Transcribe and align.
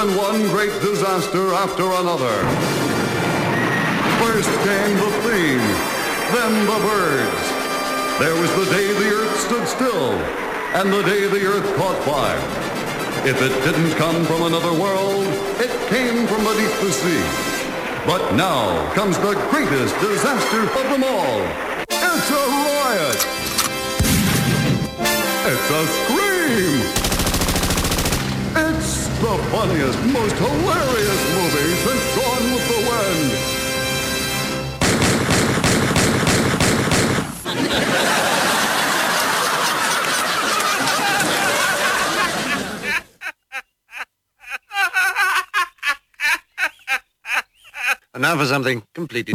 and 0.00 0.16
one 0.16 0.40
great 0.48 0.72
disaster 0.80 1.52
after 1.52 1.84
another. 1.84 2.32
First 4.16 4.48
came 4.64 4.96
the 4.96 5.12
theme, 5.28 5.66
then 6.32 6.52
the 6.64 6.80
birds. 6.88 7.44
There 8.18 8.34
was 8.40 8.50
the 8.56 8.64
day 8.72 8.88
the 8.94 9.10
earth 9.12 9.36
stood 9.40 9.68
still, 9.68 10.12
and 10.72 10.90
the 10.90 11.02
day 11.02 11.26
the 11.26 11.44
earth 11.44 11.76
caught 11.76 11.98
fire. 12.04 12.40
If 13.28 13.42
it 13.42 13.52
didn't 13.62 13.92
come 13.98 14.24
from 14.24 14.44
another 14.44 14.72
world, 14.72 15.26
it 15.60 15.72
came 15.90 16.26
from 16.26 16.44
beneath 16.44 16.80
the 16.80 16.92
sea. 16.92 17.26
But 18.06 18.34
now 18.34 18.90
comes 18.94 19.18
the 19.18 19.34
greatest 19.50 19.94
disaster 20.00 20.62
of 20.62 20.86
them 20.88 21.04
all. 21.04 21.40
It's 21.90 22.30
a 22.30 22.44
riot! 22.72 23.20
It's 25.44 25.70
a 25.70 25.82
scream! 25.86 27.09
The 29.20 29.36
funniest, 29.50 29.98
most 30.14 30.34
hilarious 30.34 31.22
movie 31.36 31.74
since 31.84 32.04
Gone 32.16 32.46
with 32.54 32.66
the 32.68 32.78
Wind. 32.88 33.30
And 48.14 48.22
now 48.22 48.36
for 48.38 48.46
something 48.46 48.82
completely. 48.94 49.34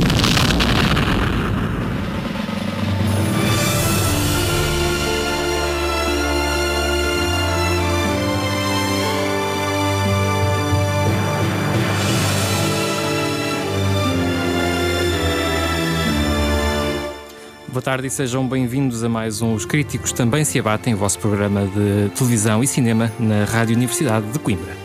Boa 17.75 17.83
tarde 17.83 18.07
e 18.07 18.09
sejam 18.09 18.47
bem-vindos 18.47 19.03
a 19.03 19.09
mais 19.09 19.41
um 19.41 19.53
Os 19.53 19.65
Críticos 19.65 20.13
Também 20.13 20.45
Se 20.45 20.57
Abatem, 20.57 20.93
o 20.93 20.97
vosso 20.97 21.19
programa 21.19 21.67
de 21.67 22.09
televisão 22.15 22.63
e 22.63 22.67
cinema 22.67 23.11
na 23.19 23.43
Rádio 23.43 23.75
Universidade 23.75 24.31
de 24.31 24.39
Coimbra. 24.39 24.84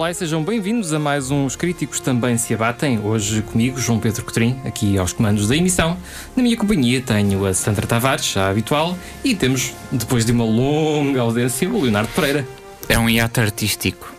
Olá 0.00 0.10
e 0.10 0.14
sejam 0.14 0.42
bem-vindos 0.42 0.94
a 0.94 0.98
mais 0.98 1.30
um 1.30 1.44
Os 1.44 1.56
Críticos 1.56 2.00
Também 2.00 2.38
Se 2.38 2.54
Abatem. 2.54 2.98
Hoje 3.00 3.42
comigo, 3.42 3.78
João 3.78 4.00
Pedro 4.00 4.24
Cotrim, 4.24 4.58
aqui 4.64 4.96
aos 4.96 5.12
comandos 5.12 5.46
da 5.46 5.54
emissão. 5.54 5.94
Na 6.34 6.42
minha 6.42 6.56
companhia 6.56 7.02
tenho 7.02 7.44
a 7.44 7.52
Sandra 7.52 7.86
Tavares, 7.86 8.24
já 8.24 8.48
habitual, 8.48 8.96
e 9.22 9.34
temos, 9.34 9.74
depois 9.92 10.24
de 10.24 10.32
uma 10.32 10.42
longa 10.42 11.20
ausência, 11.20 11.68
o 11.68 11.82
Leonardo 11.82 12.08
Pereira. 12.14 12.48
É 12.88 12.98
um 12.98 13.10
hiato 13.10 13.42
artístico. 13.42 14.10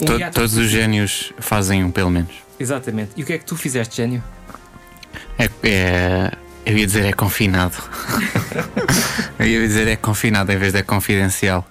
Um 0.00 0.06
To- 0.06 0.18
hiato 0.18 0.34
todos 0.34 0.56
os 0.56 0.68
génios 0.68 1.32
fazem 1.38 1.84
um, 1.84 1.92
pelo 1.92 2.10
menos. 2.10 2.34
Exatamente. 2.58 3.12
E 3.16 3.22
o 3.22 3.26
que 3.26 3.34
é 3.34 3.38
que 3.38 3.44
tu 3.44 3.56
fizeste, 3.56 3.98
gênio? 3.98 4.24
É, 5.38 5.48
é- 5.62 6.32
eu 6.66 6.76
ia 6.76 6.84
dizer 6.84 7.04
é 7.04 7.12
confinado. 7.12 7.76
eu 9.38 9.46
ia 9.46 9.60
dizer 9.60 9.86
é 9.86 9.94
confinado 9.94 10.50
em 10.50 10.56
vez 10.56 10.72
de 10.72 10.80
é 10.80 10.82
confidencial. 10.82 11.64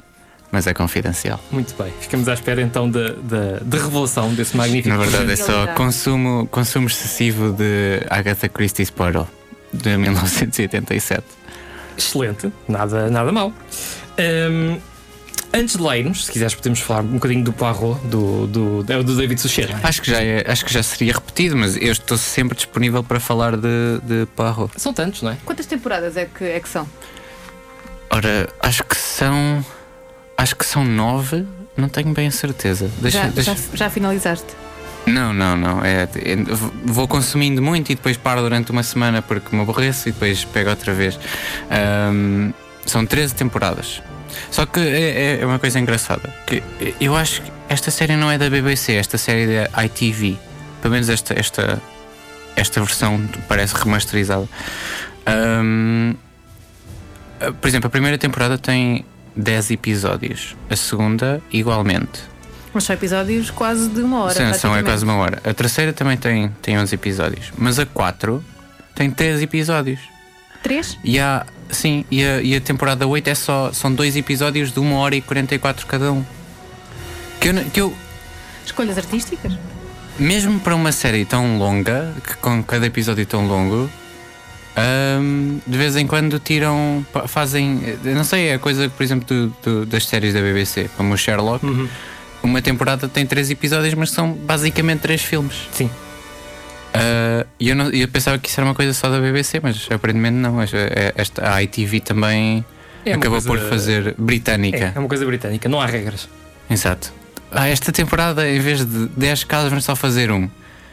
Mas 0.54 0.68
é 0.68 0.74
confidencial. 0.74 1.40
Muito 1.52 1.74
bem. 1.82 1.92
Ficamos 2.00 2.28
à 2.30 2.34
espera 2.36 2.62
então 2.62 2.88
da, 2.88 3.10
da, 3.14 3.58
da 3.64 3.78
revelação 3.80 4.32
desse 4.36 4.56
magnífico. 4.56 4.88
Na 4.96 4.98
verdade 5.04 5.32
é 5.32 5.36
só 5.36 5.66
consumo, 5.74 6.48
consumo 6.52 6.86
excessivo 6.88 7.52
de 7.52 8.06
Agatha 8.08 8.48
Christie's 8.48 8.92
Poirot 8.92 9.28
de 9.74 9.98
1987. 9.98 11.24
Excelente, 11.98 12.54
nada, 12.68 13.10
nada 13.10 13.32
mal. 13.32 13.52
Hum, 14.20 14.78
antes 15.52 15.76
de 15.76 15.82
lermos, 15.82 16.26
se 16.26 16.32
quiseres, 16.32 16.54
podemos 16.54 16.80
falar 16.82 17.02
um 17.02 17.14
bocadinho 17.14 17.44
do 17.44 17.52
Poirot, 17.52 18.00
do, 18.06 18.46
do, 18.46 18.86
é 18.88 18.98
o 18.98 19.04
do 19.04 19.16
David 19.18 19.42
Suchet. 19.42 19.72
é? 19.72 19.80
Acho 19.82 20.04
que, 20.04 20.12
já 20.12 20.22
é- 20.22 20.46
acho 20.48 20.64
que 20.66 20.72
já 20.72 20.84
seria 20.84 21.14
repetido, 21.14 21.56
mas 21.58 21.76
eu 21.78 21.92
estou 21.92 22.16
sempre 22.16 22.56
disponível 22.56 23.04
para 23.04 23.20
falar 23.20 23.58
de, 23.58 24.00
de 24.04 24.28
Poirot. 24.36 24.72
São 24.80 24.94
tantos, 24.94 25.24
não 25.24 25.32
é? 25.32 25.38
Quantas 25.44 25.66
temporadas 25.66 26.16
é 26.16 26.26
que, 26.26 26.44
é 26.44 26.60
que 26.60 26.70
são? 26.70 26.88
Ora, 28.12 28.48
acho 28.60 28.84
que 28.84 28.96
são. 28.96 29.66
Acho 30.44 30.58
que 30.58 30.66
são 30.66 30.84
nove, 30.84 31.46
não 31.78 31.88
tenho 31.88 32.14
bem 32.14 32.28
a 32.28 32.32
certeza. 32.32 32.92
Deixa, 33.00 33.18
já, 33.20 33.28
deixa- 33.30 33.56
já, 33.56 33.62
já 33.76 33.90
finalizaste? 33.90 34.48
Não, 35.06 35.32
não, 35.32 35.56
não. 35.56 35.86
É, 35.86 36.04
é- 36.04 36.36
vou 36.84 37.08
consumindo 37.08 37.62
muito 37.62 37.94
e 37.94 37.96
depois 37.96 38.18
paro 38.18 38.42
durante 38.42 38.70
uma 38.70 38.84
semana 38.84 39.22
porque 39.22 39.56
me 39.56 39.62
aborreço 39.62 40.10
e 40.10 40.12
depois 40.12 40.44
pego 40.44 40.70
outra 40.70 40.94
vez. 40.94 41.18
Ahm, 41.72 42.52
são 42.86 43.06
13 43.06 43.34
temporadas. 43.36 44.02
Só 44.52 44.66
que 44.66 44.82
é, 44.82 45.38
é- 45.38 45.40
é 45.42 45.46
uma 45.46 45.60
coisa 45.60 45.80
engraçada. 45.80 46.30
Que 46.46 46.62
eu 47.00 47.16
acho 47.16 47.42
que 47.42 47.50
esta 47.70 47.90
série 47.90 48.18
não 48.18 48.30
é 48.30 48.38
da 48.38 48.50
BBC, 48.50 48.96
esta 48.96 49.18
série 49.18 49.50
é 49.50 49.70
da 49.70 49.86
ITV. 49.86 50.38
Pelo 50.82 50.92
menos 50.94 51.08
esta, 51.08 51.40
esta, 51.40 51.82
esta 52.58 52.82
versão 52.82 53.26
parece 53.48 53.76
remasterizada. 53.76 54.50
Ahm, 55.26 56.16
por 57.62 57.68
exemplo, 57.70 57.88
a 57.88 57.90
primeira 57.90 58.18
temporada 58.18 58.58
tem 58.58 59.06
10 59.36 59.72
episódios, 59.72 60.56
a 60.70 60.76
segunda, 60.76 61.42
igualmente. 61.52 62.22
Mas 62.74 62.86
são 62.86 62.96
episódios 62.96 63.52
quase 63.52 63.88
de 63.90 64.02
uma 64.02 64.24
hora. 64.24 64.34
Sim, 64.34 64.54
são 64.60 64.76
é 64.76 64.82
quase 64.82 65.04
uma 65.04 65.16
hora. 65.16 65.42
A 65.44 65.54
terceira 65.54 65.94
também 65.94 66.18
tem, 66.18 66.50
tem 66.62 66.78
11 66.78 66.96
episódios, 66.96 67.52
mas 67.58 67.78
a 67.78 67.86
4 67.86 68.44
tem 68.96 69.12
3 69.12 69.42
episódios. 69.42 70.00
Três? 70.64 70.98
E 71.04 71.20
há, 71.20 71.46
sim, 71.70 72.06
e 72.10 72.24
a, 72.24 72.42
e 72.42 72.56
a 72.56 72.62
temporada 72.62 73.06
8 73.06 73.28
é 73.28 73.36
só, 73.36 73.72
são 73.72 73.94
dois 73.94 74.16
episódios 74.16 74.72
de 74.72 74.80
1 74.80 74.94
hora 74.94 75.16
e 75.16 75.22
44 75.22 75.86
cada 75.86 76.12
um. 76.12 76.24
Que 77.40 77.50
eu, 77.50 77.66
que 77.66 77.82
eu, 77.82 77.94
Escolhas 78.66 78.98
artísticas? 78.98 79.54
mesmo 80.18 80.60
para 80.60 80.76
uma 80.76 80.92
série 80.92 81.26
tão 81.26 81.58
longa, 81.58 82.14
que 82.24 82.36
com 82.38 82.64
cada 82.64 82.86
episódio 82.86 83.26
tão 83.26 83.48
longo, 83.48 83.90
hum, 84.78 85.60
de 85.66 85.78
vez 85.78 85.96
em 85.96 86.06
quando 86.08 86.40
tiram, 86.40 87.06
fazem, 87.28 87.98
não 88.04 88.24
sei, 88.24 88.50
é 88.50 88.58
coisa, 88.58 88.90
por 88.90 89.04
exemplo, 89.04 89.26
do- 89.28 89.56
do- 89.64 89.86
das 89.86 90.06
séries 90.08 90.34
da 90.34 90.42
BBC, 90.42 90.90
como 90.98 91.14
o 91.14 91.18
Sherlock. 91.18 91.66
Uma 92.42 92.62
temporada 92.62 93.08
tem 93.08 93.26
3 93.26 93.50
episódios, 93.52 93.94
mas 93.94 94.12
são 94.12 94.34
basicamente 94.34 95.00
3 95.02 95.22
filmes. 95.22 95.56
Sim. 95.72 95.90
Ah, 96.94 97.46
E 97.60 97.70
eu, 97.70 97.76
não- 97.76 97.90
eu 97.90 98.08
pensava 98.08 98.38
que 98.38 98.50
isso 98.50 98.60
era 98.60 98.68
uma 98.68 98.76
coisa 98.76 98.94
só 98.94 99.10
da 99.10 99.20
BBC, 99.20 99.60
mas 99.64 99.88
aparentemente 99.90 100.36
não. 100.36 100.62
Esta, 100.62 100.78
esta- 101.16 101.54
a 101.56 101.64
ITV 101.64 102.00
também 102.02 102.64
É 103.06 103.14
acabou 103.14 103.42
coisa- 103.42 103.48
por 103.48 103.70
fazer 103.70 104.08
É, 104.08 104.14
britânica. 104.18 104.92
é 104.96 105.00
uma 105.00 105.08
coisa 105.08 105.26
britânica, 105.26 105.70
não 105.70 105.80
há 105.82 105.86
regras. 105.86 106.28
Exato. 106.70 107.14
Ah, 107.52 107.68
esta 107.70 107.92
temporada, 107.92 108.48
em 108.50 108.60
vez 108.60 108.80
de 108.86 109.08
10 109.16 109.44
casos, 109.44 109.70
vamos 109.70 109.86
só 109.86 109.96
fazer 109.96 110.32
um. 110.32 110.50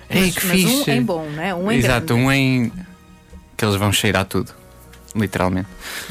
Ei, 0.09 0.27
mas, 0.27 0.35
que 0.37 0.47
mas 0.47 0.57
fixe! 0.57 0.91
um 0.91 0.95
em 0.95 1.03
bom, 1.03 1.29
não 1.35 1.43
é? 1.43 1.55
Um 1.55 1.73
em 1.73 1.79
Exato, 1.79 2.07
grande. 2.15 2.23
um 2.23 2.33
em. 2.33 2.73
Que 3.60 3.65
eles 3.66 3.76
vão 3.76 3.93
cheirar 3.93 4.25
tudo. 4.25 4.53
Literalmente. 5.15 5.69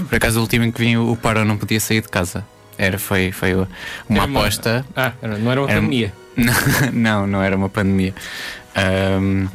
Por 0.07 0.15
acaso, 0.15 0.37
o 0.37 0.41
último 0.43 0.65
em 0.65 0.71
que 0.71 0.79
vim, 0.79 0.97
o 0.97 1.15
Paro 1.15 1.43
não 1.43 1.57
podia 1.57 1.79
sair 1.79 2.01
de 2.01 2.07
casa. 2.09 2.45
Era, 2.77 2.99
foi, 2.99 3.31
foi 3.31 3.55
uma 3.55 3.67
uma- 4.07 4.23
aposta. 4.25 4.85
Ah, 4.95 5.13
não 5.21 5.51
era 5.51 5.61
uma 5.61 5.69
Era- 5.71 5.81
pandemia. 5.81 6.13
não, 6.93 7.25
não 7.27 7.41
era 7.41 7.55
uma 7.57 7.69
pandemia. 7.69 8.13
Ahm, 8.75 9.47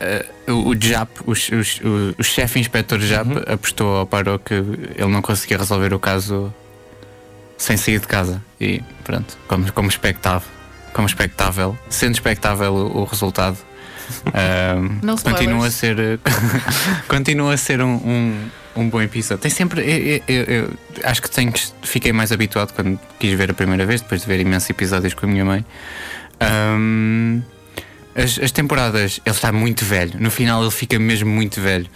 ah, 0.00 0.24
o, 0.50 0.70
o 0.70 0.74
JAP, 0.74 1.10
o, 1.26 1.32
o, 1.32 2.14
o- 2.18 2.24
chefe 2.24 2.58
inspetor 2.58 2.98
JAP, 3.00 3.26
Uhum. 3.28 3.42
apostou 3.46 3.96
ao 3.98 4.06
Paro 4.06 4.38
que 4.38 4.54
ele 4.54 5.06
não 5.08 5.20
conseguia 5.22 5.58
resolver 5.58 5.92
o 5.92 5.98
caso 5.98 6.52
sem 7.58 7.76
sair 7.76 8.00
de 8.00 8.06
casa. 8.06 8.42
E 8.60 8.80
pronto, 9.04 9.36
como, 9.46 9.70
como 9.72 9.88
expectável, 9.88 10.48
como 10.92 11.06
expectável, 11.06 11.76
sendo 11.88 12.12
expectável 12.14 12.72
o, 12.74 13.00
o 13.00 13.04
resultado, 13.04 13.56
Não 15.02 15.16
continua 15.16 15.66
a 15.66 15.70
ser 15.70 15.96
continua 17.08 17.54
a 17.54 17.56
ser 17.56 17.80
um, 17.80 17.94
um, 17.94 18.48
um 18.76 18.88
bom 18.90 19.00
episódio. 19.00 19.40
Tem 19.42 19.50
sempre. 19.50 20.22
Eu, 20.28 20.34
eu- 20.34 20.44
eu 20.44 20.70
acho 21.04 21.22
que 21.22 21.30
tenho, 21.30 21.50
que- 21.52 21.62
fiquei 21.82 22.12
mais 22.12 22.30
habituado 22.32 22.72
quando 22.74 22.98
quis 23.18 23.32
ver 23.36 23.50
a 23.50 23.54
primeira 23.54 23.86
vez, 23.86 24.00
depois 24.00 24.20
de 24.22 24.26
ver 24.26 24.40
imensos 24.40 24.68
episódios 24.70 25.14
com 25.14 25.24
a 25.26 25.28
minha 25.28 25.44
mãe. 25.44 25.64
Ahm, 26.40 27.40
as, 28.14 28.38
as 28.38 28.50
temporadas, 28.50 29.20
ele 29.24 29.34
está 29.34 29.50
muito 29.52 29.84
velho. 29.84 30.12
No 30.18 30.30
final, 30.30 30.62
ele 30.62 30.70
fica 30.70 30.98
mesmo 30.98 31.30
muito 31.30 31.60
velho. 31.60 31.86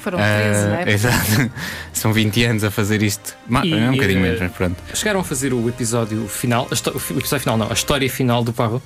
Foram 0.00 0.18
13, 0.18 0.66
não 0.68 0.74
Ah, 0.76 0.82
é? 0.82 0.92
Exato. 0.92 1.50
São 1.92 2.12
20 2.12 2.44
anos 2.44 2.64
a 2.64 2.70
fazer 2.70 3.02
isto. 3.02 3.36
E, 3.64 3.72
é 3.74 3.90
um 3.90 3.92
bocadinho 3.92 4.18
eh, 4.20 4.22
menos, 4.22 4.40
mas 4.40 4.52
pronto. 4.52 4.76
Chegaram 4.94 5.20
a 5.20 5.24
fazer 5.24 5.52
o 5.52 5.68
episódio 5.68 6.26
final, 6.28 6.66
o 6.70 7.18
episódio 7.18 7.40
final 7.40 7.56
não, 7.58 7.70
a 7.70 7.74
história 7.74 8.08
final 8.08 8.42
do 8.44 8.52
Poirot. 8.52 8.82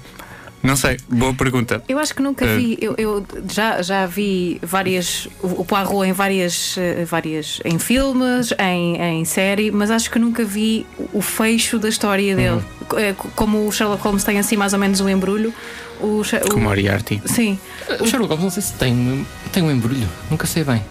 Não 0.63 0.75
sei, 0.75 0.97
boa 1.09 1.33
pergunta. 1.33 1.83
Eu 1.89 1.99
acho 2.01 2.13
que 2.15 2.21
nunca 2.21 2.45
Eh. 2.45 2.57
vi. 2.57 2.79
Eu, 2.81 2.95
eu 2.99 3.25
já, 3.49 3.81
já 3.81 4.07
vi 4.07 4.59
várias. 4.63 5.29
O 5.43 5.61
o 5.63 5.65
Poirot 5.65 6.05
em 6.09 6.13
várias. 6.13 6.75
eh, 6.77 7.05
várias 7.05 7.61
em 7.65 7.79
filmes, 7.79 8.53
em, 8.59 8.97
em 9.01 9.25
série, 9.25 9.71
mas 9.71 9.91
acho 9.91 10.11
que 10.11 10.19
nunca 10.19 10.45
vi 10.45 10.85
o 11.13 11.23
fecho 11.23 11.79
da 11.79 11.89
história 11.89 12.35
dele. 12.35 12.61
Uhum. 12.91 12.99
Eh, 12.99 13.15
Como 13.37 13.67
o 13.69 13.73
Sherlock 13.73 14.03
Holmes 14.03 14.25
tem 14.25 14.39
assim 14.39 14.57
mais 14.57 14.73
ou 14.73 14.79
menos 14.79 15.01
um 15.01 15.09
embrulho. 15.09 15.55
O, 16.01 16.21
o- 16.23 16.51
Com 16.53 16.61
Moriarty. 16.61 17.21
Sim. 17.25 17.59
O 18.01 18.07
Sherlock 18.07 18.31
Holmes 18.31 18.45
não 18.45 18.51
sei 18.51 18.63
se 18.63 18.73
tem, 18.75 19.27
tem 19.53 19.63
um 19.63 19.71
embrulho, 19.71 20.09
nunca 20.31 20.47
sei 20.47 20.65
bem. 20.65 20.85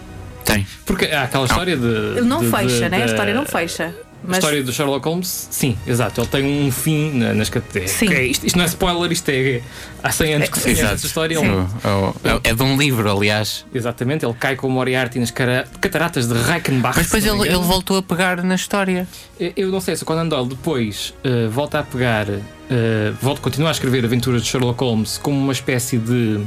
Tem. 0.44 0.66
Porque 0.86 1.04
há 1.06 1.24
aquela 1.24 1.44
história 1.44 1.76
de. 1.76 1.86
Ele 2.16 2.22
não 2.22 2.40
de- 2.40 2.50
fecha, 2.50 2.84
de- 2.84 2.88
né? 2.88 3.02
A 3.02 3.06
história 3.06 3.34
não 3.34 3.44
fecha. 3.44 3.94
A 4.24 4.26
Mas 4.30 4.38
história 4.38 4.62
do 4.64 4.72
Sherlock 4.72 5.06
Holmes, 5.08 5.46
sim, 5.50 5.78
exato. 5.86 6.20
Ele 6.20 6.26
tem 6.26 6.66
um 6.66 6.72
fim 6.72 7.12
na- 7.12 7.32
nas 7.34 7.48
categorias. 7.48 7.92
Sim. 7.92 8.06
isto, 8.22 8.46
isto 8.46 8.56
não 8.56 8.64
é 8.64 8.66
spoiler, 8.68 9.12
isto 9.12 9.28
é. 9.30 9.62
Há 10.02 10.10
100 10.10 10.34
anos 10.34 10.48
que 10.48 10.58
se 10.58 10.64
conhece 10.64 10.82
essa 10.82 11.06
história. 11.06 11.40
O- 11.40 11.44
Ele- 11.44 11.54
o- 11.54 12.14
é, 12.44 12.50
é 12.50 12.54
de 12.54 12.62
um 12.62 12.76
livro, 12.76 13.08
aliás. 13.10 13.64
exatamente, 13.72 14.24
ele 14.26 14.34
cai 14.34 14.56
com 14.56 14.66
o 14.66 14.70
Moriarty 14.70 15.20
nas 15.20 15.30
cara- 15.30 15.66
cataratas 15.80 16.26
de 16.28 16.34
Reichenbach. 16.34 16.96
Mas 16.96 17.06
depois 17.06 17.24
ele, 17.24 17.42
ele 17.48 17.64
voltou 17.64 17.96
a 17.96 18.02
pegar 18.02 18.42
na 18.42 18.56
história. 18.56 19.06
Eu- 19.38 19.68
não 19.70 19.80
sei 19.80 19.94
se 19.94 20.02
o 20.02 20.06
Conan 20.06 20.26
Doyle 20.26 20.48
depois 20.48 21.14
eh, 21.22 21.46
volta 21.48 21.78
a 21.78 21.82
pegar, 21.84 22.26
eh, 22.28 23.12
volta, 23.22 23.40
continua 23.40 23.68
a 23.68 23.72
escrever 23.72 24.04
aventuras 24.04 24.42
de 24.42 24.48
Sherlock 24.48 24.80
Holmes 24.82 25.16
como 25.18 25.38
uma 25.38 25.52
espécie 25.52 25.96
de. 25.96 26.44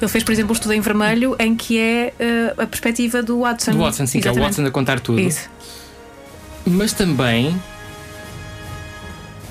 ele 0.00 0.08
fez, 0.08 0.22
por 0.22 0.30
exemplo, 0.32 0.52
o 0.52 0.54
estudo 0.54 0.72
em 0.74 0.80
vermelho, 0.80 1.34
em 1.40 1.56
que 1.56 1.76
é 1.78 2.12
eh, 2.20 2.54
a 2.56 2.66
perspectiva 2.66 3.20
do 3.22 3.40
Watson. 3.40 3.72
do 3.72 3.78
Watson, 3.78 4.06
sim, 4.06 4.20
que 4.20 4.28
é 4.28 4.30
o 4.30 4.34
Exatamente. 4.34 4.56
Watson 4.56 4.68
a 4.68 4.70
contar 4.70 5.00
tudo. 5.00 5.20
Isso. 5.20 5.50
Mas 6.66 6.92
também. 6.92 7.60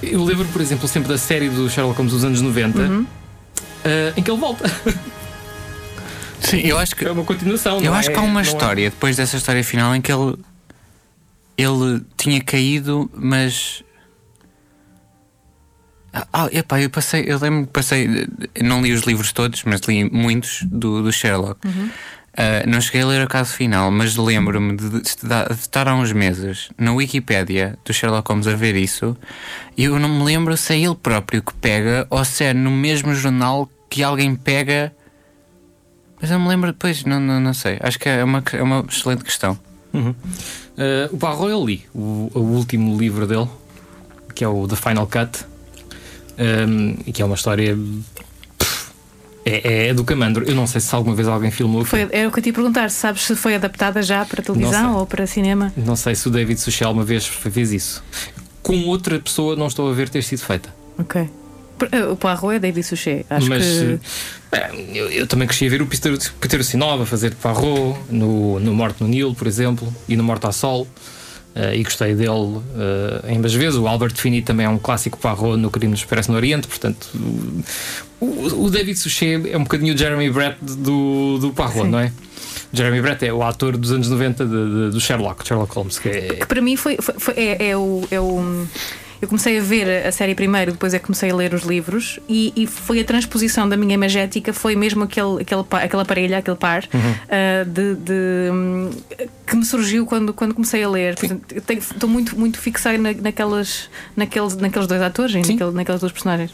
Eu 0.01 0.23
lembro, 0.23 0.47
por 0.47 0.61
exemplo, 0.61 0.87
sempre 0.87 1.09
da 1.09 1.17
série 1.17 1.49
do 1.49 1.69
Sherlock 1.69 1.97
Holmes 1.97 2.13
dos 2.13 2.23
anos 2.23 2.41
90, 2.41 2.79
Uhum. 2.79 3.05
eh, 3.83 4.13
em 4.15 4.23
que 4.23 4.31
ele 4.31 4.39
volta. 4.39 4.63
Sim, 6.39 6.59
eu 6.61 6.77
acho 6.77 6.95
que. 6.95 7.03
É 7.05 7.11
uma 7.11 7.23
continuação. 7.25 7.77
Eu 7.79 7.91
não 7.91 7.93
acho 7.95 8.09
é- 8.09 8.13
que 8.13 8.19
há 8.19 8.21
uma 8.23 8.31
não 8.33 8.39
é- 8.39 8.43
história 8.43 8.89
depois 8.89 9.17
dessa 9.17 9.35
história 9.35 9.63
final 9.63 9.93
em 9.95 10.01
que 10.01 10.11
ele 10.11 10.37
ele 11.57 12.01
tinha 12.15 12.39
caído, 12.41 13.11
mas 13.13 13.83
ah, 16.13 16.47
epá, 16.53 16.79
eu 16.81 16.89
passei, 16.89 17.25
eu 17.27 17.37
lembro 17.37 17.67
que 17.67 17.73
passei, 17.73 18.07
não 18.63 18.81
li 18.81 18.93
os 18.93 19.01
livros 19.01 19.33
todos, 19.33 19.63
mas 19.65 19.81
li 19.81 20.09
muitos 20.09 20.63
do, 20.63 21.03
do 21.03 21.11
Sherlock. 21.11 21.59
Ah, 22.41 22.63
não 22.65 22.79
cheguei 22.79 23.01
a 23.01 23.05
ler 23.05 23.21
o 23.25 23.27
caso 23.27 23.51
final, 23.53 23.91
mas 23.91 24.15
lembro-me 24.15 24.77
de, 24.77 24.89
de- 24.89 25.01
de 25.01 25.53
estar 25.59 25.89
há 25.89 25.93
uns 25.93 26.13
meses 26.13 26.69
na 26.77 26.93
Wikipédia 26.93 27.77
do 27.83 27.91
Sherlock 27.93 28.29
Holmes 28.29 28.47
a 28.47 28.55
ver 28.55 28.77
isso 28.77 29.17
e 29.75 29.83
eu 29.83 29.99
não 29.99 30.07
me 30.07 30.23
lembro 30.23 30.55
se 30.55 30.71
é 30.73 30.79
ele 30.79 30.95
próprio 30.95 31.41
que 31.43 31.53
pega 31.55 32.07
ou 32.09 32.23
se 32.23 32.45
é 32.45 32.53
no 32.53 32.71
mesmo 32.71 33.13
jornal 33.13 33.69
que 33.89 34.01
alguém 34.03 34.35
pega. 34.35 34.93
Mas 36.21 36.31
eu 36.31 36.39
me 36.39 36.47
lembro 36.47 36.71
depois, 36.71 37.03
não, 37.03 37.19
não, 37.19 37.41
não 37.41 37.53
sei. 37.53 37.77
Acho 37.81 37.99
que 37.99 38.07
é 38.07 38.23
uma, 38.23 38.41
é 38.53 38.63
uma 38.63 38.85
excelente 38.89 39.23
questão. 39.25 39.59
Eh, 40.77 41.09
o 41.11 41.17
Barro 41.17 41.49
eu 41.49 41.65
li, 41.65 41.85
o, 41.93 42.31
o 42.33 42.39
último 42.39 42.97
livro 42.97 43.27
dele, 43.27 43.49
que 44.33 44.45
é 44.45 44.47
o 44.47 44.65
The 44.65 44.75
Final 44.77 45.07
Cut, 45.07 45.45
ehm, 46.37 46.95
e 47.05 47.11
que 47.11 47.21
é 47.21 47.25
uma 47.25 47.35
história. 47.35 47.77
É, 49.45 49.87
é 49.87 49.93
do 49.93 50.03
Camandro. 50.03 50.43
Eu 50.47 50.53
não 50.55 50.67
sei 50.67 50.81
se 50.81 50.93
alguma 50.93 51.15
vez 51.15 51.27
alguém 51.27 51.49
filmou. 51.49 51.83
Foi, 51.85 52.07
era 52.11 52.27
o 52.27 52.31
que 52.31 52.39
eu 52.39 52.43
te 52.43 52.47
ia 52.47 52.53
perguntar. 52.53 52.89
Sabes 52.91 53.23
se 53.23 53.35
foi 53.35 53.55
adaptada 53.55 54.01
já 54.01 54.25
para 54.25 54.43
televisão 54.43 54.97
ou 54.97 55.05
para 55.05 55.25
cinema? 55.25 55.71
Não 55.77 55.95
sei 55.95 56.13
se 56.15 56.27
o 56.27 56.31
David 56.31 56.59
Suchel 56.59 56.91
uma 56.91 57.03
vez 57.03 57.25
fez 57.25 57.71
isso. 57.71 58.03
Com 58.61 58.85
outra 58.87 59.19
pessoa, 59.19 59.55
não 59.55 59.67
estou 59.67 59.89
a 59.89 59.93
ver 59.93 60.09
ter 60.09 60.21
sido 60.23 60.39
feita. 60.41 60.73
Ok. 60.97 61.29
Eh, 61.91 62.03
O 62.05 62.15
Poirot 62.17 62.55
é 62.55 62.59
David 62.59 62.83
Suchet. 62.85 63.25
Acho 63.29 63.47
Mas 63.47 63.63
que. 63.65 63.99
eh, 64.51 64.71
eu, 64.93 65.09
eu 65.09 65.25
também 65.27 65.47
cresci 65.47 65.65
a 65.65 65.69
ver 65.69 65.81
o 65.81 65.87
Peter, 65.87 66.17
Peter 66.39 66.63
Sinova 66.63 67.05
fazer 67.05 67.33
Parro 67.35 67.97
no, 68.09 68.59
no 68.59 68.73
Morte 68.73 69.01
no 69.01 69.07
Nilo, 69.07 69.33
por 69.33 69.47
exemplo, 69.47 69.91
e 70.07 70.15
no 70.17 70.23
Morte 70.23 70.45
ao 70.45 70.51
Sol. 70.51 70.85
Eh, 71.55 71.77
e 71.77 71.83
gostei 71.83 72.13
dele 72.15 72.59
eh, 72.77 73.35
ambas 73.35 73.53
vezes. 73.53 73.77
O 73.79 73.87
Albert 73.87 74.15
Finney 74.15 74.41
também 74.41 74.65
é 74.65 74.69
um 74.69 74.77
clássico 74.77 75.17
Parro 75.17 75.57
no 75.57 75.69
Crime 75.69 75.91
nos 75.91 75.99
Expresso 76.01 76.31
no 76.31 76.37
Oriente. 76.37 76.67
Portanto, 76.67 77.09
o, 78.19 78.25
o- 78.25 78.63
o 78.65 78.69
David 78.69 78.97
Suchet 78.97 79.49
é 79.51 79.57
um 79.57 79.63
bocadinho 79.63 79.93
o 79.93 79.97
Jeremy 79.97 80.29
Brett 80.29 80.57
do, 80.61 81.37
do 81.39 81.53
Sim. 81.85 81.89
não 81.89 81.99
é? 81.99 82.11
Jeremy 82.71 83.01
Brett 83.01 83.25
é 83.25 83.33
o 83.33 83.41
ator 83.41 83.75
dos 83.77 83.91
anos 83.91 84.09
90 84.09 84.45
de- 84.45 84.51
de- 84.51 84.89
do 84.91 84.99
Sherlock, 84.99 85.47
Sherlock 85.47 85.73
Holmes, 85.73 85.97
que 85.97 86.09
é, 86.09 86.21
que 86.35 86.45
para 86.45 86.61
mim 86.61 86.75
foi, 86.75 86.97
foi- 87.01 87.15
foi- 87.17 87.33
é, 87.35 87.69
é 87.69 87.77
o, 87.77 88.03
é 88.11 88.19
o- 88.19 88.67
Eu 89.21 89.27
comecei 89.27 89.57
a 89.59 89.61
ver 89.61 90.05
a 90.07 90.11
série 90.13 90.33
primeiro, 90.33 90.71
depois 90.71 90.93
é 90.93 90.99
que 90.99 91.05
comecei 91.05 91.29
a 91.29 91.35
ler 91.35 91.53
os 91.53 91.63
livros 91.63 92.19
e, 92.29 92.53
e 92.55 92.65
foi 92.65 93.01
a 93.01 93.03
transposição 93.03 93.67
da 93.67 93.75
minha 93.75 93.93
imagética, 93.93 94.53
foi 94.53 94.75
mesmo 94.77 95.03
aquele, 95.03 95.41
aquele, 95.41 95.63
pa- 95.63 95.79
aquele 95.83 96.01
aparelho, 96.01 96.37
aquele 96.37 96.55
par 96.55 96.83
Uhum. 96.93 97.15
ah, 97.29 97.63
de, 97.65 97.95
de, 97.95 99.27
que 99.45 99.55
me 99.57 99.65
surgiu 99.65 100.05
quando, 100.05 100.33
quando 100.33 100.53
comecei 100.53 100.81
a 100.83 100.89
ler. 100.89 101.15
Estou 101.67 102.09
muito, 102.09 102.39
muito 102.39 102.57
fixada 102.59 102.97
na, 102.97 103.11
naquelas, 103.13 103.89
naqueles, 104.15 104.55
naqueles 104.55 104.87
dois 104.87 105.01
atores 105.01 105.35
e 105.35 105.43
Sim. 105.43 105.53
naquele, 105.53 105.71
naquelas 105.71 105.99
duas 105.99 106.11
personagens. 106.13 106.51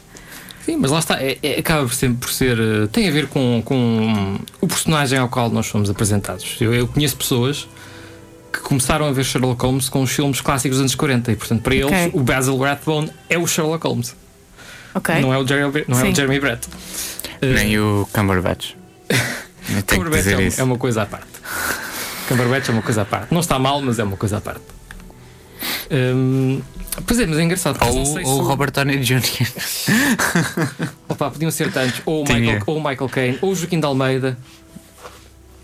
Sim, 0.64 0.76
mas 0.78 0.90
lá 0.90 0.98
está, 0.98 1.22
é, 1.22 1.38
é- 1.44 1.60
acaba 1.60 1.88
sempre 1.90 2.18
por 2.18 2.30
ser. 2.32 2.58
eh, 2.58 2.88
tem 2.90 3.08
a 3.08 3.12
ver 3.12 3.28
com, 3.28 3.62
com 3.64 4.36
o 4.60 4.66
personagem 4.66 5.16
ao 5.16 5.28
qual 5.28 5.48
nós 5.48 5.68
fomos 5.68 5.88
apresentados. 5.88 6.56
Eu, 6.60 6.74
eu 6.74 6.88
conheço 6.88 7.16
pessoas 7.16 7.68
que 8.56 8.62
começaram 8.62 9.06
a 9.06 9.12
ver 9.12 9.24
Sherlock 9.24 9.62
Holmes 9.62 9.88
com 9.88 10.02
os 10.02 10.10
filmes 10.10 10.40
clássicos 10.40 10.78
dos 10.78 10.80
anos 10.82 10.94
40 10.94 11.32
e, 11.32 11.36
portanto, 11.36 11.62
para 11.62 11.74
eles, 11.74 12.10
o 12.12 12.20
Basil 12.20 12.56
Rathbone 12.56 13.10
é 13.28 13.38
o 13.38 13.46
Sherlock 13.46 13.86
Holmes, 13.86 14.16
Ok? 14.94 15.20
não, 15.20 15.32
é 15.32 15.38
o 15.38 15.46
Jeremy, 15.46 15.84
não 15.86 16.00
é 16.00 16.04
o 16.04 16.14
Jeremy 16.14 16.40
Brett. 16.40 16.68
Nem 17.42 17.78
o 17.78 18.08
Cumberbatch. 18.12 18.72
Cumberbatch 19.86 20.26
é, 20.28 20.42
isso. 20.42 20.60
é 20.60 20.64
uma 20.64 20.78
coisa 20.78 21.02
à 21.02 21.06
parte. 21.06 21.28
Cumberbatch 22.28 22.68
é 22.68 22.72
uma 22.72 22.82
coisa 22.82 23.02
à 23.02 23.04
parte. 23.04 23.32
Não 23.32 23.40
está 23.40 23.58
mal, 23.58 23.80
mas 23.82 23.98
é 23.98 24.04
uma 24.04 24.16
coisa 24.16 24.38
à 24.38 24.40
parte. 24.40 24.62
Hum, 25.90 26.60
pois 27.06 27.20
é, 27.20 27.26
mas 27.26 27.38
é 27.38 27.42
engraçado. 27.42 27.78
Ou, 27.84 28.06
sei 28.06 28.24
ou 28.24 28.34
se 28.34 28.40
o 28.40 28.42
Robert 28.42 28.72
Downey 28.72 28.98
Jr. 28.98 29.20
Opa, 31.08 31.30
podiam 31.30 31.50
ser 31.50 31.70
tantos. 31.72 32.00
Ou 32.06 32.22
o. 32.22 32.32
Michael, 32.32 32.62
ou 32.66 32.76
o 32.78 32.80
Michael 32.80 33.08
Caine, 33.08 33.38
ou 33.42 33.52
o 33.52 33.54
Joaquim 33.54 33.78
de 33.78 33.86
Almeida. 33.86 34.36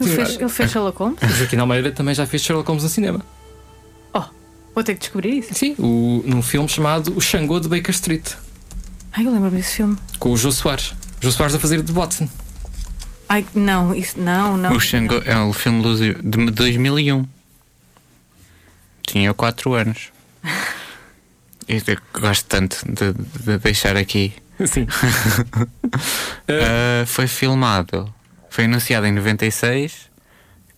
Ele 0.03 0.17
fez, 0.17 0.37
ele 0.41 0.49
fez 0.49 0.71
Sherlock 0.71 0.99
Holmes? 0.99 1.19
O 1.23 1.27
Joaquim 1.29 1.57
de 1.57 1.61
Almeida 1.61 1.91
também 1.93 2.15
já 2.15 2.27
fez 2.27 2.43
Sherlock 2.43 2.67
Holmes 2.69 2.85
no 2.85 2.89
cinema. 2.91 3.21
Oh, 4.15 4.23
vou 4.75 4.85
ter 4.85 4.95
que 4.95 5.01
descobrir 5.01 5.39
isso. 5.39 5.55
Sim, 5.55 5.75
o, 5.79 6.23
num 6.27 6.43
filme 6.43 6.69
chamado 6.69 7.17
O 7.17 7.21
Xangô 7.21 7.59
de 7.61 7.69
Baker 7.69 7.91
Street, 7.91 8.33
Ai, 9.13 9.27
eu 9.27 9.33
lembro-me 9.33 9.57
desse 9.59 9.77
filme. 9.77 9.97
com 10.19 10.33
o 10.33 10.37
Jô 10.37 10.51
Soares. 10.51 10.95
Jô 11.21 11.31
Soares 11.31 11.55
a 11.55 11.59
fazer 11.59 11.83
de 11.83 11.93
Watson. 11.93 12.29
Ai, 13.29 13.47
não, 13.55 13.95
isso, 13.95 14.19
não, 14.19 14.57
não. 14.57 14.75
O 14.77 14.81
Xangô 14.81 15.23
é 15.25 15.37
um 15.39 15.53
filme 15.53 15.83
de 15.97 16.15
de 16.15 16.51
2001. 16.51 17.27
Tinha 19.07 19.35
4 19.35 19.75
anos. 19.75 20.11
E 21.69 21.75
eu 21.77 22.21
gosto 22.21 22.45
tanto 22.47 22.77
de, 22.85 23.13
de 23.45 23.59
deixar 23.59 23.97
aqui. 23.97 24.33
Sim. 24.67 24.87
Ah, 26.49 27.05
foi 27.07 27.27
filmado, 27.27 28.13
foi 28.53 28.65
anunciado 28.65 29.07
em 29.07 29.13
96. 29.13 30.11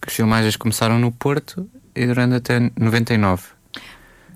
Que 0.01 0.09
as 0.09 0.15
filmagens 0.15 0.57
começaram 0.57 0.99
no 0.99 1.11
Porto 1.11 1.69
e 1.95 2.07
durante 2.07 2.37
até 2.37 2.61
99. 2.79 3.43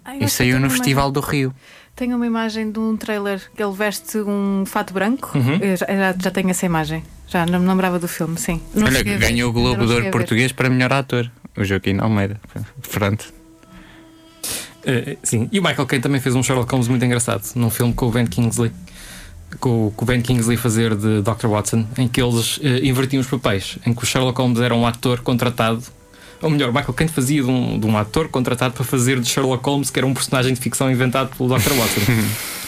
Ai, 0.05 0.17
eu 0.17 0.23
E 0.23 0.25
que 0.25 0.31
saiu 0.31 0.59
no 0.59 0.69
Festival 0.69 1.13
do 1.13 1.21
Rio. 1.21 1.55
Tenho 1.95 2.17
uma 2.17 2.27
imagem 2.27 2.71
de 2.73 2.79
um 2.79 2.97
trailer 2.97 3.41
que 3.55 3.63
ele 3.63 3.73
veste 3.73 4.19
um 4.19 4.65
fato 4.67 4.93
branco. 4.93 5.31
Uhum. 5.37 5.59
Já, 5.77 6.15
já, 6.21 6.31
tenho 6.31 6.51
essa 6.51 6.67
imagem. 6.67 7.05
Já 7.27 7.47
não 7.47 7.61
me 7.61 7.69
lembrava 7.69 7.99
do 7.99 8.09
filme, 8.09 8.37
sim. 8.39 8.61
Não 8.75 8.87
Olha, 8.87 9.03
ganhou 9.03 9.51
o 9.51 9.53
Globo 9.53 9.81
não 9.81 9.87
de 9.87 9.93
Ouro 9.93 10.11
português 10.11 10.51
para 10.51 10.69
melhor 10.69 10.93
ator. 10.93 11.31
O 11.57 11.65
Joaquim 11.65 11.99
Almeida. 11.99 12.41
Pronto. 12.91 13.33
Eh, 14.85 15.17
sim. 15.23 15.49
E 15.53 15.61
o 15.61 15.63
Michael 15.63 15.87
Caine 15.87 16.03
também 16.03 16.21
fez 16.21 16.35
um 16.35 16.43
Sherlock 16.43 16.71
Holmes 16.71 16.89
muito 16.89 17.05
engraçado, 17.05 17.45
num 17.55 17.71
filme 17.71 17.93
com 17.93 18.07
o 18.07 18.11
Ben 18.11 18.27
Kingsley. 18.27 18.73
Com, 19.61 19.91
com 19.97 20.05
o 20.05 20.07
Ben 20.07 20.21
Kingsley 20.21 20.57
fazer 20.57 20.95
de 20.95 21.23
Dr. 21.23 21.49
Watson, 21.49 21.87
em 21.97 22.07
que 22.07 22.21
eles 22.21 22.61
eh, 22.63 22.87
invertiam 22.87 23.21
os 23.21 23.27
papéis, 23.27 23.79
em 23.87 23.95
que 23.95 24.03
o 24.03 24.07
Sherlock 24.07 24.39
Holmes 24.39 24.61
era 24.61 24.75
um 24.75 24.87
ator 24.87 25.21
contratado. 25.21 25.83
Ou 26.43 26.51
melhor, 26.51 26.69
o 26.69 26.73
Michael 26.73 26.93
Caine 26.93 27.11
fazia 27.11 27.43
de 27.43 27.49
um, 27.49 27.81
de 27.81 27.87
um 27.87 27.97
ator 27.97 28.29
contratado 28.29 28.75
para 28.75 28.85
fazer 28.85 29.19
de 29.19 29.27
Sherlock 29.27 29.65
Holmes, 29.65 29.91
que 29.91 29.99
era 29.99 30.07
um 30.07 30.13
personagem 30.13 30.53
de 30.53 30.61
ficção 30.61 30.91
inventado 30.91 31.35
pelo 31.35 31.49
Dr. 31.49 31.73
Watson. 31.73 32.01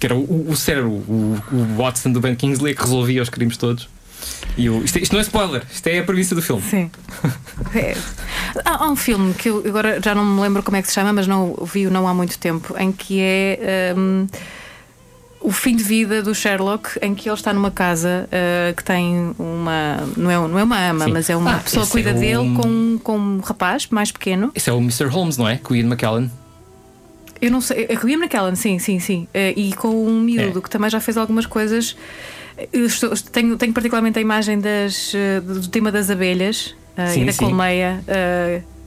que 0.00 0.06
era 0.06 0.14
o, 0.14 0.50
o 0.50 0.56
cérebro, 0.56 0.90
o, 0.90 1.38
o 1.52 1.76
Watson 1.76 2.10
do 2.10 2.20
Ben 2.20 2.34
Kingsley 2.34 2.74
que 2.74 2.82
resolvia 2.82 3.22
os 3.22 3.28
crimes 3.28 3.56
todos. 3.56 3.88
E 4.56 4.68
o, 4.68 4.82
isto, 4.82 4.98
isto 4.98 5.12
não 5.12 5.20
é 5.20 5.22
spoiler, 5.22 5.62
isto 5.70 5.86
é 5.86 5.98
a 5.98 6.02
premissa 6.02 6.34
do 6.34 6.42
filme. 6.42 6.62
Sim. 6.62 6.90
É. 7.74 7.94
Há, 8.64 8.84
há 8.84 8.90
um 8.90 8.96
filme 8.96 9.34
que 9.34 9.48
eu 9.48 9.62
agora 9.66 10.00
já 10.02 10.14
não 10.14 10.24
me 10.24 10.40
lembro 10.40 10.62
como 10.62 10.76
é 10.76 10.82
que 10.82 10.88
se 10.88 10.94
chama, 10.94 11.12
mas 11.12 11.26
não 11.26 11.54
o 11.56 11.66
vi 11.66 11.86
não 11.86 12.08
há 12.08 12.14
muito 12.14 12.38
tempo, 12.38 12.74
em 12.78 12.90
que 12.90 13.20
é 13.20 13.94
hum, 13.96 14.26
o 15.40 15.50
fim 15.50 15.74
de 15.74 15.82
vida 15.82 16.22
do 16.22 16.34
Sherlock, 16.34 16.98
em 17.00 17.14
que 17.14 17.28
ele 17.28 17.34
está 17.34 17.52
numa 17.52 17.70
casa 17.70 18.28
uh, 18.28 18.74
que 18.74 18.84
tem 18.84 19.34
uma. 19.38 19.96
Não 20.16 20.30
é, 20.30 20.34
não 20.48 20.58
é 20.58 20.62
uma 20.64 20.88
ama, 20.90 21.04
Sim. 21.06 21.12
mas 21.12 21.30
é 21.30 21.36
uma 21.36 21.56
Ah, 21.56 21.58
pessoa 21.60 21.86
que 21.86 21.92
cuida 21.92 22.10
é 22.10 22.14
dele 22.14 22.54
com, 22.54 22.98
com 23.02 23.18
um 23.18 23.38
rapaz 23.40 23.86
mais 23.88 24.12
pequeno. 24.12 24.52
Esse 24.54 24.68
é 24.68 24.72
o 24.72 24.78
Mr. 24.78 25.06
Holmes, 25.06 25.36
não 25.38 25.48
é? 25.48 25.56
Com 25.56 25.72
o 25.72 25.76
Ian 25.76 25.86
McKellen. 25.86 26.30
Eu 27.40 27.50
não 27.50 27.62
sei. 27.62 27.86
A 27.90 28.04
Liam 28.04 28.20
McKellen, 28.20 28.54
sim, 28.54 28.78
sim, 28.78 29.00
sim. 29.00 29.26
Eh, 29.32 29.54
e 29.56 29.72
com 29.72 29.88
um 29.88 30.20
miúdo 30.20 30.58
É. 30.58 30.62
que 30.62 30.68
também 30.68 30.90
já 30.90 31.00
fez 31.00 31.16
algumas 31.16 31.46
coisas. 31.46 31.96
Estou- 32.70 33.14
tenho, 33.32 33.56
tenho 33.56 33.72
particularmente 33.72 34.18
a 34.18 34.22
imagem 34.22 34.60
das, 34.60 35.12
eh, 35.14 35.40
do 35.40 35.66
tema 35.68 35.90
das 35.90 36.10
abelhas 36.10 36.74
Sim, 37.14 37.22
e 37.22 37.24
da 37.24 37.32
sim. 37.32 37.38
colmeia. 37.46 38.04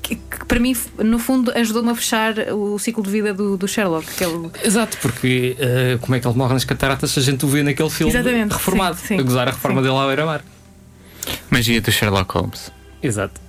Que, 0.03 0.15
que 0.17 0.45
para 0.45 0.59
mim, 0.59 0.75
no 0.99 1.17
fundo, 1.17 1.51
ajudou-me 1.55 1.89
a 1.89 1.95
fechar 1.95 2.35
o 2.53 2.77
ciclo 2.77 3.01
de 3.03 3.09
vida 3.09 3.33
do, 3.33 3.57
do 3.57 3.67
Sherlock. 3.67 4.05
Que 4.15 4.23
ele, 4.25 4.51
Exato, 4.63 4.97
porque 5.01 5.55
eh, 5.59 5.97
como 6.01 6.13
é 6.13 6.19
que 6.19 6.27
ele 6.27 6.37
morre 6.37 6.53
nas 6.53 6.65
cataratas 6.65 7.09
se 7.11 7.19
a 7.19 7.21
gente 7.23 7.43
o 7.45 7.47
vê 7.47 7.63
naquele 7.63 7.89
filme 7.89 8.11
Exatamente, 8.13 8.51
reformado, 8.51 8.97
sim, 8.97 9.07
sim. 9.07 9.19
a 9.19 9.21
gozar 9.23 9.47
a 9.47 9.51
reforma 9.51 9.81
Sim. 9.81 9.87
dele 9.87 9.97
à 9.99 10.05
beira-mar. 10.07 10.43
Magia 11.49 11.81
do 11.81 11.91
Sherlock 11.91 12.33
Holmes. 12.37 12.71
Exato. 13.01 13.39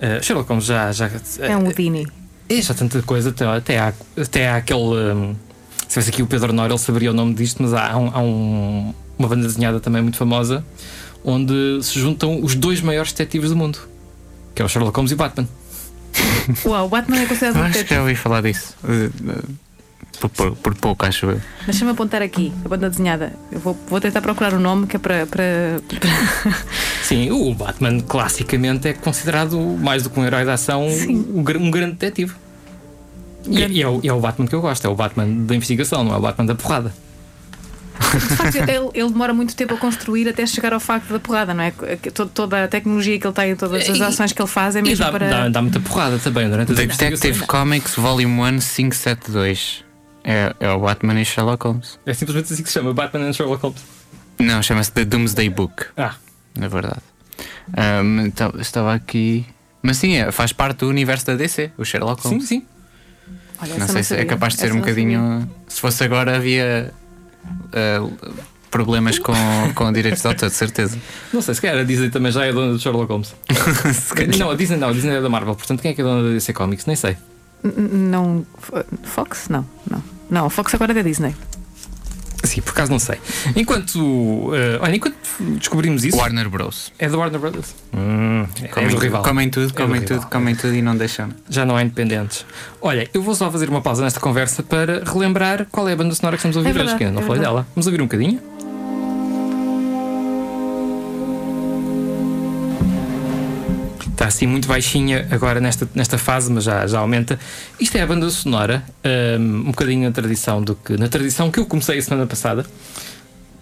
Eh, 0.00 0.20
Sherlock 0.20 0.48
Holmes 0.48 0.64
já. 0.66 0.90
já 0.92 1.10
é 1.40 1.56
um 1.56 1.64
Houdini. 1.64 2.06
É 2.48 2.60
já 2.60 2.74
tanta 2.74 3.00
coisa, 3.02 3.30
até, 3.30 3.46
até, 3.46 3.78
há, 3.78 3.92
até 4.20 4.48
há 4.48 4.56
aquele. 4.56 4.80
hum, 4.80 5.34
se 5.82 5.86
tivesse 5.88 6.10
aqui 6.10 6.22
o 6.22 6.26
Pedro 6.26 6.52
Nora, 6.52 6.72
ele 6.72 6.78
saberia 6.78 7.10
o 7.10 7.14
nome 7.14 7.34
disto, 7.34 7.62
mas 7.62 7.72
há, 7.72 7.96
um- 7.96 8.10
há 8.12 8.18
um- 8.20 8.94
uma 9.18 9.28
banda 9.28 9.46
desenhada 9.46 9.78
também 9.80 10.02
muito 10.02 10.16
famosa 10.18 10.64
onde 11.24 11.78
se 11.82 11.98
juntam 11.98 12.42
os 12.42 12.54
dois 12.54 12.80
maiores 12.82 13.12
detetives 13.12 13.48
do 13.50 13.56
mundo, 13.56 13.78
que 14.54 14.60
é 14.60 14.64
o 14.64 14.68
Sherlock 14.68 14.94
Holmes 14.96 15.10
e 15.12 15.14
o 15.14 15.16
Batman. 15.16 15.48
Uau, 16.64 16.86
o 16.86 16.88
Batman 16.88 17.20
é 17.20 17.26
considerado 17.26 17.56
um 17.56 17.62
Acho 17.64 17.84
que 17.84 17.94
já 17.94 18.00
ouvi 18.00 18.14
falar 18.14 18.40
disso. 18.42 18.74
Por, 20.20 20.30
por- 20.30 20.56
por 20.56 20.74
pouco, 20.76 21.04
acho 21.04 21.26
eu. 21.26 21.40
Deixa-me 21.66 21.90
apontar 21.90 22.22
aqui 22.22 22.52
a 22.64 22.68
banda 22.68 22.88
desenhada. 22.88 23.32
Eu 23.50 23.58
vou, 23.58 23.76
vou 23.88 24.00
tentar 24.00 24.22
procurar 24.22 24.54
o 24.54 24.60
nome 24.60 24.86
que 24.86 24.96
é 24.96 24.98
para. 24.98 25.26
para, 25.26 25.80
para- 25.88 26.54
Sim, 27.02 27.30
o 27.32 27.52
Batman 27.54 28.00
classicamente 28.00 28.88
é 28.88 28.92
considerado 28.92 29.58
mais 29.58 30.02
do 30.04 30.10
que 30.10 30.18
um 30.20 30.24
herói 30.24 30.44
de 30.44 30.50
ação, 30.50 30.86
um, 30.86 31.40
um 31.40 31.70
grande 31.70 31.92
detetive. 31.96 32.32
E, 33.46 33.58
e 33.58 33.82
é, 33.82 33.88
o, 33.88 34.00
e 34.02 34.08
é 34.08 34.12
o 34.12 34.20
Batman 34.20 34.46
que 34.46 34.54
eu 34.54 34.60
gosto, 34.60 34.86
é 34.86 34.88
o 34.88 34.94
Batman 34.94 35.26
da 35.44 35.54
investigação, 35.54 36.02
não 36.04 36.14
é 36.14 36.16
o 36.16 36.20
Batman 36.20 36.46
da 36.46 36.54
porrada. 36.54 36.94
De 37.94 38.36
facto, 38.36 38.56
ele, 38.56 38.90
ele 38.94 39.08
demora 39.10 39.32
muito 39.32 39.54
tempo 39.54 39.74
a 39.74 39.76
construir 39.76 40.28
até 40.28 40.44
chegar 40.46 40.72
ao 40.72 40.80
facto 40.80 41.12
da 41.12 41.18
porrada, 41.20 41.54
não 41.54 41.62
é? 41.64 41.70
Que 41.70 42.10
to- 42.10 42.26
Toda 42.26 42.64
a 42.64 42.68
tecnologia 42.68 43.18
que 43.18 43.26
ele 43.26 43.34
tem, 43.34 43.54
todas 43.56 43.88
as 43.88 43.98
E- 43.98 44.02
ações 44.02 44.32
que 44.32 44.40
ele 44.42 44.48
faz 44.48 44.74
é 44.76 44.80
E 44.80 44.82
mesmo 44.82 45.04
dá, 45.04 45.10
para. 45.12 45.28
dá, 45.28 45.48
dá 45.48 45.62
muita 45.62 45.78
porrada 45.80 46.18
também 46.18 46.48
durante 46.48 46.72
as 46.72 46.78
Detective. 46.78 47.46
Comics 47.46 47.94
Volume 47.96 48.26
1 48.40 48.58
572. 48.60 49.84
É, 50.24 50.54
é 50.58 50.70
o 50.70 50.80
Batman 50.80 51.20
e 51.20 51.24
Sherlock 51.24 51.66
Holmes. 51.66 51.98
É 52.06 52.14
simplesmente 52.14 52.52
assim 52.52 52.62
que 52.62 52.68
se 52.68 52.74
chama, 52.74 52.92
Batman 52.94 53.28
and 53.28 53.32
Sherlock 53.34 53.62
Holmes. 53.62 53.80
Não, 54.38 54.62
chama-se 54.62 54.90
The 54.90 55.04
Doomsday 55.04 55.48
Book, 55.50 55.86
Ah, 55.96 56.14
na 56.56 56.66
verdade. 56.68 57.00
Ahm, 57.76 58.20
então, 58.26 58.52
estava 58.58 58.94
aqui. 58.94 59.44
Mas 59.82 59.98
sim, 59.98 60.14
é, 60.16 60.32
faz 60.32 60.52
parte 60.52 60.78
do 60.78 60.88
universo 60.88 61.26
da 61.26 61.34
DC, 61.36 61.70
o 61.76 61.84
Sherlock 61.84 62.22
sim, 62.22 62.28
Holmes. 62.30 62.48
sim. 62.48 62.64
Olha, 63.60 63.76
Não 63.78 63.86
sei 63.86 64.02
se 64.02 64.14
é 64.14 64.24
capaz 64.24 64.54
de 64.54 64.60
ser 64.60 64.66
Essa 64.66 64.74
um 64.74 64.78
não 64.78 64.84
sabia. 64.86 65.04
bocadinho. 65.04 65.50
Se 65.68 65.80
fosse 65.80 66.02
agora, 66.02 66.36
havia 66.36 66.92
ah, 67.72 68.08
problemas 68.70 69.18
com, 69.18 69.32
com 69.74 69.92
direitos 69.92 70.20
de 70.20 70.28
autor, 70.28 70.48
de 70.48 70.54
certeza. 70.54 70.98
Não 71.32 71.40
sei, 71.40 71.54
se 71.54 71.60
calhar 71.60 71.78
a 71.78 71.84
Disney 71.84 72.10
também 72.10 72.32
já 72.32 72.44
é 72.44 72.52
dona 72.52 72.74
de 72.74 72.82
Sherlock 72.82 73.10
Holmes. 73.10 73.34
Não, 74.38 74.50
a 74.50 74.56
Disney 74.56 74.76
não, 74.76 74.88
a 74.88 74.92
Disney 74.92 75.14
é 75.14 75.20
da 75.20 75.28
Marvel, 75.28 75.54
portanto 75.54 75.80
quem 75.80 75.92
é 75.92 75.94
que 75.94 76.00
é 76.00 76.04
dona 76.04 76.24
da 76.24 76.34
DC 76.34 76.52
Comics? 76.52 76.86
Nem 76.86 76.96
sei. 76.96 77.16
Não. 77.62 78.44
Fox? 79.04 79.48
Não, 79.48 79.64
não. 79.88 80.02
Não, 80.28 80.46
a 80.46 80.50
Fox 80.50 80.74
agora 80.74 80.92
é 80.92 80.94
da 80.96 81.02
Disney. 81.02 81.34
Por 82.62 82.70
acaso 82.70 82.90
não 82.90 82.98
sei. 82.98 83.18
Enquanto. 83.56 84.50
eh, 84.54 84.78
olha, 84.80 84.96
enquanto 84.96 85.16
descobrimos 85.58 86.04
isso. 86.04 86.16
Warner 86.16 86.48
Bros. 86.48 86.92
É 86.98 87.08
da 87.08 87.16
Warner 87.16 87.40
Brothers. 87.40 87.74
Hum, 87.92 88.46
é, 88.62 88.84
é 88.84 88.88
do 88.88 88.96
rival. 88.98 89.22
comem 89.22 89.48
tudo, 89.50 89.70
É 89.70 89.72
comem 89.82 90.00
rival. 90.00 90.18
tudo, 90.20 90.30
comem 90.30 90.54
tudo 90.54 90.74
e 90.74 90.82
não 90.82 90.96
deixam. 90.96 91.28
Já 91.48 91.64
não 91.64 91.76
há 91.76 91.82
independentes. 91.82 92.44
Olha, 92.80 93.08
eu 93.14 93.22
vou 93.22 93.34
só 93.34 93.50
fazer 93.50 93.68
uma 93.68 93.80
pausa 93.80 94.02
nesta 94.02 94.20
conversa 94.20 94.62
para 94.62 95.02
relembrar 95.04 95.66
qual 95.70 95.88
é 95.88 95.92
a 95.92 95.96
banda 95.96 96.14
sonora 96.14 96.36
que 96.36 96.40
estamos 96.40 96.56
a 96.56 96.60
ouvir 96.60 96.70
É 96.70 96.72
hoje, 96.72 96.78
verdade, 96.80 96.98
que 96.98 97.04
eu 97.04 97.12
não 97.12 97.22
é 97.22 97.24
falei 97.26 97.40
dela. 97.40 97.66
Vamos 97.74 97.86
ouvir 97.86 98.00
um 98.00 98.04
bocadinho? 98.04 98.40
Está 104.24 104.28
assim 104.28 104.46
muito 104.46 104.66
baixinha 104.66 105.28
agora 105.30 105.60
nesta, 105.60 105.86
nesta 105.94 106.16
fase, 106.16 106.50
mas 106.50 106.64
já, 106.64 106.86
já 106.86 106.98
aumenta. 106.98 107.38
Isto 107.78 107.98
é 107.98 108.00
a 108.00 108.06
banda 108.06 108.30
sonora, 108.30 108.82
hum, 109.38 109.64
um 109.66 109.70
bocadinho 109.70 110.04
na 110.04 110.12
tradição 110.12 110.62
do 110.62 110.74
que. 110.74 110.96
Na 110.96 111.08
tradição 111.08 111.50
que 111.50 111.60
eu 111.60 111.66
comecei 111.66 111.98
a 111.98 112.02
semana 112.02 112.26
passada, 112.26 112.64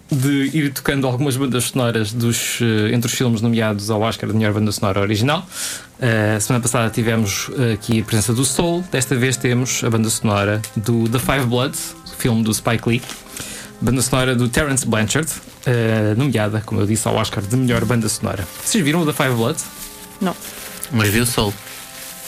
de 0.09 0.57
ir 0.57 0.71
tocando 0.71 1.05
algumas 1.05 1.35
bandas 1.35 1.65
sonoras 1.65 2.13
dos, 2.13 2.59
eh, 2.61 2.93
entre 2.93 3.11
os 3.11 3.13
filmes 3.13 3.41
nomeados 3.41 3.89
ao 3.89 3.99
Oscar 3.99 4.29
de 4.29 4.37
melhor 4.37 4.53
banda 4.53 4.71
sonora 4.71 5.01
original. 5.01 5.45
Eh, 5.99 6.39
semana 6.39 6.61
passada 6.61 6.89
tivemos 6.89 7.51
aqui 7.73 7.99
a 7.99 8.03
presença 8.05 8.33
do 8.33 8.45
Soul, 8.45 8.85
desta 8.89 9.17
vez 9.17 9.35
temos 9.35 9.83
a 9.83 9.89
banda 9.89 10.09
sonora 10.09 10.61
do 10.77 11.09
The 11.09 11.19
Five 11.19 11.45
Bloods, 11.45 11.93
filme 12.17 12.41
do 12.41 12.53
Spike 12.53 12.87
Lee. 12.87 13.01
Banda 13.81 14.01
sonora 14.01 14.33
do 14.33 14.47
Terence 14.47 14.87
Blanchard, 14.87 15.29
eh, 15.65 16.13
nomeada, 16.15 16.63
como 16.65 16.79
eu 16.79 16.87
disse, 16.87 17.05
ao 17.05 17.15
Oscar 17.15 17.43
de 17.43 17.57
melhor 17.57 17.83
banda 17.83 18.07
sonora. 18.07 18.47
Vocês 18.63 18.81
viram 18.81 19.01
o 19.01 19.05
The 19.05 19.11
Five 19.11 19.35
Bloods? 19.35 19.82
Não, 20.23 20.35
Mas 20.91 21.09
vi 21.09 21.19
o 21.19 21.25
Soul. 21.25 21.53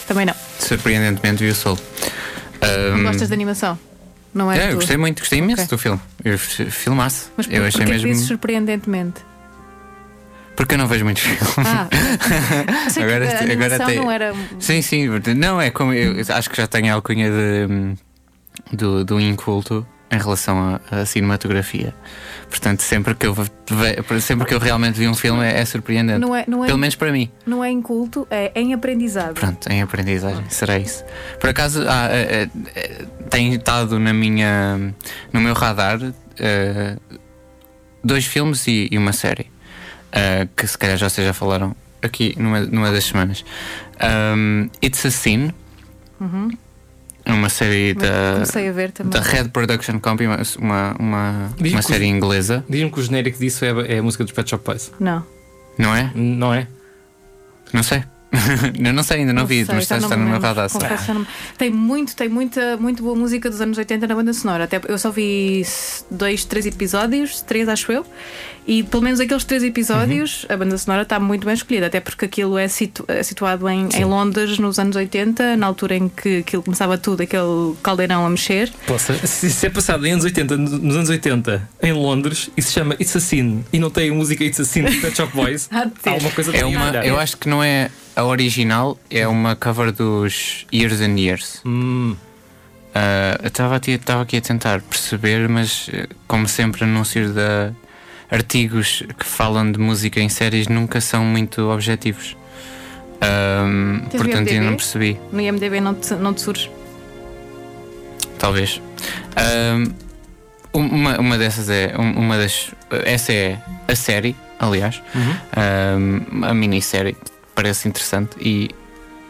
também 0.06 0.26
não. 0.26 0.34
Surpreendentemente 0.58 1.42
vi 1.44 1.50
o 1.50 1.54
Soul. 1.54 1.78
Ahm, 2.60 3.02
Gostas 3.02 3.28
de 3.28 3.34
animação? 3.34 3.78
Não 4.34 4.52
é? 4.52 4.58
é, 4.66 4.72
eu 4.72 4.76
gostei 4.76 4.96
muito, 4.96 5.20
gostei 5.20 5.38
imenso 5.38 5.62
Ok. 5.62 5.76
do 5.76 5.78
filme. 5.80 6.00
Eu 6.24 6.38
filmasse. 6.38 7.28
Mas 7.36 7.46
por, 7.46 7.54
eu 7.54 7.64
achei 7.64 7.84
mesmo. 7.86 8.02
que 8.06 8.12
dizes 8.12 8.26
surpreendentemente? 8.26 9.22
Porque 10.54 10.74
eu 10.74 10.78
não 10.78 10.86
vejo 10.86 11.04
muitos 11.04 11.22
filmes. 11.22 11.42
Ah, 11.58 11.86
sei 12.90 13.02
que 13.04 13.12
Agora- 13.14 13.52
agora 13.52 13.86
tem- 13.86 13.96
não 13.96 14.10
era. 14.10 14.34
Sim, 14.58 14.80
sim, 14.82 15.06
não, 15.36 15.60
é 15.60 15.70
como 15.70 15.92
eu 15.92 16.16
acho 16.34 16.48
que 16.50 16.56
já 16.56 16.66
tenho 16.66 16.90
a 16.90 16.94
alcunha 16.94 17.30
de, 17.30 17.94
do, 18.76 19.04
do 19.04 19.20
inculto 19.20 19.86
em 20.10 20.18
relação 20.18 20.80
à, 20.90 21.04
cinematografia. 21.04 21.94
Portanto, 22.48 22.80
sempre 22.82 23.14
que 23.14 23.26
eu 23.26 23.34
sempre 24.20 24.46
que 24.46 24.54
eu 24.54 24.58
realmente 24.58 24.98
vi 24.98 25.08
um 25.08 25.14
filme 25.14 25.44
é, 25.44 25.60
é 25.60 25.64
surpreendente. 25.64 26.20
Não 26.20 26.34
é, 26.34 26.44
não, 26.46 26.64
é, 26.64 26.68
Pelo 26.68 26.78
menos 26.78 26.94
para 26.94 27.10
mim. 27.10 27.30
não 27.44 27.64
é 27.64 27.70
inculto, 27.70 28.26
é 28.30 28.52
em 28.54 28.72
aprendizado. 28.72 29.34
Pronto, 29.34 29.68
em 29.68 29.82
aprendizagem, 29.82 30.44
será 30.48 30.78
isso. 30.78 31.04
Por 31.40 31.50
acaso, 31.50 31.84
ah, 31.88 32.08
eh, 32.10 32.48
eh, 32.74 33.04
tem 33.28 33.54
estado 33.54 33.98
na 33.98 34.12
minha, 34.12 34.94
no 35.32 35.40
meu 35.40 35.54
radar 35.54 35.98
eh, 36.38 36.96
dois 38.02 38.26
filmes 38.26 38.66
e, 38.66 38.88
e 38.90 38.98
uma 38.98 39.12
série 39.12 39.50
que 40.56 40.66
se 40.66 40.78
calhar 40.78 40.96
já 40.96 41.10
vocês 41.10 41.26
já 41.26 41.34
falaram 41.34 41.76
aqui 42.00 42.34
numa, 42.38 42.60
numa 42.60 42.90
das 42.90 43.04
semanas. 43.04 43.44
Um, 44.00 44.70
It's 44.82 45.04
a 45.04 45.10
Sin, 45.10 45.52
é 46.20 46.65
uma 47.32 47.48
série 47.48 47.94
da, 47.94 48.38
da 49.04 49.20
Red 49.20 49.48
Production 49.48 49.98
Company, 49.98 50.28
uma, 50.28 50.38
uma, 50.58 50.96
uma, 50.98 51.82
série 51.82 52.04
os- 52.04 52.10
inglesa, 52.10 52.64
Diz-me 52.68 52.90
que 52.90 53.00
o 53.00 53.02
genérico 53.02 53.38
disso 53.38 53.64
é, 53.64 53.94
é 53.94 53.98
a 53.98 54.02
música 54.02 54.24
dos 54.24 54.32
Pet 54.32 54.48
Shop 54.48 54.64
Boys. 54.64 54.92
Não. 55.00 55.24
não 55.78 55.94
é? 55.94 56.10
Não 56.14 56.54
é? 56.54 56.66
Não 57.72 57.82
sei. 57.82 58.04
eu 58.84 58.92
não 58.92 59.02
sei, 59.02 59.18
ainda 59.20 59.32
não, 59.32 59.46
vi, 59.46 59.64
sei, 59.64 59.74
mas 59.74 59.84
está, 59.84 59.96
não 59.98 60.04
está 60.04 60.16
no 60.16 60.24
meu 60.28 60.40
radar. 60.40 60.68
Não 61.08 61.26
Tem 61.56 61.70
muito, 61.70 62.14
tem 62.16 62.28
muita, 62.28 62.76
muito 62.76 63.02
boa 63.02 63.14
música 63.16 63.48
dos 63.48 63.60
anos 63.60 63.78
80 63.78 64.06
na 64.06 64.14
banda 64.14 64.32
sonora. 64.32 64.64
Até 64.64 64.80
eu 64.88 64.98
só 64.98 65.10
vi 65.10 65.64
dois, 66.10 66.44
três 66.44 66.66
episódios, 66.66 67.40
três 67.42 67.68
acho 67.68 67.90
eu, 67.92 68.04
e 68.66 68.82
pelo 68.82 69.02
menos 69.02 69.20
aqueles 69.20 69.44
três 69.44 69.62
episódios 69.62 70.42
Uhum. 70.44 70.54
a 70.54 70.56
banda 70.56 70.76
sonora 70.78 71.02
está 71.02 71.20
muito 71.20 71.44
bem 71.44 71.54
escolhida, 71.54 71.86
até 71.86 72.00
porque 72.00 72.24
aquilo 72.24 72.58
é, 72.58 72.66
situ- 72.68 73.04
é 73.08 73.22
situado 73.22 73.68
em, 73.68 73.88
em 73.94 74.04
Londres 74.04 74.58
nos 74.58 74.78
anos 74.78 74.96
80, 74.96 75.56
na 75.56 75.66
altura 75.66 75.96
em 75.96 76.08
que 76.08 76.38
aquilo 76.38 76.62
começava 76.62 76.98
tudo, 76.98 77.22
aquele 77.22 77.74
caldeirão 77.82 78.26
a 78.26 78.30
mexer. 78.30 78.72
Poxa, 78.86 79.14
se 79.26 79.50
se 79.50 79.66
é 79.66 79.70
passado 79.70 80.04
em 80.06 80.12
anos 80.12 80.24
80, 80.24 80.56
nos 80.56 80.96
anos 80.96 81.08
80, 81.08 81.68
em 81.82 81.92
Londres, 81.92 82.50
e 82.56 82.60
se 82.62 82.72
chama 82.72 82.94
It's 82.94 83.14
a 83.16 83.20
Sin 83.20 83.64
e 83.72 83.78
não 83.78 83.88
tem 83.88 84.10
a 84.10 84.14
música 84.14 84.44
It's 84.44 84.60
a 84.60 84.64
Sin 84.64 84.82
dos 84.82 84.96
Pet 84.96 85.16
Shop 85.16 85.32
Boys, 85.34 85.68
Há 85.72 85.84
de 85.84 85.92
alguma 86.04 86.30
coisa 86.32 86.54
É 86.56 86.64
uma, 86.64 86.90
eu 87.04 87.18
acho 87.18 87.36
que 87.36 87.48
não 87.48 87.62
é 87.62 87.88
a 88.16 88.24
original, 88.24 88.98
é 89.10 89.26
uma 89.28 89.54
cover 89.54 89.92
dos 89.92 90.66
Years 90.72 91.00
and 91.00 91.16
Years. 91.18 91.60
Hum, 91.64 92.16
Ah, 92.98 93.38
eu 93.42 93.48
estava 93.48 93.76
aqui, 93.76 94.00
a 94.38 94.40
tentar 94.40 94.80
perceber, 94.80 95.46
mas 95.50 95.90
eh, 95.92 96.06
como 96.26 96.48
sempre, 96.48 96.82
anúncios 96.84 97.30
de 97.34 97.70
artigos 98.30 99.02
que 99.18 99.24
falam 99.26 99.70
de 99.70 99.78
música 99.78 100.18
em 100.18 100.30
séries 100.30 100.66
nunca 100.66 100.98
são 101.00 101.22
muito 101.22 101.60
objetivos. 101.70 102.34
Portanto, 104.10 104.48
eu 104.48 104.62
não 104.62 104.76
percebi. 104.76 105.18
No 105.30 105.40
IMDB 105.42 105.78
não 105.80 105.94
te, 105.94 106.14
não 106.14 106.32
te 106.32 106.40
surge. 106.40 106.70
Talvez. 108.38 108.80
Uma, 110.72 111.18
uma 111.18 111.38
dessas 111.38 111.68
é. 111.70 111.94
um- 111.98 112.18
Uma 112.18 112.36
das. 112.38 112.70
Essa 113.04 113.32
é 113.32 113.58
a 113.88 113.94
série, 113.94 114.34
aliás. 114.58 115.02
uhum. 115.14 115.36
Um, 116.40 116.44
a 116.44 116.54
minissérie 116.54 117.16
parece 117.56 117.88
interessante 117.88 118.36
e 118.40 118.70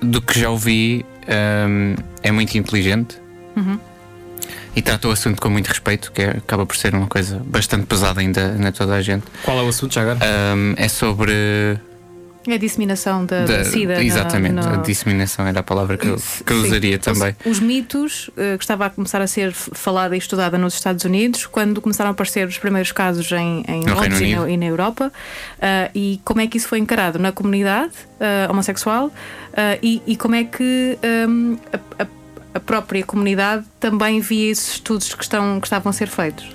do 0.02 0.20
que 0.20 0.38
já 0.38 0.50
ouvi 0.50 1.06
um, 1.66 1.94
é 2.22 2.30
muito 2.30 2.54
inteligente 2.58 3.16
Uhum. 3.56 3.78
e 4.76 4.82
trata 4.82 5.08
o 5.08 5.10
assunto 5.10 5.40
com 5.40 5.48
muito 5.48 5.68
respeito, 5.68 6.12
que 6.12 6.20
é- 6.20 6.30
acaba 6.36 6.66
por 6.66 6.76
ser 6.76 6.94
uma 6.94 7.06
coisa 7.06 7.40
bastante 7.46 7.86
pesada 7.86 8.20
ainda 8.20 8.52
na 8.52 8.70
toda 8.70 8.94
a 8.94 9.00
gente. 9.00 9.24
Qual 9.42 9.58
é 9.58 9.62
o 9.62 9.68
assunto 9.68 9.94
já 9.94 10.02
agora? 10.02 10.18
Um, 10.54 10.74
é 10.76 10.88
sobre 10.88 11.78
a 12.54 12.58
disseminação 12.58 13.24
da, 13.24 13.44
da, 13.44 13.58
da 13.58 13.64
SIDA. 13.64 14.02
Exatamente, 14.02 14.54
no, 14.54 14.62
no... 14.62 14.74
a 14.74 14.76
disseminação 14.76 15.46
era 15.46 15.60
a 15.60 15.62
palavra 15.62 15.96
que 15.96 16.06
eu, 16.06 16.16
que 16.44 16.52
eu 16.52 16.56
usaria 16.58 16.98
também. 16.98 17.36
Os, 17.44 17.52
os 17.52 17.60
mitos 17.60 18.28
uh, 18.28 18.56
que 18.56 18.64
estava 18.64 18.86
a 18.86 18.90
começar 18.90 19.20
a 19.20 19.26
ser 19.26 19.52
falada 19.52 20.14
e 20.14 20.18
estudada 20.18 20.58
nos 20.58 20.74
Estados 20.74 21.04
Unidos, 21.04 21.46
quando 21.46 21.80
começaram 21.80 22.10
a 22.10 22.12
aparecer 22.12 22.46
os 22.46 22.58
primeiros 22.58 22.92
casos 22.92 23.30
em, 23.32 23.64
em 23.68 23.84
Londres 23.88 24.20
e, 24.20 24.34
no, 24.34 24.48
e, 24.48 24.56
na 24.56 24.66
Europa, 24.66 25.12
uh, 25.58 25.90
e 25.94 26.20
como 26.24 26.40
é 26.40 26.46
que 26.46 26.56
isso 26.56 26.68
foi 26.68 26.78
encarado 26.78 27.18
na 27.18 27.32
comunidade 27.32 27.92
uh, 28.20 28.50
homossexual 28.50 29.10
e, 29.82 30.02
e, 30.06 30.16
como 30.16 30.34
é 30.34 30.44
que 30.44 30.98
um, 31.28 31.56
a, 31.72 32.02
a, 32.02 32.06
a, 32.54 32.60
própria 32.60 33.02
comunidade 33.02 33.64
também 33.80 34.20
via 34.20 34.50
esses 34.50 34.74
estudos 34.74 35.14
que, 35.14 35.22
estão, 35.22 35.58
que 35.60 35.66
estavam 35.66 35.88
a 35.88 35.92
ser 35.94 36.08
feitos. 36.08 36.54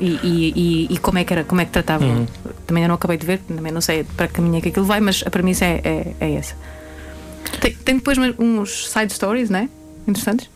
E, 0.00 0.18
e, 0.22 0.86
e, 0.90 0.98
como 0.98 1.18
é 1.18 1.24
que 1.24 1.32
era, 1.32 1.44
como 1.44 1.60
é 1.60 1.64
que 1.64 1.70
tratavam? 1.70 2.08
Uhum. 2.08 2.26
Também 2.72 2.84
eu 2.84 2.88
não 2.88 2.94
acabei 2.94 3.18
de 3.18 3.26
ver, 3.26 3.38
também 3.40 3.70
não 3.70 3.82
sei 3.82 4.02
para 4.02 4.26
que 4.26 4.32
caminho 4.32 4.56
é 4.56 4.60
que 4.62 4.70
aquilo 4.70 4.86
vai, 4.86 4.98
mas 4.98 5.22
a 5.26 5.28
premissa 5.28 5.66
é, 5.66 5.82
é, 5.84 6.14
é 6.18 6.32
essa. 6.36 6.54
Tem, 7.60 7.74
tem, 7.74 7.96
depois 7.96 8.16
uns 8.38 8.88
side 8.88 9.12
stories, 9.12 9.50
não 9.50 9.58
é? 9.58 9.68
Interessantes. 10.08 10.48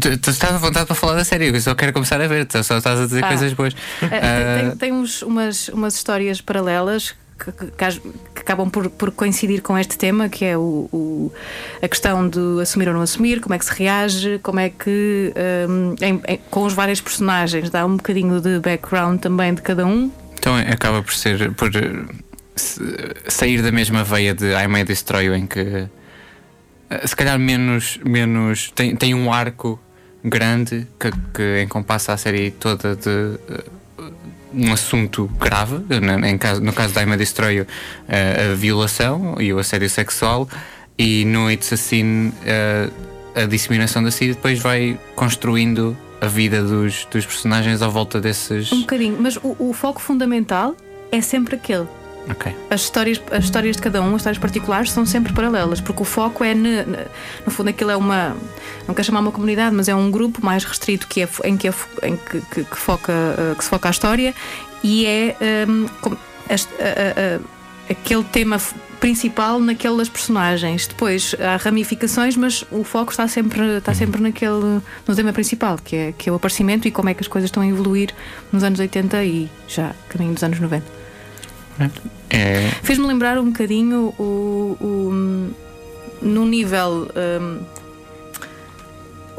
Tu, 0.00 0.16
tu, 0.18 0.30
estás 0.30 0.54
à 0.54 0.58
vontade 0.58 0.86
para 0.86 0.94
falar 0.94 1.16
da 1.16 1.24
série, 1.24 1.48
eu 1.48 1.60
só 1.60 1.74
quero 1.74 1.92
começar 1.92 2.20
a 2.20 2.28
ver, 2.28 2.46
tu 2.46 2.62
só 2.62 2.78
estás 2.78 3.00
a 3.00 3.06
dizer 3.06 3.24
ah. 3.24 3.26
coisas 3.26 3.52
boas. 3.54 3.72
Uh, 3.72 3.78
tem, 4.06 4.76
tem 4.76 4.92
uns, 4.92 5.22
umas, 5.22 5.66
umas 5.70 5.96
histórias 5.96 6.40
paralelas 6.40 7.16
que, 7.36 7.50
que, 7.50 7.66
que, 7.66 8.40
acabam 8.40 8.70
por, 8.70 8.88
por, 8.88 9.10
coincidir 9.10 9.60
com 9.60 9.76
este 9.76 9.98
tema, 9.98 10.28
que 10.28 10.44
é 10.44 10.56
o, 10.56 10.88
o, 10.92 11.32
a 11.82 11.88
questão 11.88 12.28
de 12.28 12.62
assumir 12.62 12.86
ou 12.86 12.94
não 12.94 13.00
assumir, 13.00 13.40
como 13.40 13.56
é 13.56 13.58
que 13.58 13.64
se 13.64 13.74
reage, 13.74 14.38
como 14.40 14.60
é 14.60 14.70
que 14.70 15.34
um, 15.68 15.96
em, 16.00 16.22
em, 16.28 16.40
com 16.48 16.62
os 16.62 16.74
vários 16.74 17.00
personagens 17.00 17.70
dá 17.70 17.84
um 17.84 17.96
bocadinho 17.96 18.40
de 18.40 18.60
background 18.60 19.18
também 19.18 19.52
de 19.52 19.62
cada 19.62 19.84
um. 19.84 20.12
Então 20.38 20.56
acaba 20.56 21.02
por 21.02 21.14
ser 21.14 21.52
por 21.52 21.70
sair 23.26 23.62
da 23.62 23.70
mesma 23.70 24.02
veia 24.02 24.34
de 24.34 24.52
I 24.52 24.66
May 24.66 24.84
Destroy 24.84 25.26
em 25.34 25.46
que 25.46 25.88
eh, 26.90 27.06
se 27.06 27.14
calhar 27.14 27.38
menos, 27.38 27.98
menos 28.04 28.70
tem, 28.74 28.96
tem 28.96 29.14
um 29.14 29.32
arco 29.32 29.80
grande 30.24 30.86
que, 30.98 31.10
que 31.34 31.62
encompassa 31.62 32.12
a 32.12 32.16
série 32.16 32.50
toda 32.50 32.96
de 32.96 33.38
eh, 33.50 33.64
um 34.54 34.72
assunto 34.72 35.30
grave, 35.38 35.84
em 36.24 36.38
caso, 36.38 36.62
no 36.62 36.72
caso 36.72 36.94
da 36.94 37.02
Emma 37.02 37.16
Destroy, 37.16 37.60
uh, 37.60 37.66
a 38.52 38.54
violação 38.54 39.36
e 39.38 39.52
o 39.52 39.58
assédio 39.58 39.90
sexual, 39.90 40.48
e 40.96 41.26
no 41.26 41.50
It's 41.50 41.70
a 41.74 41.76
Sin, 41.76 42.32
a 43.34 43.44
disseminação 43.44 44.02
da 44.02 44.10
SIDA, 44.10 44.32
depois 44.32 44.58
vai 44.58 44.98
construindo 45.14 45.94
a 46.20 46.26
vida 46.26 46.62
dos, 46.62 47.06
dos 47.06 47.26
personagens 47.26 47.82
à 47.82 47.88
volta 47.88 48.20
desses. 48.20 48.72
Um 48.72 48.80
bocadinho, 48.80 49.16
mas 49.20 49.36
o, 49.36 49.56
o 49.58 49.72
foco 49.72 50.00
fundamental 50.00 50.74
é 51.10 51.20
sempre 51.20 51.56
aquele. 51.56 51.86
Okay. 52.30 52.56
As, 52.70 52.80
histórias, 52.82 53.22
as 53.30 53.44
histórias 53.44 53.76
de 53.76 53.82
cada 53.82 54.02
um, 54.02 54.14
as 54.14 54.22
histórias 54.22 54.38
particulares, 54.38 54.90
são 54.90 55.06
sempre 55.06 55.32
paralelas, 55.32 55.80
porque 55.80 56.02
o 56.02 56.04
foco 56.04 56.42
é, 56.42 56.54
ne, 56.54 56.82
ne, 56.84 56.98
no 57.44 57.52
fundo, 57.52 57.70
aquilo 57.70 57.90
é 57.90 57.96
uma. 57.96 58.36
Não 58.86 58.94
quero 58.94 59.06
chamar 59.06 59.20
uma 59.20 59.30
comunidade, 59.30 59.74
mas 59.74 59.88
é 59.88 59.94
um 59.94 60.10
grupo 60.10 60.44
mais 60.44 60.64
restrito 60.64 61.06
que 61.06 61.22
é, 61.22 61.28
em, 61.44 61.56
que, 61.56 61.68
é, 61.68 61.72
em 62.02 62.16
que, 62.16 62.40
que, 62.40 62.64
que, 62.64 62.76
foca, 62.76 63.12
uh, 63.12 63.54
que 63.54 63.62
se 63.62 63.70
foca 63.70 63.88
a 63.88 63.90
história 63.90 64.34
e 64.82 65.06
é 65.06 65.36
um, 65.68 65.86
aquele 67.88 68.24
tema 68.24 68.58
principal 69.00 69.60
naquelas 69.60 70.08
personagens. 70.08 70.86
Depois 70.86 71.34
há 71.38 71.56
ramificações, 71.56 72.36
mas 72.36 72.64
o 72.70 72.84
foco 72.84 73.10
está 73.10 73.28
sempre, 73.28 73.78
está 73.78 73.94
sempre 73.94 74.20
naquele, 74.20 74.80
no 75.06 75.14
tema 75.14 75.32
principal, 75.32 75.78
que 75.82 75.96
é, 75.96 76.12
que 76.16 76.28
é 76.28 76.32
o 76.32 76.36
aparecimento 76.36 76.88
e 76.88 76.90
como 76.90 77.08
é 77.08 77.14
que 77.14 77.22
as 77.22 77.28
coisas 77.28 77.48
estão 77.48 77.62
a 77.62 77.66
evoluir 77.66 78.14
nos 78.52 78.62
anos 78.62 78.78
80 78.78 79.24
e 79.24 79.48
já 79.68 79.94
caminho 80.08 80.34
dos 80.34 80.42
anos 80.42 80.58
90. 80.58 80.84
É. 82.30 82.70
Fez-me 82.82 83.06
lembrar 83.06 83.38
um 83.38 83.46
bocadinho 83.46 84.14
o, 84.18 84.76
o 84.80 85.52
no 86.22 86.46
nível 86.46 87.08
um, 87.40 87.60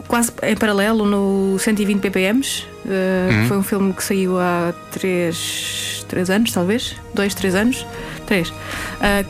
quase 0.08 0.32
em 0.44 0.56
paralelo 0.56 1.06
no 1.06 1.58
120 1.60 2.00
ppm. 2.00 2.42
Uh, 2.42 3.32
uhum. 3.32 3.48
Foi 3.48 3.58
um 3.58 3.64
filme 3.64 3.94
que 3.94 4.04
saiu 4.04 4.40
há 4.40 4.74
3, 4.92 6.06
3 6.08 6.30
anos, 6.30 6.52
talvez, 6.52 6.96
2, 7.14 7.36
3 7.36 7.56
anos. 7.56 7.86
3, 8.28 8.50
uh, 8.50 8.54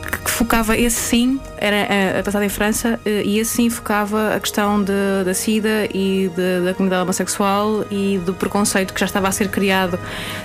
que, 0.00 0.18
que, 0.18 0.30
focava 0.30 0.76
esse 0.76 0.96
sim, 0.96 1.40
era 1.56 2.20
uh, 2.20 2.24
passado 2.24 2.42
em 2.42 2.48
França, 2.48 3.00
uh, 3.04 3.08
e 3.08 3.38
esse 3.38 3.56
sim 3.56 3.70
focava 3.70 4.34
a 4.34 4.40
questão 4.40 4.82
de, 4.82 5.24
da 5.24 5.32
SIDA 5.32 5.86
e 5.94 6.30
de, 6.34 6.64
da 6.64 6.74
comunidade 6.74 7.02
homossexual 7.02 7.84
e 7.90 8.18
do 8.26 8.34
preconceito 8.34 8.92
que 8.92 9.00
já 9.00 9.06
estava 9.06 9.28
a 9.28 9.32
ser 9.32 9.48
criado 9.48 9.98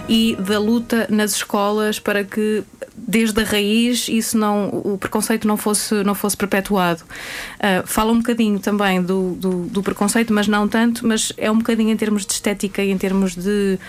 e 0.08 0.38
da 0.40 0.60
luta 0.60 1.08
nas 1.10 1.34
escolas 1.34 2.00
para 2.00 2.24
que 2.24 2.64
desde 2.96 3.42
a 3.42 3.44
raiz 3.44 4.08
isso 4.08 4.38
não 4.38 4.70
o 4.70 4.98
preconceito 4.98 5.48
não 5.48 5.58
fosse 5.58 6.04
não 6.04 6.16
fosse 6.16 6.38
perpetuado. 6.38 7.02
Uh, 7.02 7.86
fala 7.86 8.12
um 8.12 8.18
bocadinho 8.18 8.60
também 8.60 9.02
do, 9.02 9.34
do, 9.34 9.66
do, 9.66 9.84
preconceito 9.84 10.32
mas 10.34 10.48
não 10.48 10.68
tanto 10.68 11.06
mas 11.06 11.34
é 11.38 11.52
um 11.52 11.58
bocadinho 11.58 11.90
em 11.90 11.98
termos 11.98 12.26
de 12.26 12.34
estética 12.34 12.84
e 12.84 12.92
em 12.92 12.98
termos 12.98 13.36
de 13.36 13.80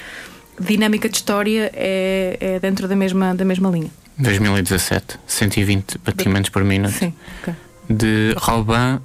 dinâmica 0.58 1.08
de 1.08 1.16
história 1.16 1.70
é, 1.74 2.36
é 2.40 2.60
dentro 2.60 2.88
da 2.88 2.96
mesma 2.96 3.34
da 3.34 3.44
mesma 3.44 3.70
linha 3.70 3.90
2017, 4.18 5.18
120 5.26 5.98
batimentos 5.98 6.50
por 6.50 6.64
minuto. 6.64 6.92
Sim, 6.92 7.14
okay. 7.40 7.54
De 7.88 8.34
Robin, 8.38 9.00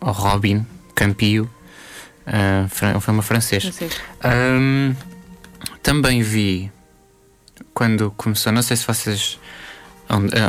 ou 0.00 0.12
Robin 0.12 0.66
Campillo, 0.94 1.50
uh, 2.26 2.96
um 2.96 3.00
filme 3.00 3.22
francês. 3.22 3.62
francês. 3.62 4.00
Um, 4.24 4.94
também 5.82 6.22
vi 6.22 6.70
quando 7.72 8.10
começou, 8.16 8.52
não 8.52 8.62
sei 8.62 8.76
se 8.76 8.86
vocês 8.86 9.38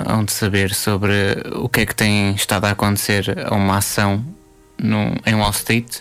hão 0.08 0.26
de 0.26 0.32
saber 0.32 0.74
sobre 0.74 1.13
o 1.54 1.69
que 1.69 1.82
é 1.82 1.86
que 1.86 1.93
tem 1.95 2.34
estado 2.34 2.65
a 2.65 2.71
acontecer 2.71 3.38
a 3.45 3.54
uma 3.54 3.78
ação 3.78 4.26
no, 4.78 5.15
em 5.26 5.36
Wall 5.36 5.52
Street 5.52 6.00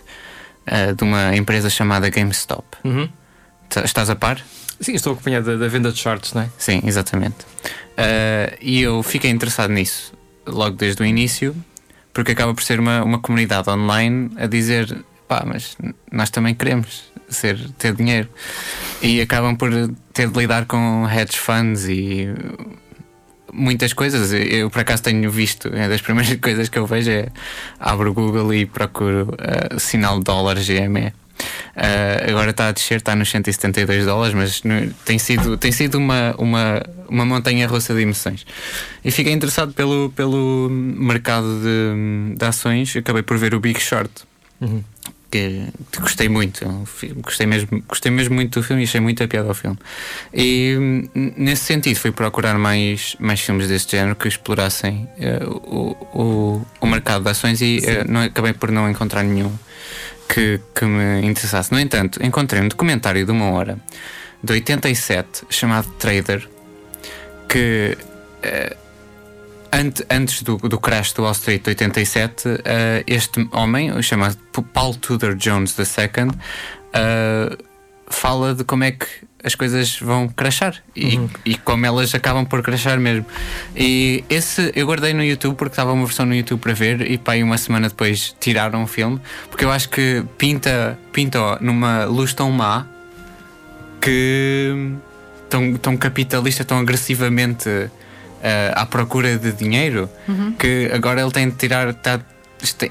uh, 0.67 0.95
de 0.95 1.05
uma 1.05 1.37
empresa 1.37 1.69
chamada 1.69 2.09
GameStop. 2.09 2.65
Uhum. 2.85 3.09
Estás 3.85 4.11
a 4.11 4.17
par? 4.17 4.41
Sim, 4.81 4.95
estou 4.95 5.13
acompanhado 5.13 5.47
da, 5.47 5.57
da 5.57 5.69
venda 5.69 5.93
de 5.93 5.99
shorts, 5.99 6.33
não 6.33 6.43
é? 6.43 6.51
Sim, 6.57 6.81
exatamente. 6.85 7.45
Uh, 7.93 8.57
e 8.61 8.81
eu 8.81 9.03
fiquei 9.03 9.31
interessado 9.31 9.71
nisso 9.73 10.13
logo 10.47 10.77
desde 10.77 11.03
o 11.03 11.07
início, 11.07 11.55
porque 12.13 12.33
acaba 12.33 12.55
por 12.55 12.63
ser 12.63 12.81
uma, 12.81 13.03
uma 13.05 13.19
comunidade 13.19 13.69
online 13.69 14.31
a 14.37 14.47
dizer 14.47 15.05
pá, 15.29 15.45
mas 15.47 15.77
nós 16.11 16.29
também 16.31 16.55
queremos 16.55 17.13
ser, 17.29 17.57
ter 17.79 17.95
dinheiro. 17.95 18.29
E 19.01 19.21
acabam 19.21 19.55
por 19.55 19.71
ter 20.13 20.29
de 20.29 20.39
lidar 20.39 20.67
com 20.67 21.09
hedge 21.09 21.39
funds 21.39 21.85
e 21.85 22.29
muitas 23.53 23.93
coisas. 23.93 24.33
Eu 24.33 24.69
por 24.71 24.81
acaso 24.81 25.05
tenho 25.05 25.31
visto, 25.31 25.69
é 25.69 25.89
das 25.89 26.01
primeiras 26.01 26.35
coisas 26.41 26.69
que 26.69 26.79
eu 26.79 26.87
vejo 26.87 27.11
é 27.11 27.29
abro 27.79 28.11
o 28.11 28.15
Google 28.15 28.53
e 28.55 28.67
procuro 28.67 29.35
uh, 29.35 29.79
sinal 29.79 30.19
dólar 30.21 30.57
GME. 30.57 31.13
Uh, 31.77 32.31
agora 32.31 32.51
está 32.51 32.69
a 32.69 32.73
descer, 32.73 32.97
está 32.97 33.15
nos 33.15 33.31
172 33.31 34.05
dólares, 34.05 34.35
mas 34.35 34.63
no, 34.63 34.93
tem 35.05 35.19
sido, 35.19 35.57
tem 35.57 35.73
sido 35.73 35.99
uma, 35.99 36.35
uma, 36.39 36.83
uma 37.09 37.25
montanha 37.25 37.67
russa 37.67 37.95
de 37.95 38.03
emoções. 38.03 38.45
E 39.05 39.11
fiquei 39.11 39.33
interessado 39.33 39.73
pelo, 39.73 40.11
pelo 40.15 40.69
mercado 40.71 41.61
de, 41.61 42.37
de 42.37 42.45
ações. 42.45 42.95
Acabei 42.97 43.23
por 43.23 43.39
ver 43.39 43.55
o 43.55 43.61
Big 43.61 43.81
Short. 43.81 44.11
Uhum. 44.61 44.83
Que, 45.31 45.69
que, 45.93 46.01
gostei 46.01 46.29
muito, 46.29 46.67
gostei 47.19 47.47
mesmo, 47.47 47.85
gostei 47.87 48.11
mesmo 48.11 48.35
muito 48.35 48.59
do 48.59 48.67
filme 48.67 48.83
e 48.83 48.85
achei 48.85 49.01
muito 49.01 49.23
a 49.23 49.29
piada 49.29 49.49
ao 49.49 49.55
filme. 49.55 49.79
E 50.35 50.77
nesse 51.15 51.67
sentido, 51.67 51.97
fui 51.97 52.11
procurar 52.11 52.59
mais, 52.59 53.15
mais 53.21 53.41
filmes 53.41 53.69
deste 53.69 53.97
género 53.97 54.17
que 54.17 54.27
explorassem 54.27 55.09
uh, 55.19 55.49
o, 55.49 56.21
o, 56.21 56.67
o 56.81 56.87
mercado 56.87 57.23
de 57.23 57.31
ações 57.31 57.61
e 57.61 57.79
uh, 57.79 58.11
não, 58.11 58.23
acabei 58.23 58.53
por 58.53 58.73
não 58.73 58.91
encontrar 58.91 59.23
nenhum 59.23 59.57
que, 60.33 60.61
que 60.75 60.87
me 60.87 61.27
interessasse. 61.27 61.73
No 61.73 61.81
entanto, 61.81 62.23
encontrei 62.23 62.63
um 62.63 62.69
documentário 62.69 63.27
de 63.27 63.33
uma 63.33 63.51
hora 63.51 63.79
de 64.43 64.53
87 64.53 65.47
chamado 65.51 65.89
Trader 65.99 66.49
que 67.49 67.99
uh, 67.99 68.77
ante, 69.73 70.05
antes 70.09 70.43
do, 70.43 70.57
do 70.57 70.79
crash 70.79 71.13
do 71.13 71.23
Wall 71.23 71.33
Street 71.33 71.63
de 71.63 71.71
87, 71.71 72.49
uh, 72.49 72.59
eh, 72.65 73.05
este 73.07 73.49
homem, 73.53 74.01
chamado 74.03 74.37
Paul 74.73 74.95
Tudor 74.95 75.35
Jones 75.35 75.77
II, 75.79 76.29
uh, 76.29 77.65
fala 78.07 78.55
de 78.55 78.65
como 78.65 78.85
é 78.85 78.93
que 78.93 79.07
as 79.43 79.55
coisas 79.55 79.99
vão 79.99 80.29
crashar 80.29 80.77
e, 80.95 81.17
uhum. 81.17 81.29
e 81.45 81.55
como 81.57 81.87
elas 81.87 82.15
acabam 82.15 82.45
por 82.45 82.63
crashar 82.63 83.01
mesmo. 83.01 83.25
E 83.77 84.25
esse 84.29 84.73
eu 84.75 84.87
guardei 84.87 85.15
no 85.15 85.25
YouTube 85.25 85.57
porque 85.57 85.73
estava 85.73 85.93
uma 85.93 86.05
versão 86.05 86.27
no 86.27 86.35
YouTube 86.35 86.61
para 86.61 86.73
ver 86.73 87.11
e 87.11 87.17
pá, 87.17 87.37
uma 87.37 87.57
semana 87.57 87.89
depois 87.89 88.35
tiraram 88.39 88.83
o 88.83 88.87
filme 88.87 89.21
porque 89.49 89.65
eu 89.65 89.71
acho 89.71 89.89
que 89.89 90.23
pinta, 90.37 90.99
pinta 91.13 91.59
numa 91.61 92.05
luz 92.05 92.35
tão 92.35 92.51
má 92.51 92.87
que 94.01 94.95
tão, 95.49 95.75
tão 95.75 95.97
capitalista, 95.97 96.65
tão 96.65 96.79
agressivamente 96.79 97.69
uh, 97.69 97.91
à 98.75 98.87
procura 98.87 99.37
de 99.37 99.53
dinheiro 99.53 100.09
uhum. 100.29 100.53
que 100.53 100.91
agora 100.95 101.21
ele 101.21 101.33
tem 101.33 101.51
de 101.51 101.57
tirar. 101.57 101.93
Tá, 101.95 102.21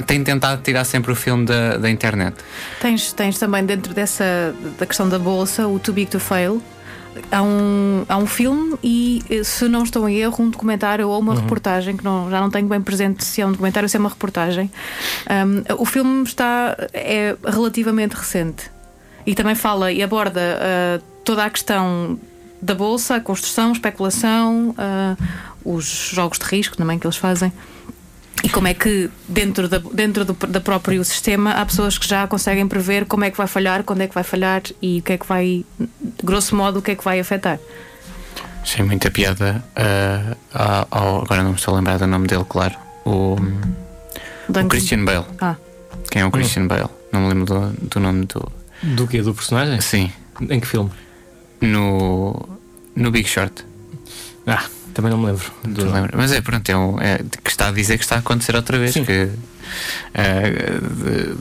tem 0.06 0.24
tentado 0.24 0.62
tirar 0.62 0.84
sempre 0.84 1.12
o 1.12 1.16
filme 1.16 1.46
da, 1.46 1.78
da 1.78 1.90
internet. 1.90 2.38
Tens, 2.82 3.14
tens 3.14 3.38
também 3.38 3.66
dentro 3.66 3.94
dessa 3.94 4.54
da 4.78 4.86
questão 4.86 5.08
da 5.08 5.20
bolsa 5.20 5.68
o 5.68 5.80
Too 5.80 5.94
Big 5.94 6.12
to 6.12 6.20
Fail. 6.20 6.62
há, 7.32 7.42
um, 7.42 8.06
há 8.08 8.18
um 8.18 8.26
filme 8.26 8.78
e, 8.84 9.24
eh, 9.30 9.44
se 9.44 9.68
não 9.68 9.84
estou 9.84 10.08
em 10.08 10.18
erro, 10.18 10.44
um 10.44 10.50
documentário 10.50 11.08
ou 11.08 11.20
uma 11.20 11.36
reportagem, 11.36 11.98
que 11.98 12.04
não, 12.04 12.30
já 12.30 12.40
não 12.40 12.50
tenho 12.50 12.68
bem 12.68 12.82
presente 12.82 13.24
se 13.24 13.42
é 13.42 13.46
um 13.46 13.52
documentário 13.52 13.86
ou 13.86 13.90
se 13.90 13.98
é 13.98 14.00
uma 14.00 14.10
reportagem. 14.10 14.72
Um, 15.30 15.82
o 15.82 15.86
filme 15.86 16.24
está 16.24 16.76
é 16.94 17.36
relativamente 17.46 18.14
recente 18.14 18.72
e 19.26 19.36
também 19.36 19.56
fala 19.56 19.92
e 19.92 20.02
aborda 20.02 20.40
uh, 20.40 21.04
toda 21.24 21.44
a 21.44 21.50
questão 21.50 22.20
da 22.62 22.76
bolsa, 22.76 23.16
a 23.16 23.20
construção, 23.20 23.70
a 23.70 23.72
especulação, 23.74 24.70
uh, 24.72 25.24
os 25.64 25.86
jogos 25.86 26.40
de 26.40 26.46
risco 26.46 26.76
também 26.76 26.98
que 26.98 27.06
eles 27.06 27.18
fazem. 27.18 27.52
E 28.44 28.50
como 28.50 28.68
é 28.68 28.74
que 28.74 29.10
dentro, 29.28 29.68
da, 29.68 29.80
dentro 29.80 30.24
do 30.24 30.34
da 30.34 30.62
próprio 30.62 31.04
sistema 31.04 31.52
há 31.52 31.66
pessoas 31.66 31.98
que 31.98 32.08
já 32.08 32.26
conseguem 32.28 32.68
prever 32.68 33.06
como 33.06 33.26
é 33.26 33.32
que 33.32 33.38
vai 33.38 33.48
falhar, 33.48 33.84
quando 33.84 34.02
é 34.02 34.08
que 34.08 34.14
vai 34.16 34.24
falhar 34.24 34.62
e 34.82 35.00
o 35.00 35.02
que 35.02 35.14
é 35.14 35.18
que 35.18 35.26
vai, 35.26 35.66
grosso 36.24 36.56
modo, 36.56 36.80
o 36.80 36.82
que 36.82 36.92
é 36.92 36.96
que 36.96 37.04
vai 37.04 37.20
afetar. 37.20 37.60
Achei 38.62 38.84
muita 38.86 39.10
piada. 39.12 39.64
Uh, 39.76 40.38
ao, 40.54 41.22
agora 41.24 41.44
não 41.44 41.52
me 41.52 41.56
estou 41.56 41.74
a 41.74 41.78
lembrar 41.78 41.98
do 41.98 42.08
nome 42.08 42.28
dele, 42.28 42.46
claro. 42.48 42.76
O, 43.06 43.36
o 44.48 44.68
Christian 44.70 45.04
Bale. 45.04 45.26
Ah, 45.42 45.56
Quem 46.12 46.22
é 46.22 46.26
o 46.26 46.32
Christian 46.32 46.68
Bale? 46.68 46.90
Não 47.12 47.22
me 47.22 47.30
lembro 47.30 47.46
do, 47.46 47.88
do 47.88 48.00
nome 48.00 48.26
do. 48.26 48.52
Do 48.84 49.08
quê? 49.08 49.22
Do 49.22 49.34
personagem? 49.34 49.82
Sim. 49.82 50.12
Em 50.50 50.60
que 50.60 50.68
filme? 50.68 50.92
No. 51.62 52.48
No 52.96 53.12
Big 53.12 53.28
Short. 53.28 53.66
Ah, 54.46 54.64
também 55.02 55.12
não 55.12 55.18
me 55.20 55.28
lembro. 55.28 55.52
Do 55.64 55.86
Não 55.86 55.94
lembro. 55.94 56.18
Mas 56.18 56.32
é, 56.32 56.42
pronto, 56.42 56.70
é, 56.70 56.78
um, 56.78 57.00
é 57.00 57.20
que 57.44 57.50
está 57.50 57.70
a 57.70 57.72
dizer 57.72 57.98
que 57.98 58.04
está 58.04 58.16
a 58.16 58.20
acontecer 58.20 58.56
outra 58.56 58.78
vez. 58.78 58.94
Sim. 58.94 59.06
Que 59.06 59.30
eh, 60.14 60.80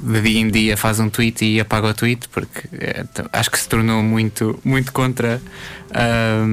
de, 0.03 0.21
dia 0.23 0.41
em 0.41 0.51
dia 0.51 0.77
faz 0.77 1.01
um 1.01 1.09
tweet 1.11 1.45
e 1.45 1.61
apaga 1.61 1.89
o 1.89 1.95
tweet, 1.95 2.29
porque 2.29 2.69
eh, 2.73 3.05
t- 3.13 3.25
acho 3.33 3.51
que 3.51 3.59
se 3.59 3.69
tornou 3.69 4.03
muito, 4.03 4.59
muito 4.65 4.93
contra. 4.93 5.41
ah, 5.95 6.45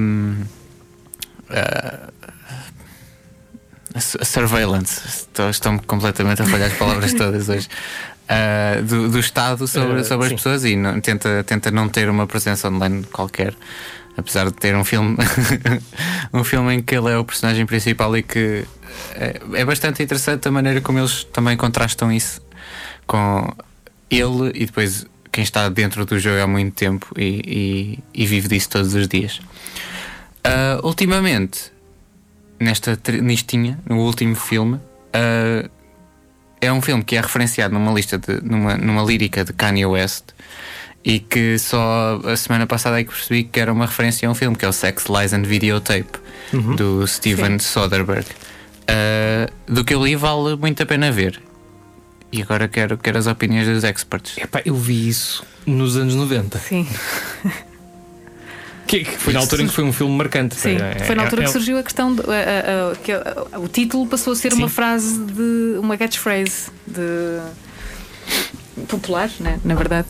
a 3.94 4.00
su- 4.00 4.18
a 4.20 4.24
surveillance. 4.24 5.00
Estou- 5.06 5.50
Estão-me 5.50 5.80
completamente 5.80 6.42
a 6.42 6.46
falhar 6.46 6.68
as 6.70 6.76
palavras 6.76 7.12
todas 7.14 7.48
hoje. 7.48 7.68
Ah, 8.28 8.80
do, 8.82 9.08
do 9.08 9.20
Estado 9.20 9.66
sobre, 9.68 10.00
Eh, 10.00 10.04
sobre 10.04 10.26
as 10.26 10.30
sim. 10.30 10.36
pessoas 10.36 10.64
e 10.64 10.76
não- 10.76 11.00
tenta, 11.00 11.44
tenta 11.44 11.70
não 11.70 11.88
ter 11.88 12.08
uma 12.10 12.26
presença 12.26 12.68
online 12.68 13.04
qualquer. 13.12 13.54
Apesar 14.16 14.46
de 14.46 14.52
ter 14.52 14.74
um 14.74 14.84
filme 14.84 15.16
um 16.32 16.42
filme 16.42 16.74
em 16.74 16.82
que 16.82 16.94
ele 16.96 17.10
é 17.10 17.18
o 17.18 17.24
personagem 17.24 17.66
principal 17.66 18.16
e 18.16 18.22
que 18.22 18.64
é, 19.14 19.40
é 19.54 19.64
bastante 19.64 20.02
interessante 20.02 20.48
a 20.48 20.50
maneira 20.50 20.80
como 20.80 20.98
eles 20.98 21.24
também 21.24 21.56
contrastam 21.56 22.10
isso 22.10 22.40
com 23.06 23.52
ele 24.10 24.52
e 24.54 24.66
depois 24.66 25.04
quem 25.30 25.44
está 25.44 25.68
dentro 25.68 26.06
do 26.06 26.18
jogo 26.18 26.40
há 26.40 26.46
muito 26.46 26.74
tempo 26.74 27.12
e, 27.16 27.98
e- 28.14 28.22
e 28.22 28.26
vive 28.26 28.48
disso 28.48 28.70
todos 28.70 28.94
os 28.94 29.06
dias. 29.06 29.40
Ah, 30.42 30.80
ultimamente, 30.82 31.70
nesta 32.58 32.98
listinha, 33.20 33.78
no 33.86 33.98
último 33.98 34.34
filme, 34.34 34.80
ah, 35.12 35.68
é 36.60 36.72
um 36.72 36.80
filme 36.80 37.04
que 37.04 37.16
é 37.16 37.20
referenciado 37.20 37.74
numa 37.74 37.92
lista 37.92 38.16
de, 38.16 38.40
numa, 38.42 38.76
numa 38.78 39.02
lírica 39.02 39.44
de 39.44 39.52
Kanye 39.52 39.84
West 39.84 40.24
e 41.06 41.20
que 41.20 41.56
só 41.58 42.20
a 42.24 42.36
semana 42.36 42.66
passada 42.66 43.00
é 43.00 43.04
que 43.04 43.10
percebi 43.10 43.44
que 43.44 43.60
era 43.60 43.72
uma 43.72 43.86
referência 43.86 44.26
a 44.28 44.30
um 44.30 44.34
filme 44.34 44.56
que 44.56 44.64
é 44.64 44.68
o 44.68 44.72
Sex, 44.72 45.04
Lies 45.06 45.32
and 45.32 45.42
Videotape 45.42 46.18
do 46.76 47.06
Steven 47.06 47.58
Soderbergh. 47.60 48.26
Ah, 48.88 49.48
do 49.68 49.84
que 49.84 49.94
eu 49.94 50.04
li 50.04 50.16
vale 50.16 50.56
muito 50.56 50.82
a 50.82 50.86
pena 50.86 51.12
ver. 51.12 51.40
E 52.32 52.42
agora 52.42 52.66
quero, 52.66 52.98
quero 52.98 53.16
as 53.18 53.28
opiniões 53.28 53.68
dos 53.68 53.84
experts. 53.84 54.36
Epá, 54.36 54.60
eu 54.64 54.74
vi 54.74 55.08
isso 55.08 55.44
nos 55.64 55.96
anos 55.96 56.14
90. 56.16 56.58
sim. 56.58 56.86
Que, 58.86 59.04
que 59.04 59.16
foi 59.16 59.32
na 59.32 59.40
altura 59.40 59.62
em 59.62 59.66
que 59.66 59.72
foi 59.74 59.82
um 59.84 59.92
filme 59.92 60.16
marcante. 60.16 60.54
Sim, 60.54 60.76
É- 60.76 61.04
foi 61.04 61.14
na 61.16 61.22
é- 61.22 61.24
altura 61.24 61.42
é- 61.42 61.46
que 61.46 61.50
surgiu 61.52 61.76
a 61.78 61.82
questão 61.82 62.14
de, 62.14 62.20
a- 62.22 62.24
a- 62.24 62.92
a- 62.92 62.96
que 62.96 63.10
a- 63.12 63.58
o 63.58 63.66
título 63.68 64.06
passou 64.06 64.32
a 64.32 64.36
ser 64.36 64.52
Sim. 64.52 64.58
uma 64.58 64.68
frase 64.68 65.18
de 65.24 65.76
uma 65.80 65.96
catchphrase 65.96 66.68
de 66.86 67.40
popular, 68.86 69.28
né? 69.40 69.58
na 69.64 69.74
verdade. 69.74 70.06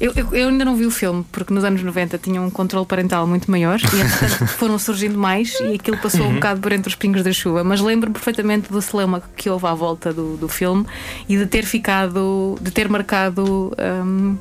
Eu, 0.00 0.12
eu- 0.14 0.34
eu 0.34 0.48
ainda 0.48 0.64
não 0.64 0.76
vi 0.76 0.86
o 0.86 0.90
filme 0.90 1.24
porque 1.32 1.52
nos 1.52 1.64
anos 1.64 1.82
90 1.82 2.16
tinha 2.18 2.40
um 2.40 2.50
controle 2.50 2.86
parental 2.86 3.26
muito 3.26 3.50
maior 3.50 3.80
e 3.80 4.00
entretanto 4.00 4.46
foram 4.58 4.78
surgindo 4.78 5.18
mais 5.18 5.58
e 5.60 5.74
aquilo 5.74 5.98
passou 5.98 6.22
Uhum. 6.22 6.30
um 6.30 6.34
bocado 6.34 6.60
por 6.60 6.72
entre 6.72 6.88
os 6.88 6.94
pingos 6.94 7.22
da 7.22 7.32
chuva. 7.32 7.64
Mas 7.64 7.80
lembro 7.80 8.10
perfeitamente 8.10 8.70
do 8.70 8.80
celeuma 8.80 9.22
que 9.36 9.50
houve 9.50 9.66
à 9.66 9.74
volta 9.74 10.12
do, 10.12 10.36
do 10.36 10.48
filme 10.48 10.86
e 11.28 11.36
de 11.36 11.46
ter 11.46 11.64
ficado, 11.64 12.56
de 12.60 12.70
ter 12.70 12.88
marcado 12.88 13.72
hum, 14.04 14.36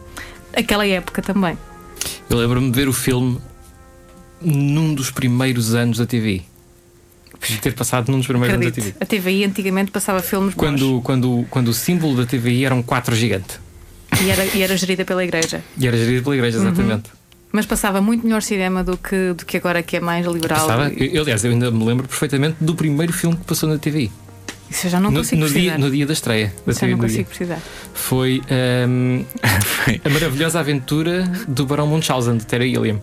aquela 0.55 0.85
época 0.85 1.21
também. 1.21 1.57
Eu 2.29 2.37
lembro-me 2.37 2.69
de 2.71 2.75
ver 2.75 2.87
o 2.87 2.93
filme 2.93 3.39
num 4.41 4.93
dos 4.93 5.11
primeiros 5.11 5.73
anos 5.73 5.97
da 5.97 6.05
TV. 6.05 6.41
De 7.47 7.57
ter 7.57 7.73
passado 7.73 8.11
num 8.11 8.19
dos 8.19 8.27
primeiros 8.27 8.53
anos 8.55 8.67
da 8.67 8.71
TV. 8.71 8.89
Acredito. 8.89 9.03
A 9.03 9.05
TVI 9.05 9.45
antigamente 9.45 9.91
passava 9.91 10.19
filmes 10.21 10.53
bons. 10.53 10.59
Quando, 10.63 11.01
quando, 11.01 11.45
quando 11.49 11.67
o 11.69 11.73
símbolo 11.73 12.15
da 12.15 12.25
TVI 12.25 12.65
era 12.65 12.75
um 12.75 12.83
4 12.83 13.15
gigante. 13.15 13.59
E 14.23 14.29
era, 14.29 14.45
e 14.45 14.61
era 14.61 14.77
gerida 14.77 15.03
pela 15.03 15.23
igreja. 15.23 15.63
E 15.77 15.87
era 15.87 15.97
gerido 15.97 16.23
pela 16.23 16.35
igreja, 16.35 16.57
exatamente. 16.57 17.09
Mas 17.51 17.65
passava 17.65 17.99
muito 18.01 18.23
melhor 18.23 18.41
cinema 18.41 18.83
do 18.83 18.95
que, 18.95 19.33
do 19.33 19.45
que 19.45 19.57
agora 19.57 19.83
que 19.83 19.97
é 19.97 19.99
mais 19.99 20.25
liberal. 20.25 20.59
Passava, 20.59 20.89
eu, 20.93 21.21
aliás, 21.21 21.43
eu 21.43 21.51
ainda 21.51 21.69
me 21.69 21.83
lembro 21.83 22.07
perfeitamente 22.07 22.55
do 22.61 22.75
primeiro 22.75 23.11
filme 23.11 23.35
que 23.35 23.43
passou 23.43 23.67
na 23.67 23.77
TVI. 23.77 24.11
Isso 24.69 24.87
eu 24.87 24.91
já 24.91 24.99
não 25.01 25.11
no, 25.11 25.17
consigo 25.17 25.41
no 25.41 25.47
dia, 25.47 25.53
precisar. 25.73 25.77
no 25.79 25.91
dia 25.91 26.05
da 26.05 26.13
estreia. 26.13 26.53
Da 26.65 26.73
TV 26.73 26.91
não 26.91 26.99
dia. 26.99 27.07
consigo 27.09 27.29
precisar. 27.29 27.59
Foi 27.93 28.41
ehm, 28.49 29.25
Foi. 29.65 30.01
a 30.05 30.09
maravilhosa 30.09 30.59
aventura 30.61 31.23
do 31.45 31.65
Barão 31.65 31.87
Munchausen, 31.87 32.37
de 32.37 32.45
Terry 32.45 32.69
Gilliam. 32.69 33.01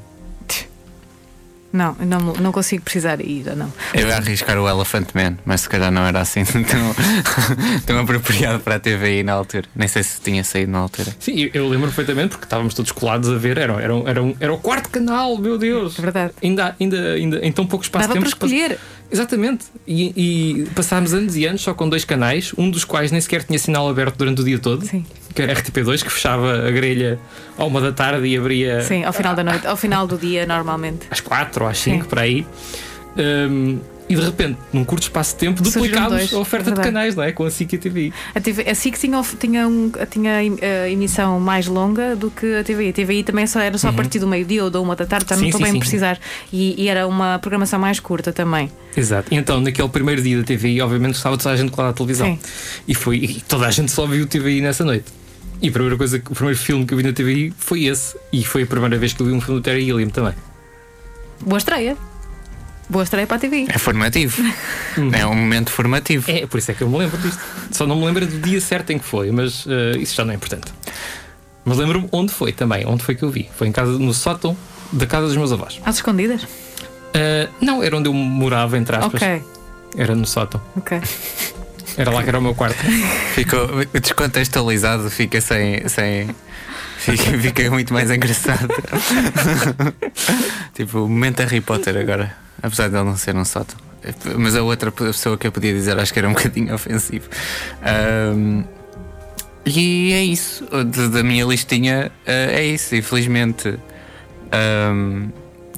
Não, 1.78 1.94
não, 2.00 2.18
não 2.34 2.50
consigo 2.50 2.82
precisar 2.82 3.20
ir, 3.20 3.54
não. 3.54 3.72
Eu 3.94 4.08
ia 4.08 4.16
arriscar 4.16 4.58
o 4.58 4.68
Elephant 4.68 5.06
Man, 5.14 5.36
mas 5.44 5.60
se 5.60 5.68
calhar 5.68 5.92
não 5.92 6.04
era 6.04 6.20
assim 6.20 6.42
tão, 6.44 6.60
tão 7.86 8.00
apropriado 8.00 8.58
para 8.58 8.74
a 8.74 8.80
TVI 8.80 9.22
na 9.22 9.34
altura. 9.34 9.68
Nem 9.76 9.86
sei 9.86 10.02
se 10.02 10.20
tinha 10.20 10.42
saído 10.42 10.72
na 10.72 10.78
altura. 10.78 11.14
Sim, 11.20 11.48
eu, 11.54 11.68
lembro 11.68 11.86
perfeitamente 11.86 12.30
porque 12.30 12.46
estávamos 12.46 12.74
todos 12.74 12.90
colados 12.90 13.30
a 13.30 13.36
ver. 13.36 13.58
Era, 13.58 13.74
era, 13.74 13.94
era, 14.06 14.34
era 14.40 14.52
o 14.52 14.58
quarto 14.58 14.90
canal, 14.90 15.38
meu 15.38 15.56
Deus! 15.56 15.96
É 15.98 16.02
verdade. 16.02 16.32
Ainda, 16.42 16.74
ainda, 16.80 17.12
ainda 17.12 17.46
em 17.46 17.52
tão 17.52 17.64
pouco 17.64 17.84
espaço 17.84 18.08
Dava 18.08 18.20
para 18.20 18.22
temos 18.22 18.34
que 18.34 18.40
pass- 18.40 18.50
escolher. 18.50 18.78
Exatamente. 19.10 19.66
E, 19.86 20.12
e 20.62 20.66
passámos 20.74 21.14
anos 21.14 21.36
e 21.36 21.46
anos 21.46 21.62
só 21.62 21.72
com 21.72 21.88
dois 21.88 22.04
canais, 22.04 22.52
um 22.58 22.70
dos 22.70 22.84
quais 22.84 23.10
nem 23.10 23.20
sequer 23.20 23.42
tinha 23.44 23.58
sinal 23.58 23.88
aberto 23.88 24.16
durante 24.16 24.40
o 24.42 24.44
dia 24.44 24.58
todo. 24.58 24.84
Sim. 24.84 25.04
Que 25.34 25.42
era 25.42 25.54
RTP2, 25.54 26.02
que 26.02 26.10
fechava 26.10 26.66
a 26.66 26.70
grelha 26.70 27.18
à 27.56 27.64
uma 27.64 27.80
da 27.80 27.92
tarde 27.92 28.26
e 28.26 28.36
abria 28.36 28.82
Sim, 28.82 29.04
ao 29.04 29.12
final 29.12 29.34
da 29.34 29.42
noite, 29.44 29.66
ao 29.66 29.76
final 29.76 30.06
do 30.06 30.18
dia, 30.18 30.44
normalmente. 30.46 31.06
às 31.10 31.20
quatro 31.20 31.64
ou 31.64 31.70
às 31.70 31.78
cinco, 31.78 32.04
Sim. 32.04 32.08
por 32.08 32.18
aí. 32.18 32.46
Hum, 33.16 33.78
e 34.08 34.14
de 34.14 34.22
repente, 34.22 34.58
num 34.72 34.84
curto 34.84 35.02
espaço 35.02 35.34
de 35.34 35.40
tempo, 35.40 35.62
duplicámos 35.62 36.32
a 36.32 36.38
oferta 36.38 36.70
é 36.70 36.74
de 36.74 36.80
canais, 36.80 37.14
não 37.14 37.24
é? 37.24 37.32
Com 37.32 37.44
a 37.44 37.50
SIC 37.50 37.72
e 37.72 37.76
a 37.76 37.78
TV. 37.78 38.12
A, 38.34 38.40
TV, 38.40 38.70
a 38.70 38.74
SIC 38.74 38.98
tinha, 38.98 39.22
tinha, 39.38 39.68
um, 39.68 39.90
tinha 40.10 40.36
a 40.36 40.88
emissão 40.88 41.38
mais 41.40 41.66
longa 41.66 42.14
do 42.16 42.30
que 42.30 42.56
a 42.56 42.64
TVI. 42.64 42.90
A 42.90 42.92
TVI 42.92 43.22
também 43.22 43.46
só 43.46 43.60
era 43.60 43.76
só 43.76 43.88
a 43.88 43.92
partir 43.92 44.18
do 44.18 44.26
meio-dia 44.26 44.64
ou 44.64 44.70
da 44.70 44.80
uma 44.80 44.94
da 44.96 45.04
tarde, 45.04 45.26
já 45.28 45.36
não 45.36 45.48
Uhum. 45.48 45.48
Estou 45.48 45.62
bem 45.62 45.72
sim. 45.72 45.78
precisar. 45.78 46.20
E, 46.52 46.82
e 46.82 46.88
era 46.88 47.06
uma 47.06 47.38
programação 47.38 47.78
mais 47.78 48.00
curta 48.00 48.32
também. 48.32 48.70
Exato. 48.96 49.28
Então, 49.34 49.60
naquele 49.60 49.88
primeiro 49.88 50.22
dia 50.22 50.38
da 50.38 50.44
TVI, 50.44 50.80
obviamente 50.80 51.14
estava 51.14 51.36
toda 51.36 51.50
a 51.54 51.56
gente 51.56 51.70
colada 51.70 51.92
à 51.92 51.94
televisão. 51.94 52.26
Sim. 52.26 52.38
E, 52.86 52.94
foi, 52.94 53.16
e 53.16 53.40
toda 53.40 53.66
a 53.66 53.70
gente 53.70 53.90
só 53.90 54.06
viu 54.06 54.26
TVI 54.26 54.60
nessa 54.60 54.84
noite. 54.84 55.06
E 55.60 55.68
a 55.68 55.72
primeira 55.72 55.96
coisa, 55.96 56.18
o 56.18 56.34
primeiro 56.34 56.58
filme 56.58 56.86
que 56.86 56.94
eu 56.94 56.98
vi 56.98 57.04
na 57.04 57.12
TVI 57.12 57.52
foi 57.56 57.84
esse. 57.84 58.16
E 58.32 58.44
foi 58.44 58.62
a 58.62 58.66
primeira 58.66 58.96
vez 58.96 59.12
que 59.12 59.20
eu 59.20 59.26
vi 59.26 59.32
um 59.32 59.40
filme 59.40 59.60
do 59.60 59.64
Terry 59.64 59.84
Gilliam 59.84 60.08
também. 60.08 60.34
Boa 61.40 61.58
estreia. 61.58 61.96
Boa 62.88 63.04
estreia 63.04 63.26
para 63.26 63.36
a 63.36 63.40
TVI. 63.40 63.66
É 63.68 63.78
formativo. 63.78 64.42
é 65.12 65.26
um 65.26 65.34
momento 65.34 65.70
formativo. 65.70 66.30
É, 66.30 66.46
por 66.46 66.56
isso 66.58 66.70
é 66.70 66.74
que 66.74 66.82
eu 66.82 66.88
me 66.88 66.96
lembro 66.98 67.18
disto. 67.18 67.40
Só 67.70 67.86
não 67.86 67.96
me 67.96 68.06
lembro 68.06 68.26
do 68.26 68.38
dia 68.38 68.60
certo 68.60 68.90
em 68.90 68.98
que 68.98 69.04
foi, 69.04 69.30
mas 69.30 69.66
eh, 69.68 69.98
isso 69.98 70.14
já 70.14 70.24
não 70.24 70.32
é 70.32 70.36
importante. 70.36 70.72
Mas 71.64 71.76
lembro-me 71.76 72.08
onde 72.10 72.32
foi 72.32 72.50
também, 72.52 72.86
onde 72.86 73.04
foi 73.04 73.14
que 73.14 73.22
eu 73.22 73.30
vi. 73.30 73.50
Foi 73.56 73.68
em 73.68 73.72
casa, 73.72 73.92
no 73.92 74.14
sótão 74.14 74.56
da 74.90 75.06
casa 75.06 75.26
dos 75.26 75.36
meus 75.36 75.52
avós. 75.52 75.78
Às 75.84 75.96
escondidas? 75.96 76.46
Eh, 77.12 77.48
não, 77.60 77.82
era 77.82 77.94
onde 77.96 78.08
eu 78.08 78.14
morava, 78.14 78.78
entre 78.78 78.96
aspas. 78.96 79.22
Ok, 79.22 79.42
Era 79.96 80.14
no 80.14 80.26
sótão. 80.26 80.60
ok. 80.74 80.98
Era 81.98 82.10
lá 82.10 82.22
que 82.22 82.28
era 82.28 82.38
o 82.38 82.42
meu 82.42 82.54
quarto. 82.54 82.78
Ficou 83.34 83.68
descontextualizado, 84.00 85.10
fica 85.10 85.40
sem. 85.40 85.86
sem 85.88 86.28
fica, 86.98 87.38
fica 87.38 87.70
muito 87.70 87.92
mais 87.92 88.10
engraçado. 88.10 88.68
tipo, 90.74 91.00
o 91.00 91.08
momento 91.08 91.40
Harry 91.40 91.60
Potter 91.60 91.96
agora. 91.96 92.47
Apesar 92.62 92.88
de 92.88 92.96
ele 92.96 93.04
não 93.04 93.16
ser 93.16 93.36
um 93.36 93.44
sótão. 93.44 93.76
Mas 94.36 94.56
a 94.56 94.62
outra 94.62 94.90
pessoa 94.92 95.36
que 95.36 95.46
eu 95.46 95.52
podia 95.52 95.72
dizer 95.72 95.98
acho 95.98 96.12
que 96.12 96.18
era 96.18 96.28
um 96.28 96.32
bocadinho 96.34 96.74
ofensivo. 96.74 97.28
Ahm, 97.82 98.62
e 99.66 100.12
é 100.12 100.22
isso. 100.24 100.64
Da- 101.10 101.22
minha 101.22 101.44
listinha 101.44 102.10
eh, 102.26 102.60
é 102.60 102.64
isso. 102.64 102.94
Infelizmente. 102.96 103.78
ahm, 104.52 105.28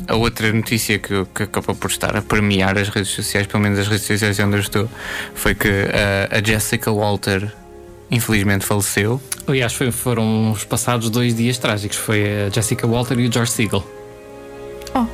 a 0.09 0.17
outra 0.17 0.51
notícia 0.53 0.99
que, 0.99 1.25
que 1.35 1.43
acabou 1.45 1.75
por 1.75 1.91
estar 1.91 2.17
a 2.17 2.23
premiar 2.23 2.77
as 2.79 2.89
redes 2.89 3.11
sociais, 3.11 3.47
pelo 3.47 3.63
menos 3.63 3.79
as 3.79 3.87
redes 3.87 4.07
sociais 4.07 4.39
onde 4.41 4.57
eu 4.57 4.61
estou, 4.61 4.89
foi 5.35 5.55
que 5.55 5.69
eh, 5.69 6.29
a 6.31 6.43
Jessica 6.43 6.91
Walter 6.91 7.53
infelizmente 8.11 8.65
faleceu. 8.65 9.21
Aliás, 9.47 9.73
foi- 9.75 9.93
foram 9.93 10.51
os 10.53 10.65
passados 10.65 11.11
dois 11.11 11.35
dias 11.35 11.59
trágicos. 11.59 11.97
Foi 11.99 12.47
a 12.47 12.49
Jessica 12.49 12.87
Walter 12.87 13.19
e 13.21 13.29
o 13.29 13.33
George 13.33 13.53
Siegel. 13.53 13.87
Oh, 14.95 15.07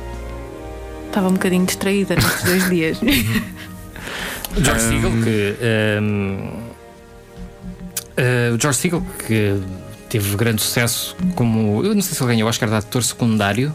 estava 1.07 1.27
um 1.29 1.33
bocadinho 1.33 1.65
distraída 1.65 2.15
nestes 2.15 2.43
dois 2.43 2.69
dias. 2.69 2.97
O 3.01 4.63
George 4.63 4.85
Um, 4.85 4.89
Siegel, 4.89 5.11
que. 5.23 5.55
um, 6.01 6.49
uh, 8.17 8.55
o 8.55 8.59
George 8.61 8.79
Siegel, 8.79 9.03
que 9.27 9.59
teve 10.09 10.35
grande 10.35 10.61
sucesso 10.61 11.15
como. 11.35 11.83
Eu 11.83 11.93
não 11.95 12.01
sei 12.01 12.15
se 12.15 12.21
ele 12.23 12.31
ganhou 12.33 12.47
o 12.47 12.49
Oscar 12.49 12.69
de 12.69 12.75
ator 12.75 13.03
secundário 13.03 13.73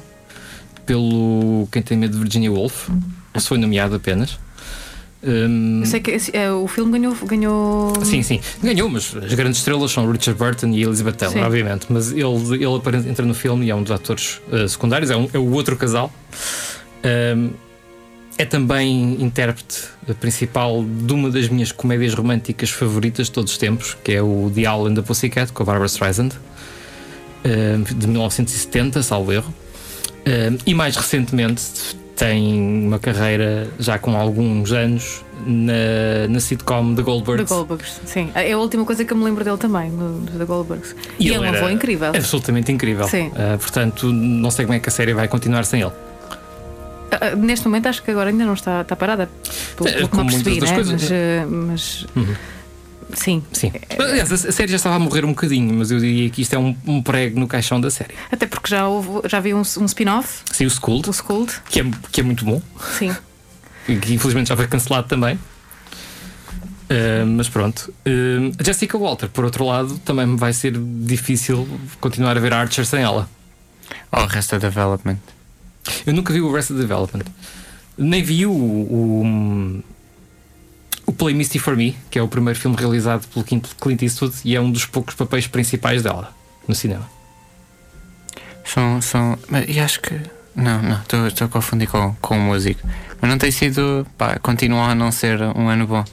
pelo 0.86 1.68
Quem 1.70 1.82
Tem 1.82 1.96
Medo 1.96 2.14
de 2.14 2.18
Virginia 2.22 2.50
Woolf. 2.50 2.88
Ou 3.34 3.40
se 3.40 3.48
foi 3.48 3.58
nomeado 3.58 3.94
apenas. 3.94 4.38
Um, 5.24 5.80
Eu 5.80 5.86
sei 5.86 6.00
que 6.00 6.10
esse- 6.10 6.36
é, 6.36 6.50
o 6.52 6.66
filme 6.66 6.90
ganhou. 6.98 7.14
ganhou... 7.24 7.92
Sim, 8.04 8.22
sim, 8.24 8.40
ganhou, 8.60 8.88
mas 8.90 9.14
as 9.16 9.32
grandes 9.34 9.58
estrelas 9.58 9.92
são 9.92 10.10
Richard 10.10 10.36
Burton 10.36 10.66
e 10.70 10.82
Elizabeth 10.82 11.12
Taylor, 11.12 11.36
Sim. 11.38 11.44
obviamente. 11.44 11.86
Mas 11.88 12.10
ele, 12.10 12.24
ele 12.56 12.76
aparece- 12.76 13.08
entra 13.08 13.24
no 13.24 13.32
filme 13.32 13.66
e 13.66 13.70
é 13.70 13.74
um 13.74 13.84
dos 13.84 13.92
atores 13.92 14.40
uh, 14.52 14.68
secundários, 14.68 15.10
é, 15.12 15.16
um- 15.16 15.30
é 15.32 15.38
o 15.38 15.48
outro 15.52 15.76
casal. 15.76 16.12
Um, 17.04 17.50
é 18.38 18.44
também 18.44 19.22
intérprete 19.22 19.88
principal 20.18 20.82
de 20.82 21.12
uma 21.12 21.30
das 21.30 21.48
minhas 21.48 21.70
comédias 21.70 22.14
românticas 22.14 22.70
favoritas 22.70 23.26
de 23.26 23.32
todos 23.32 23.52
os 23.52 23.58
tempos, 23.58 23.96
que 24.02 24.12
é 24.12 24.22
o 24.22 24.50
The 24.54 24.70
Owl 24.70 24.86
and 24.86 24.94
the 24.94 25.02
Pussycat, 25.02 25.52
com 25.52 25.62
a 25.62 25.66
Barbara 25.66 25.86
Streisand, 25.86 26.30
de 27.94 28.06
1970, 28.06 29.02
salvo 29.02 29.32
erro. 29.32 29.54
E 30.64 30.74
mais 30.74 30.96
recentemente 30.96 31.62
tem 32.16 32.86
uma 32.86 32.98
carreira 32.98 33.68
já 33.78 33.98
com 33.98 34.16
alguns 34.16 34.72
anos 34.72 35.22
na, 35.46 36.28
na 36.28 36.40
sitcom 36.40 36.90
The 36.90 36.96
The 36.96 37.02
Goldbergs. 37.02 37.52
Goldbergs, 37.52 38.00
sim. 38.04 38.30
É 38.34 38.52
a 38.52 38.58
última 38.58 38.84
coisa 38.84 39.04
que 39.04 39.12
eu 39.12 39.16
me 39.16 39.24
lembro 39.24 39.44
dele 39.44 39.56
também, 39.56 39.90
no 39.90 40.24
The 40.26 40.44
Goldbergs. 40.44 40.94
E, 41.18 41.28
ele 41.28 41.34
é 41.34 41.40
uma 41.40 41.58
avó 41.58 41.68
incrível. 41.68 42.08
Absolutamente 42.08 42.70
incrível. 42.70 43.08
Sim. 43.08 43.28
Uh, 43.28 43.58
portanto, 43.58 44.12
não 44.12 44.50
sei 44.50 44.64
como 44.64 44.76
é 44.76 44.80
que 44.80 44.88
a 44.88 44.92
série 44.92 45.12
vai 45.12 45.28
continuar 45.28 45.64
sem 45.64 45.80
ele. 45.80 45.92
Ah, 47.20 47.34
Neste 47.36 47.66
momento 47.66 47.86
acho 47.88 48.02
que 48.02 48.10
agora 48.10 48.30
ainda 48.30 48.44
não 48.44 48.54
está, 48.54 48.80
está 48.82 48.96
parada. 48.96 49.28
Pelo, 49.76 49.88
É, 49.88 49.92
pelo 50.06 50.08
que 50.08 50.60
das 50.60 50.70
né? 50.70 50.74
coisas, 50.74 51.02
mas, 51.02 51.10
ah, 51.12 51.46
mas 51.46 52.06
Uhum. 52.16 52.34
sim. 53.14 53.42
Sim. 53.52 53.72
Aliás, 53.98 54.32
a 54.32 54.52
série 54.52 54.70
já 54.70 54.76
estava 54.76 54.96
a 54.96 54.98
morrer 54.98 55.24
um 55.24 55.28
bocadinho, 55.30 55.74
mas 55.74 55.90
eu 55.90 55.98
diria 55.98 56.28
que 56.30 56.42
isto 56.42 56.54
é 56.54 56.58
um, 56.58 56.76
um 56.86 57.02
prego 57.02 57.38
no 57.38 57.46
caixão 57.46 57.80
da 57.80 57.90
série. 57.90 58.14
Até 58.30 58.46
porque 58.46 58.68
já, 58.70 58.86
houve, 58.88 59.28
já 59.28 59.40
vi 59.40 59.52
um, 59.54 59.58
um 59.60 59.84
spin-off 59.86 60.40
Sim, 60.52 60.66
o 60.66 60.70
Schooled, 60.70 61.02
do 61.04 61.12
Schooled. 61.12 61.52
que 61.68 61.80
é, 61.80 61.84
que 62.10 62.20
é 62.20 62.24
muito 62.24 62.44
bom, 62.44 62.60
Sim. 62.98 63.14
e 63.88 63.96
que 63.96 64.14
infelizmente 64.14 64.48
já 64.48 64.56
foi 64.56 64.66
cancelado 64.66 65.08
também. 65.08 65.38
Uh, 66.90 67.24
mas 67.26 67.48
pronto. 67.48 67.92
Uh, 68.06 68.52
a 68.58 68.62
Jessica 68.64 68.98
Walter, 68.98 69.28
por 69.30 69.44
outro 69.44 69.64
lado, 69.64 69.98
também 70.00 70.26
me 70.26 70.36
vai 70.36 70.52
ser 70.52 70.74
difícil 70.76 71.66
continuar 72.00 72.36
a 72.36 72.40
ver 72.40 72.52
Archer 72.52 72.84
sem 72.84 73.02
ela. 73.02 73.28
Oh, 74.12 74.16
Arrested 74.20 74.60
Development. 74.60 75.16
Eu 76.06 76.12
nunca 76.14 76.32
vi 76.32 76.40
o 76.40 76.52
Arrested 76.52 76.78
Development. 76.78 77.24
Nem 77.96 78.22
vi 78.22 78.46
o, 78.46 78.52
o, 78.52 79.82
o 81.06 81.12
Play 81.12 81.34
Misty 81.34 81.58
for 81.58 81.76
Me, 81.76 81.96
que 82.10 82.18
é 82.18 82.22
o 82.22 82.28
primeiro 82.28 82.58
filme 82.58 82.76
realizado 82.76 83.26
pelo 83.28 83.44
Clint 83.44 84.02
Eastwood 84.02 84.34
e 84.44 84.56
é 84.56 84.60
um 84.60 84.70
dos 84.70 84.86
poucos 84.86 85.14
papéis 85.14 85.46
principais 85.46 86.02
dela 86.02 86.32
no 86.66 86.74
cinema. 86.74 87.08
São. 88.64 89.00
são 89.02 89.38
e 89.68 89.80
acho 89.80 90.00
que. 90.00 90.18
Não, 90.54 90.82
não, 90.82 91.00
estou 91.26 91.46
a 91.46 91.48
confundir 91.48 91.88
com, 91.88 92.14
com 92.20 92.36
o 92.36 92.40
músico. 92.40 92.80
Mas 93.20 93.30
não 93.30 93.38
tem 93.38 93.50
sido. 93.50 94.06
Pá, 94.18 94.38
continua 94.38 94.90
a 94.90 94.94
não 94.94 95.10
ser 95.10 95.40
um 95.42 95.68
ano 95.68 95.86
bom. 95.86 96.04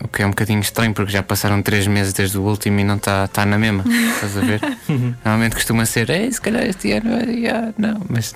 O 0.00 0.08
que 0.08 0.22
é 0.22 0.26
um 0.26 0.30
bocadinho 0.30 0.60
estranho 0.60 0.92
porque 0.92 1.10
já 1.10 1.22
passaram 1.22 1.62
três 1.62 1.86
meses 1.86 2.12
desde 2.12 2.36
o 2.36 2.42
último 2.42 2.80
e 2.80 2.84
não 2.84 2.96
está 2.96 3.26
tá 3.28 3.46
na 3.46 3.58
mesma. 3.58 3.84
Estás 4.14 4.36
a 4.36 4.40
ver? 4.40 4.60
Normalmente 5.24 5.54
costuma 5.54 5.86
ser, 5.86 6.10
Ei, 6.10 6.30
se 6.30 6.40
calhar 6.40 6.64
este 6.64 6.92
ano. 6.92 7.14
eh, 7.14 7.30
yeah", 7.30 7.72
não, 7.78 8.02
mas 8.08 8.34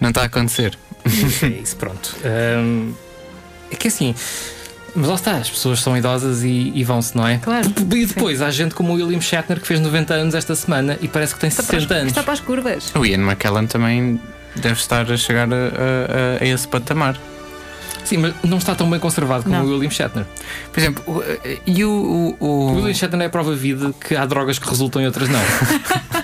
não 0.00 0.08
está 0.10 0.22
a 0.22 0.24
acontecer. 0.26 0.76
é 1.42 1.46
isso, 1.62 1.76
pronto. 1.76 2.16
Hum, 2.24 2.92
é 3.70 3.76
que 3.76 3.88
assim. 3.88 4.14
Mas 4.94 5.06
lá 5.08 5.14
está, 5.14 5.36
as 5.36 5.48
pessoas 5.48 5.80
são 5.80 5.96
idosas 5.96 6.42
e, 6.42 6.72
e 6.74 6.82
vão-se, 6.82 7.16
não 7.16 7.24
é? 7.26 7.38
Claro, 7.38 7.68
E 7.94 8.06
depois 8.06 8.42
há 8.42 8.50
gente 8.50 8.74
como 8.74 8.92
o 8.92 8.96
William 8.96 9.20
Shatner 9.20 9.60
que 9.60 9.66
fez 9.66 9.78
90 9.78 10.14
anos 10.14 10.34
esta 10.34 10.54
semana 10.56 10.98
e 11.00 11.06
parece 11.06 11.32
que 11.34 11.40
tem 11.40 11.46
Está 11.48 11.62
para, 11.62 11.76
60 11.78 11.94
as, 11.94 12.00
anos. 12.00 12.10
está 12.10 12.22
para 12.24 12.32
as 12.32 12.40
curvas. 12.40 12.92
O 12.96 13.06
Ian 13.06 13.18
McKellen 13.18 13.68
também 13.68 14.20
deve 14.56 14.80
estar 14.80 15.08
a 15.10 15.16
chegar 15.16 15.48
a, 15.52 15.56
a- 15.56 16.42
a 16.42 16.44
esse 16.46 16.66
patamar. 16.66 17.16
Sim, 18.04 18.16
mas 18.16 18.34
não 18.42 18.58
está 18.58 18.74
tão 18.74 18.90
bem 18.90 18.98
conservado 18.98 19.44
como 19.44 19.54
Não. 19.54 19.64
o 19.64 19.70
William 19.74 19.90
Shatner. 19.90 20.24
Por 20.72 20.80
exemplo, 20.80 21.04
o- 21.06 21.22
e 21.64 21.84
o. 21.84 21.90
o, 21.90 22.36
O 22.40 22.46
o- 22.72 22.74
William 22.74 22.92
Shatner 22.94 23.22
é 23.22 23.26
a 23.26 23.30
prova 23.30 23.54
viva 23.54 23.94
que 24.00 24.16
há 24.16 24.26
drogas 24.26 24.58
que 24.58 24.68
resultam 24.68 25.00
e 25.00 25.06
outras 25.06 25.28
não. 25.28 25.38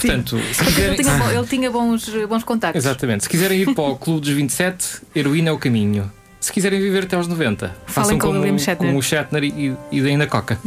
Portanto, 0.00 0.38
se 0.52 0.80
Ele 0.80 0.96
quiserem, 0.96 1.36
ele 1.36 1.46
tinha 1.46 1.70
bons, 1.70 2.08
bons 2.28 2.44
contactos. 2.44 2.84
Exatamente. 2.84 3.24
Se 3.24 3.28
quiserem 3.28 3.60
ir 3.60 3.74
para 3.74 3.84
o 3.84 3.96
Clube 3.96 4.20
dos 4.20 4.30
27, 4.30 5.02
heroína 5.14 5.50
é 5.50 5.52
o 5.52 5.58
caminho. 5.58 6.10
Se 6.40 6.50
quiserem 6.50 6.80
viver 6.80 7.04
até 7.04 7.16
aos 7.16 7.28
90, 7.28 7.76
façam 7.86 8.18
com 8.18 8.28
o 8.28 8.30
como, 8.30 8.40
William 8.40 8.56
Shatner. 8.56 8.88
como 8.88 8.98
o 8.98 9.02
Shatner 9.02 9.44
e, 9.44 9.76
e 9.92 10.00
deem 10.00 10.16
na 10.16 10.26
coca. 10.26 10.58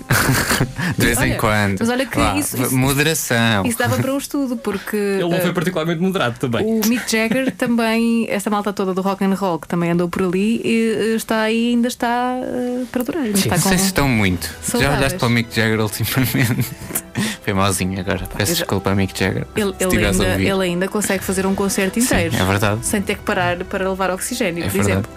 de 0.98 1.06
vez 1.06 1.20
em 1.20 1.34
quando. 1.36 1.78
mas 1.80 1.90
olha 1.90 2.06
que 2.06 2.16
Vá, 2.16 2.36
isso- 2.38 2.62
isso- 2.62 2.76
moderação. 2.78 3.66
Isso 3.66 3.78
dava 3.80 3.98
para 3.98 4.14
um 4.14 4.18
estudo, 4.20 4.56
porque 4.56 4.96
Ele 4.96 5.24
não 5.24 5.34
eh, 5.34 5.42
foi 5.42 5.52
particularmente 5.52 6.00
moderado 6.00 6.38
também. 6.38 6.64
o 6.64 6.86
Mick 6.88 7.12
Jagger 7.12 7.52
também, 7.58 8.28
esta 8.30 8.52
malta 8.52 8.72
toda 8.72 8.94
do 8.94 9.02
rock 9.02 9.24
and 9.26 9.34
roll 9.34 9.58
que 9.58 9.68
também 9.68 9.90
andou 9.90 10.08
por 10.08 10.22
ali, 10.22 10.62
e, 10.64 10.96
eh, 11.14 11.16
está 11.16 11.42
aí 11.42 11.72
ainda 11.72 11.88
está 11.88 12.36
eh, 12.40 12.84
para 12.92 13.04
durar. 13.04 13.24
Ainda 13.24 13.38
Sim, 13.38 13.44
está 13.46 13.56
Não 13.56 13.64
com... 13.64 13.70
sei 13.70 13.78
se 13.80 13.86
estão 13.86 14.08
muito. 14.08 14.44
Já 14.48 14.54
Saudáveis. 14.74 15.00
olhaste 15.00 15.18
para 15.18 15.28
o 15.28 15.32
Mick 15.32 15.56
Jagger 15.56 15.80
ultimamente? 15.82 16.68
Foi 17.44 17.54
malzinho 17.54 18.00
agora. 18.00 18.20
Peço 18.38 18.52
eu 18.52 18.56
já- 18.56 18.62
desculpa, 18.64 18.94
Mick 18.96 19.18
Jagger. 19.20 19.46
ele, 19.56 19.74
ele, 19.80 20.06
ainda, 20.06 20.26
ele 20.40 20.64
ainda 20.64 20.88
consegue 20.88 21.24
fazer 21.24 21.46
um 21.46 21.54
concerto 21.54 22.00
Sim, 22.00 22.06
inteiro. 22.06 22.36
é 22.36 22.46
verdade. 22.46 22.86
Sem 22.86 23.02
ter 23.02 23.16
que 23.16 23.24
parar 23.24 23.58
para 23.66 23.90
levar 23.90 24.12
oxigênio, 24.12 24.64
É 24.64 24.68
por 24.68 24.74
verdade. 24.74 24.92
exemplo. 24.92 25.12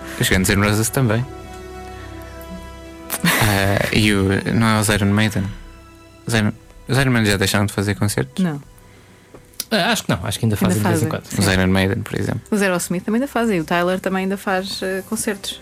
Os 0.47 0.55
Guns 0.55 0.57
N' 0.57 0.63
Roses 0.63 0.89
também. 0.91 1.27
Ah, 3.25 3.89
e 3.93 4.13
o. 4.13 4.29
Não 4.55 4.67
é 4.69 4.81
os 4.81 4.89
Iron 4.89 5.07
Maiden? 5.07 5.45
Os 6.25 6.35
Iron, 6.35 6.53
os 6.89 6.97
Iron 6.97 7.11
Maiden 7.11 7.33
já 7.33 7.37
deixaram 7.37 7.67
de 7.67 7.73
fazer 7.73 7.97
concertos? 7.97 8.45
Não. 8.45 8.63
Ah, 9.73 9.91
acho 9.91 10.05
que 10.05 10.11
não, 10.11 10.25
acho 10.25 10.39
que 10.39 10.47
ainda 10.47 10.57
fazem 10.57 10.81
de 10.81 10.89
vez 10.89 11.03
em 11.03 11.09
quando. 11.09 11.25
Os 11.25 11.47
Iron 11.49 11.67
Maiden, 11.67 12.03
por 12.03 12.17
exemplo. 12.17 12.43
Os 12.51 12.63
Aerosmith 12.63 13.05
também 13.05 13.21
ainda 13.21 13.27
fazem. 13.27 13.61
O 13.61 13.65
Tyler 13.65 13.99
também 13.99 14.23
ainda 14.23 14.37
faz 14.37 14.81
eh, 14.83 15.03
concertos. 15.09 15.61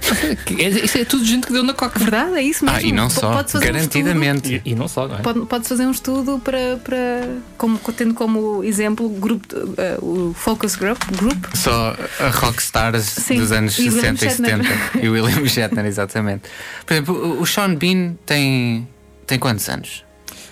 É- 0.58 0.68
Isso 0.68 0.98
é 0.98 1.04
tudo 1.04 1.24
gente 1.24 1.46
que 1.46 1.52
deu 1.52 1.62
na 1.64 1.74
coca. 1.74 1.98
Verdade, 1.98 2.36
é 2.36 2.42
isso 2.42 2.64
mesmo. 2.64 2.78
Ah, 2.78 2.82
e 2.82 2.92
não 2.92 3.10
só. 3.10 3.42
fazer 3.44 3.58
um 3.70 3.72
Garantidamente. 3.72 4.62
E, 4.64 4.70
e 4.72 4.74
não 4.74 4.86
só, 4.88 5.08
não 5.08 5.16
é? 5.16 5.18
pode- 5.22 5.40
Podes 5.46 5.68
fazer 5.68 5.84
um 5.86 5.90
estudo 5.90 6.38
para, 6.38 6.76
para 6.82 7.28
como, 7.58 7.78
tendo 7.96 8.14
como 8.14 8.62
exemplo 8.62 9.06
o 9.06 9.08
grupo, 9.10 9.46
eh, 9.78 9.98
o 10.00 10.32
Focus 10.34 10.76
Group, 10.76 11.02
group 11.16 11.44
Só 11.54 11.96
a 12.20 12.28
rockstars 12.28 13.04
Sim, 13.04 13.38
dos 13.38 13.50
anos 13.52 13.78
e 13.78 13.88
o 13.88 13.94
William 13.94 14.16
60 14.16 14.24
e 14.26 14.30
Shatner. 14.30 14.66
70. 14.92 14.98
E 15.04 15.08
o 15.08 15.12
William 15.12 15.44
Shatner, 15.48 15.84
exatamente. 15.86 16.42
Por 16.84 16.92
exemplo, 16.94 17.14
o- 17.14 17.42
o 17.42 17.46
Sean 17.46 17.74
Bean 17.74 18.14
tem. 18.24 18.86
tem 19.26 19.38
quantos 19.38 19.68
anos? 19.68 20.04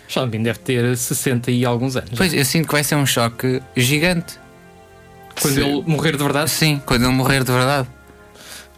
Sean 0.08 0.28
Bean 0.28 0.42
deve 0.42 0.58
ter 0.58 0.96
60 0.96 1.50
e 1.50 1.64
alguns 1.64 1.96
anos. 1.96 2.10
Pois, 2.16 2.34
eu 2.34 2.44
sinto 2.44 2.66
que 2.66 2.72
vai 2.72 2.84
ser 2.84 2.96
um 2.96 3.06
choque 3.06 3.62
gigante. 3.76 4.34
Quando 5.40 5.54
Se- 5.54 5.60
ele 5.60 5.82
morrer 5.86 6.12
de 6.12 6.22
verdade, 6.22 6.50
Sim, 6.50 6.80
quando 6.84 7.04
ele 7.04 7.12
morrer 7.12 7.42
de 7.44 7.50
verdade. 7.52 7.88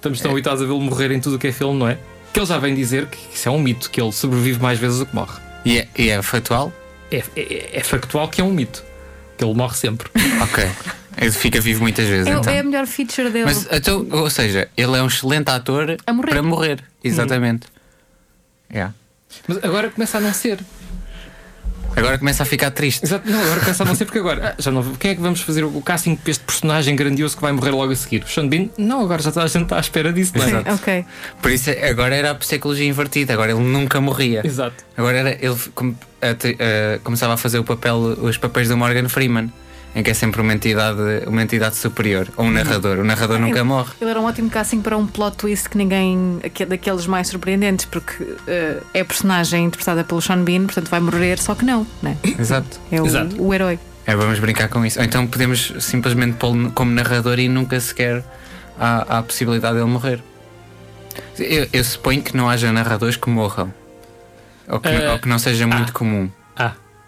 Estamos 0.07 0.21
tão 0.21 0.31
habituados 0.33 0.63
a 0.63 0.67
vê-lo 0.67 0.81
morrer 0.81 1.11
em 1.13 1.21
tudo 1.21 1.37
o 1.37 1.39
que 1.39 1.49
é 1.49 1.53
filme, 1.53 1.79
não 1.79 1.89
é? 1.89 1.99
Que 2.33 2.41
ele 2.41 2.47
já 2.47 2.59
vem 2.59 2.75
dizer 2.75 3.07
que 3.07 3.19
isso 3.35 3.49
é 3.49 3.53
um 3.53 3.59
mito, 3.59 3.91
que 3.91 4.01
ele 4.01 4.13
sobrevive 4.13 4.61
mais 4.61 4.79
vezes 4.79 4.99
do 4.99 5.07
que 5.07 5.15
morre. 5.15 5.41
E 5.65 5.79
é, 5.79 5.89
e 5.97 6.09
é 6.11 6.23
factual? 6.23 6.73
É, 7.11 7.23
é- 7.37 7.71
é 7.79 7.81
factual 7.83 8.29
que 8.29 8.41
é 8.41 8.45
um 8.45 8.53
mito. 8.53 8.85
Que 9.39 9.45
ele 9.45 9.55
morre 9.55 9.77
sempre. 9.77 10.09
Ok. 10.43 10.65
Ele 11.19 11.31
fica 11.33 11.61
vivo 11.63 11.81
muitas 11.81 12.07
vezes, 12.07 12.27
é, 12.27 12.33
então. 12.33 12.53
é 12.53 12.59
a 12.59 12.63
melhor 12.63 12.87
feature 12.87 13.31
dele. 13.31 13.47
Mas, 13.47 13.67
então, 13.73 14.07
ou 14.11 14.29
seja, 14.29 14.69
ele 14.77 14.97
é 14.99 15.03
um 15.03 15.07
excelente 15.07 15.49
ator 15.49 15.97
A 16.07 16.13
morrer. 16.13 16.29
para 16.31 16.43
morrer. 16.43 16.85
Exatamente. 17.03 17.69
Yeah. 18.71 18.93
Mas 19.49 19.65
agora 19.65 19.89
começa 19.89 20.19
a 20.19 20.21
não 20.21 20.35
ser. 20.35 20.59
Agora 21.97 22.19
começa 22.19 22.43
a 22.43 22.47
ficar 22.47 22.71
triste. 22.71 23.05
Exato, 23.05 23.29
não, 23.29 23.41
agora 23.43 23.61
começa 23.61 23.83
a 23.83 23.87
não 23.87 23.95
ser 23.95 24.05
porque 24.05 24.19
agora. 24.19 24.55
ah, 24.57 24.63
já 24.63 24.71
não, 24.71 24.83
quem 24.97 25.13
é 25.13 25.15
que 25.15 25.21
vamos 25.21 25.41
fazer 25.41 25.65
o 25.65 25.81
casting 25.81 26.15
para 26.15 26.31
este 26.31 26.45
personagem 26.45 26.95
grandioso 26.95 27.35
que 27.35 27.43
vai 27.43 27.53
morrer 27.53 27.71
logo 27.71 27.91
a 27.93 27.97
seguir? 27.97 28.23
O 28.23 28.29
Sean 28.29 28.47
Bean? 28.49 28.69
Não, 28.77 29.01
agora 29.03 29.23
já 29.23 29.33
toda 29.33 29.47
a 29.47 29.49
gente 29.49 29.63
está 29.65 29.77
à 29.79 29.81
espera 29.81 30.13
disso, 30.13 30.33
não 30.37 30.45
é? 30.45 30.49
Sim, 30.49 30.57
ok. 30.71 31.05
Por 31.41 31.51
isso 31.51 31.71
agora 31.71 32.15
era 32.15 32.31
a 32.33 32.35
psicologia 32.35 32.87
invertida, 32.87 33.33
agora 33.33 33.53
ele 33.53 33.61
nunca 33.63 34.01
morria. 34.01 34.43
Exato. 34.45 34.85
Agora 34.97 35.17
era, 35.19 35.31
ele 35.45 35.57
com- 35.75 35.95
a 36.21 36.27
a- 36.31 36.99
começava 37.03 37.35
a 37.35 37.37
fazer 37.37 37.59
o 37.59 37.65
papel, 37.65 37.97
os 37.97 38.37
papéis 38.37 38.69
do 38.69 38.77
Morgan 38.77 39.09
Freeman, 39.09 39.51
em 39.97 40.03
que 40.03 40.11
é 40.11 40.15
sempre 40.15 40.43
uma 40.43 40.53
entidade, 40.53 41.01
uma 41.27 41.43
entidade 41.43 41.75
superior, 41.77 42.29
ou 42.37 42.45
um 42.45 42.51
narrador. 42.51 42.99
O 42.99 43.05
narrador 43.05 43.39
nunca 43.39 43.65
morre. 43.65 43.93
Ele 43.99 44.11
era 44.11 44.21
um 44.21 44.27
ótimo 44.27 44.51
casting 44.51 44.83
para 44.83 44.95
um 44.95 45.07
plot 45.07 45.39
twist 45.39 45.71
que 45.71 45.79
ninguém. 45.79 46.39
aque- 46.45 46.67
daqueles 46.67 47.07
mais 47.07 47.29
surpreendentes, 47.29 47.87
porque 47.87 48.37
eh, 48.47 48.83
é 48.93 49.01
a 49.01 49.05
personagem 49.07 49.65
interpretada 49.65 50.05
pelo 50.05 50.21
Sean 50.21 50.45
Bean, 50.45 50.67
portanto 50.67 50.91
vai 50.91 51.01
morrer, 51.01 51.39
só 51.39 51.55
que 51.55 51.65
não, 51.65 51.87
né? 52.03 52.15
Exato. 52.39 52.79
É 52.93 53.01
o, 53.01 53.07
Exato. 53.07 53.43
o 53.43 53.55
herói. 53.55 53.79
É, 54.07 54.15
vamos 54.15 54.39
brincar 54.39 54.69
com 54.69 54.85
isso. 54.85 54.99
Ou 54.99 55.05
então 55.05 55.27
podemos 55.27 55.73
simplesmente 55.81 56.35
pô-lo 56.35 56.71
como 56.73 56.91
narrador 56.93 57.39
e 57.39 57.49
nunca 57.49 57.81
sequer 57.81 58.23
há, 58.79 59.17
há 59.17 59.19
a 59.19 59.23
possibilidade 59.23 59.77
dele 59.79 59.89
morrer. 59.91 60.23
Eu, 61.39 61.67
eu 61.73 61.83
suponho 61.83 62.23
que 62.23 62.37
não 62.37 62.51
haja 62.51 62.71
narradores 62.71 63.17
que 63.17 63.31
morram. 63.31 63.73
Ou 64.69 64.79
que, 64.79 64.89
Eh, 64.89 65.11
ou 65.13 65.19
que 65.19 65.27
não 65.29 65.39
seja 65.39 65.67
muito 65.67 65.89
ah. 65.89 65.93
comum. 65.93 66.31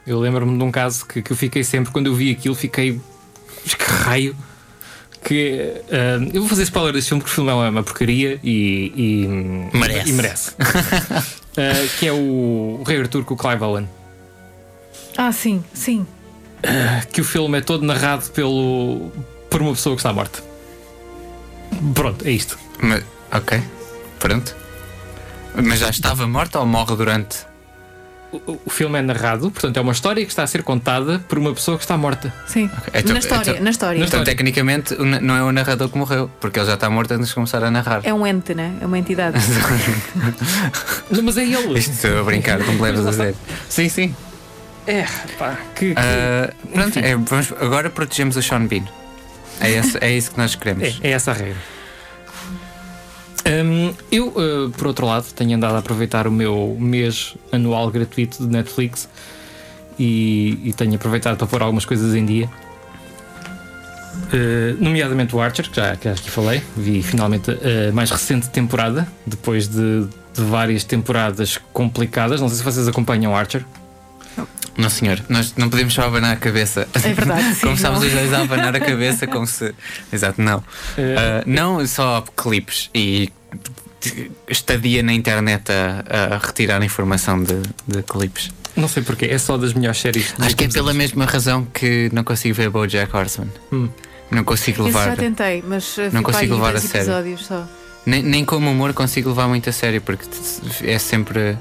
Eu 0.08 0.18
lembro-me 0.18 0.56
de 0.56 0.64
um 0.64 0.70
caso 0.70 1.04
que, 1.04 1.20
que 1.20 1.30
eu 1.30 1.36
fiquei 1.36 1.62
sempre, 1.62 1.92
quando 1.92 2.06
eu 2.06 2.14
vi 2.14 2.30
aquilo, 2.30 2.54
fiquei 2.54 2.98
Mas 3.62 3.74
que 3.74 3.84
raio. 3.84 4.34
Que, 5.22 5.82
ah, 5.90 6.26
eu 6.32 6.40
vou 6.40 6.48
fazer 6.48 6.62
spoiler 6.62 6.94
deste 6.94 7.08
filme 7.08 7.20
porque 7.22 7.32
o 7.32 7.34
filme 7.34 7.50
é 7.50 7.68
uma, 7.68 7.82
porcaria 7.82 8.40
e, 8.42 8.92
e 8.96 9.76
Merece. 9.76 10.08
E 10.08 10.12
merece. 10.14 10.52
Ah, 10.58 11.86
que 12.00 12.06
é 12.06 12.12
o, 12.12 12.78
o 12.80 12.84
Rei 12.86 12.98
Arthur 12.98 13.22
com 13.24 13.34
o 13.34 13.36
Clive 13.36 13.62
Owen. 13.62 13.86
Ah, 15.18 15.30
sim, 15.30 15.62
sim. 15.74 16.06
Que 17.12 17.20
o 17.20 17.24
filme 17.24 17.58
é 17.58 17.60
todo 17.60 17.84
narrado 17.84 18.30
pelo, 18.30 19.12
por 19.50 19.60
uma 19.60 19.72
pessoa 19.72 19.94
que 19.94 20.00
está 20.00 20.12
morta. 20.12 20.42
Pronto, 21.92 22.26
é 22.26 22.30
isto. 22.30 22.58
Mas, 22.80 23.04
ok, 23.30 23.62
pronto. 24.18 24.56
Mas 25.54 25.80
já 25.80 25.90
estava 25.90 26.26
morta 26.26 26.60
ou 26.60 26.64
morre 26.64 26.96
durante? 26.96 27.46
O, 28.30 28.58
o 28.66 28.70
filme 28.70 28.98
é 28.98 29.02
narrado, 29.02 29.50
portanto, 29.50 29.78
é 29.78 29.80
uma 29.80 29.92
história 29.92 30.22
que 30.22 30.30
está 30.30 30.42
a 30.42 30.46
ser 30.46 30.62
contada 30.62 31.18
por 31.26 31.38
uma 31.38 31.54
pessoa 31.54 31.78
que 31.78 31.84
está 31.84 31.96
morta. 31.96 32.30
Sim. 32.46 32.70
Então- 32.92 33.14
na 33.14 33.20
história, 33.20 33.50
então- 33.52 33.62
na 33.64 33.70
história. 33.70 34.04
Então, 34.04 34.22
tecnicamente, 34.22 34.94
não 34.96 35.34
é 35.34 35.42
o 35.42 35.50
narrador 35.50 35.88
que 35.88 35.96
morreu, 35.96 36.30
porque 36.38 36.58
ele 36.58 36.66
já 36.66 36.74
está 36.74 36.90
morto 36.90 37.12
antes 37.12 37.28
de 37.28 37.34
começar 37.34 37.64
a 37.64 37.70
narrar. 37.70 38.02
É 38.04 38.12
um 38.12 38.26
ente, 38.26 38.54
né? 38.54 38.74
É 38.82 38.86
uma 38.86 38.98
entidade. 38.98 39.38
Não, 41.10 41.22
mas 41.22 41.38
é 41.38 41.44
ele. 41.44 41.78
Isto 41.78 41.92
estou 41.92 42.20
a 42.20 42.22
brincar, 42.24 42.58
me 42.58 42.80
leves 42.80 43.06
a 43.06 43.12
sério. 43.12 43.36
Sim, 43.68 43.88
sim. 43.88 44.14
É, 44.86 45.06
pá, 45.38 45.56
que. 45.74 45.94
que- 45.94 46.00
Ah, 46.00 46.50
pronto, 46.72 46.98
é, 46.98 47.16
vamos, 47.16 47.52
agora 47.60 47.90
protegemos 47.90 48.36
o 48.36 48.42
Sean 48.42 48.66
Bean. 48.66 48.84
É, 49.60 49.70
esse- 49.70 49.98
é 50.00 50.10
isso 50.12 50.30
que 50.32 50.38
nós 50.38 50.54
queremos. 50.54 50.98
É, 51.02 51.08
é 51.08 51.10
essa 51.12 51.30
a 51.30 51.34
regra. 51.34 51.56
Hum, 53.48 53.94
eu, 54.12 54.28
uh, 54.28 54.70
por 54.76 54.88
outro 54.88 55.06
lado, 55.06 55.32
tenho 55.32 55.56
andado 55.56 55.74
a 55.74 55.78
aproveitar 55.78 56.26
o 56.26 56.30
meu 56.30 56.76
mês 56.78 57.34
anual 57.50 57.90
gratuito 57.90 58.46
de 58.46 58.52
Netflix 58.52 59.08
e, 59.98 60.60
e 60.64 60.72
tenho 60.74 60.94
aproveitado 60.96 61.38
para 61.38 61.46
pôr 61.46 61.62
algumas 61.62 61.86
coisas 61.86 62.14
em 62.14 62.26
dia. 62.26 62.50
Uh, 64.28 64.76
nomeadamente 64.78 65.34
o 65.34 65.40
Archer, 65.40 65.70
que 65.70 65.76
já, 65.76 65.96
que 65.96 66.04
já 66.04 66.12
aqui 66.12 66.30
falei, 66.30 66.62
vi 66.76 67.02
finalmente 67.02 67.50
a 67.50 67.90
mais 67.92 68.10
recente 68.10 68.50
temporada, 68.50 69.08
depois 69.24 69.66
de, 69.66 70.04
de 70.34 70.42
várias 70.42 70.84
temporadas 70.84 71.58
complicadas. 71.72 72.42
Não 72.42 72.48
sei 72.48 72.58
se 72.58 72.64
vocês 72.64 72.86
acompanham 72.86 73.34
Archer. 73.34 73.64
Não, 74.76 74.88
senhor, 74.88 75.20
nós 75.28 75.54
não 75.56 75.68
podemos 75.68 75.92
só 75.92 76.02
abanar 76.02 76.34
a 76.34 76.36
cabeça. 76.36 76.86
É 76.94 77.12
verdade, 77.12 77.54
sim, 77.56 77.62
Começámos 77.62 78.00
os 78.00 78.12
dois 78.12 78.32
a 78.32 78.42
abanar 78.42 78.76
a 78.76 78.78
cabeça 78.78 79.26
como 79.26 79.44
se. 79.44 79.74
Exato, 80.12 80.40
não. 80.40 80.62
Ah, 80.96 81.42
não 81.44 81.84
só 81.84 82.22
clipes 82.36 82.88
e 82.94 83.32
estadia 84.48 85.02
na 85.02 85.12
internet 85.12 85.64
a, 85.72 86.34
a 86.34 86.38
retirar 86.38 86.82
informação 86.82 87.42
de, 87.42 87.60
de 87.86 88.02
clipes. 88.02 88.50
Não 88.76 88.86
sei 88.88 89.02
porquê, 89.02 89.26
é 89.26 89.38
só 89.38 89.56
das 89.56 89.72
melhores 89.74 89.98
séries. 90.00 90.34
Acho 90.38 90.56
que 90.56 90.64
é 90.64 90.68
pela 90.68 90.90
anos. 90.90 90.96
mesma 90.98 91.24
razão 91.24 91.64
que 91.64 92.08
não 92.12 92.22
consigo 92.22 92.54
ver 92.54 92.70
Bojack 92.70 93.14
Horseman. 93.14 93.48
Hum. 93.72 93.88
Não 94.30 94.44
consigo 94.44 94.82
Isso 94.86 94.98
levar. 94.98 95.06
já 95.10 95.16
tentei, 95.16 95.64
mas 95.66 95.96
uh, 95.96 96.02
Não 96.12 96.22
consigo 96.22 96.54
levar 96.54 96.76
a 96.76 96.80
sério. 96.80 97.38
só. 97.38 97.66
Nem, 98.06 98.22
nem 98.22 98.44
como 98.44 98.70
humor 98.70 98.92
consigo 98.94 99.30
levar 99.30 99.48
muito 99.48 99.68
a 99.68 99.72
sério, 99.72 100.00
porque 100.00 100.24
é 100.84 100.98
sempre. 100.98 101.56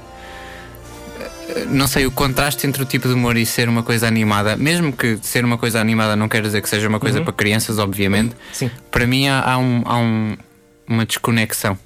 Não 1.70 1.88
sei, 1.88 2.06
o 2.06 2.10
contraste 2.10 2.66
entre 2.66 2.82
o 2.82 2.84
tipo 2.86 3.08
de 3.08 3.14
humor 3.14 3.36
e 3.36 3.44
ser 3.46 3.68
uma 3.68 3.82
coisa 3.82 4.06
animada, 4.06 4.54
mesmo 4.56 4.92
que 4.92 5.18
ser 5.22 5.44
uma 5.44 5.56
coisa 5.58 5.80
animada 5.80 6.14
não 6.14 6.28
quer 6.28 6.42
dizer 6.42 6.60
que 6.62 6.68
seja 6.68 6.86
uma 6.88 7.00
coisa 7.00 7.18
Uhum. 7.18 7.24
para 7.24 7.32
crianças, 7.32 7.78
obviamente, 7.78 8.36
Sim, 8.52 8.70
para 8.90 9.06
mim 9.06 9.26
há, 9.28 9.42
há 9.52 9.58
um- 9.58 9.82
há 9.86 9.96
um- 9.98 10.36
uma 10.88 11.04
desconexão. 11.06 11.78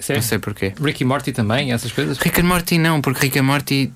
sério. 0.00 0.20
Não 0.22 0.28
sei 0.28 0.38
porquê. 0.38 0.74
Rick 0.82 1.02
e 1.02 1.04
Morty 1.06 1.32
também, 1.32 1.72
essas 1.72 1.92
coisas. 1.92 2.18
Rick 2.18 2.40
and 2.40 2.44
Morty 2.44 2.78
não, 2.78 3.00
porque 3.00 3.20
Rick 3.26 3.38
and 3.38 3.42
Morty. 3.44 3.92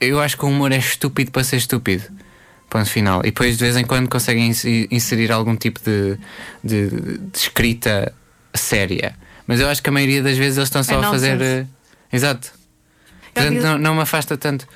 Eu 0.00 0.20
acho 0.20 0.36
que 0.36 0.44
o 0.44 0.48
humor 0.48 0.70
é 0.72 0.78
estúpido 0.78 1.30
para 1.30 1.42
ser 1.42 1.56
estúpido. 1.56 2.04
Ponto 2.70 2.88
final. 2.88 3.20
E 3.20 3.24
depois 3.24 3.56
de 3.56 3.64
vez 3.64 3.76
em 3.76 3.84
quando 3.84 4.08
conseguem 4.08 4.48
inse- 4.48 4.86
inserir 4.90 5.32
algum 5.32 5.56
tipo 5.56 5.80
de, 5.80 6.18
de, 6.62 6.88
de 6.90 7.38
escrita 7.38 8.12
séria. 8.54 9.16
Mas 9.46 9.58
eu 9.60 9.68
acho 9.68 9.82
que 9.82 9.88
a 9.88 9.92
maioria 9.92 10.22
das 10.22 10.36
vezes 10.36 10.58
eles 10.58 10.68
estão 10.68 10.84
só 10.84 11.02
É 11.02 11.04
a 11.06 11.10
fazer. 11.10 11.40
eh, 11.40 11.66
exato. 12.12 12.52
Portanto, 13.34 13.60
não, 13.62 13.78
não 13.78 13.94
me 13.94 14.02
afasta 14.02 14.36
tanto. 14.36 14.66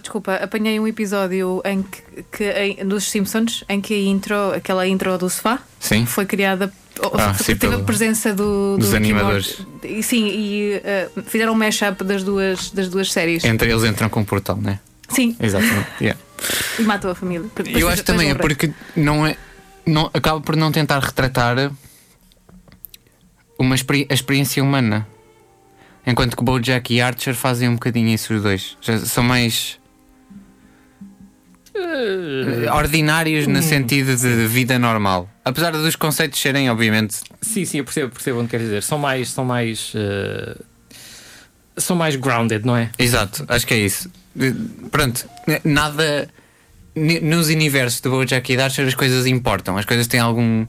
Desculpa, 0.00 0.34
apanhei 0.34 0.78
um 0.78 0.86
episódio 0.86 1.62
em 1.64 1.82
que, 1.82 2.22
que 2.36 2.44
em- 2.52 2.86
dos 2.86 3.04
Simpsons 3.10 3.64
em 3.68 3.80
que 3.80 3.94
a 3.94 3.98
intro, 3.98 4.52
aquela 4.52 4.86
intro 4.86 5.16
do 5.16 5.30
sofá, 5.30 5.60
Sim. 5.80 6.04
foi 6.04 6.26
criada. 6.26 6.72
Ah, 7.18 7.34
sim, 7.34 7.44
teve 7.44 7.58
pelo- 7.58 7.82
a 7.82 7.84
presença 7.84 8.32
do, 8.32 8.76
dos 8.78 8.90
do 8.90 8.94
e 8.94 8.96
animadores. 8.96 9.58
E, 9.82 10.02
sim, 10.02 10.26
e 10.28 10.80
uh, 11.16 11.22
fizeram 11.24 11.52
um 11.52 11.56
mashup 11.56 12.04
das 12.04 12.22
duas, 12.22 12.70
das 12.70 12.88
duas 12.88 13.10
séries. 13.12 13.44
Entre 13.44 13.70
eles 13.70 13.84
entram 13.84 14.08
com 14.08 14.20
um 14.20 14.24
portal, 14.24 14.56
né? 14.56 14.78
Sim, 15.08 15.36
Exatamente. 15.40 15.88
Yeah. 16.00 16.20
e 16.78 16.82
matou 16.82 17.10
a 17.10 17.14
família. 17.14 17.48
Eu 17.66 17.88
acho 17.88 18.02
também 18.04 18.30
é 18.30 18.34
porque 18.34 18.72
não 18.96 19.26
é. 19.26 19.36
Não, 19.86 20.10
acaba 20.14 20.40
por 20.40 20.56
não 20.56 20.72
tentar 20.72 20.98
retratar 21.00 21.70
uma 23.58 23.74
experi- 23.74 24.06
a 24.10 24.14
experiência 24.14 24.62
humana. 24.62 25.06
Enquanto 26.06 26.36
que 26.36 26.44
Bojack 26.44 26.92
e 26.94 27.00
Archer 27.00 27.34
fazem 27.34 27.68
um 27.68 27.74
bocadinho 27.74 28.08
isso 28.08 28.34
os 28.34 28.42
dois. 28.42 28.76
Já 28.80 28.98
são 28.98 29.24
mais 29.24 29.78
eh, 31.74 32.70
ordinários 32.72 33.46
no 33.46 33.62
sentido 33.62 34.16
de 34.16 34.46
vida 34.46 34.78
normal. 34.78 35.28
Apesar 35.44 35.72
dos 35.72 35.96
conceitos 35.96 36.40
serem, 36.40 36.70
obviamente, 36.70 37.16
Sim, 37.42 37.64
sim, 37.64 37.78
eu 37.78 37.84
percebo, 37.84 38.12
percebo 38.12 38.40
onde 38.40 38.48
quer 38.48 38.60
dizer. 38.60 38.82
São 38.82 38.98
mais. 38.98 39.30
São 39.30 39.44
mais. 39.44 39.92
eh, 39.94 40.56
são 41.76 41.96
mais 41.96 42.14
grounded, 42.16 42.64
não 42.64 42.76
é? 42.76 42.90
Exato, 42.98 43.44
acho 43.48 43.66
que 43.66 43.74
é 43.74 43.78
isso. 43.78 44.10
Eh, 44.38 44.52
Pronto, 44.90 45.26
nada. 45.64 46.28
Nos 46.96 47.48
universos 47.48 48.00
de 48.00 48.08
Bojack 48.08 48.52
e 48.52 48.56
de 48.56 48.62
Archer 48.62 48.86
as 48.86 48.94
coisas 48.94 49.26
importam, 49.26 49.76
as 49.76 49.84
coisas 49.84 50.06
têm 50.06 50.20
algum 50.20 50.64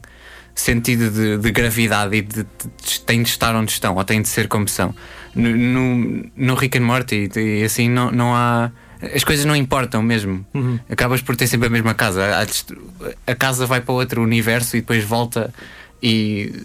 sentido 0.56 1.12
de, 1.12 1.38
de 1.38 1.52
gravidade 1.52 2.16
e 2.16 2.22
de, 2.24 2.42
de- 2.44 3.00
têm 3.06 3.22
de 3.22 3.30
estar 3.30 3.56
onde 3.56 3.72
estão 3.72 3.94
ou 3.96 4.04
têm 4.04 4.24
de 4.24 4.28
ser 4.28 4.48
como 4.48 4.68
são. 4.68 4.96
No, 5.36 5.56
no, 5.56 6.26
no 6.36 6.56
Rick 6.56 6.80
and 6.80 6.82
Morty 6.82 7.30
e 7.36 7.64
assim 7.64 7.88
não, 7.90 8.10
não 8.12 8.34
há. 8.34 8.72
As 9.14 9.24
coisas 9.24 9.46
não 9.46 9.56
importam 9.56 10.02
mesmo. 10.02 10.46
Acabas 10.90 11.22
por 11.22 11.36
ter 11.36 11.48
sempre 11.48 11.68
a 11.68 11.70
mesma 11.70 11.94
casa. 11.94 12.44
Dest- 12.46 12.72
A 13.28 13.36
casa 13.36 13.66
vai 13.66 13.82
para 13.82 13.94
outro 13.94 14.22
universo 14.24 14.78
e 14.78 14.82
depois 14.82 15.04
volta 15.04 15.54
e 16.02 16.64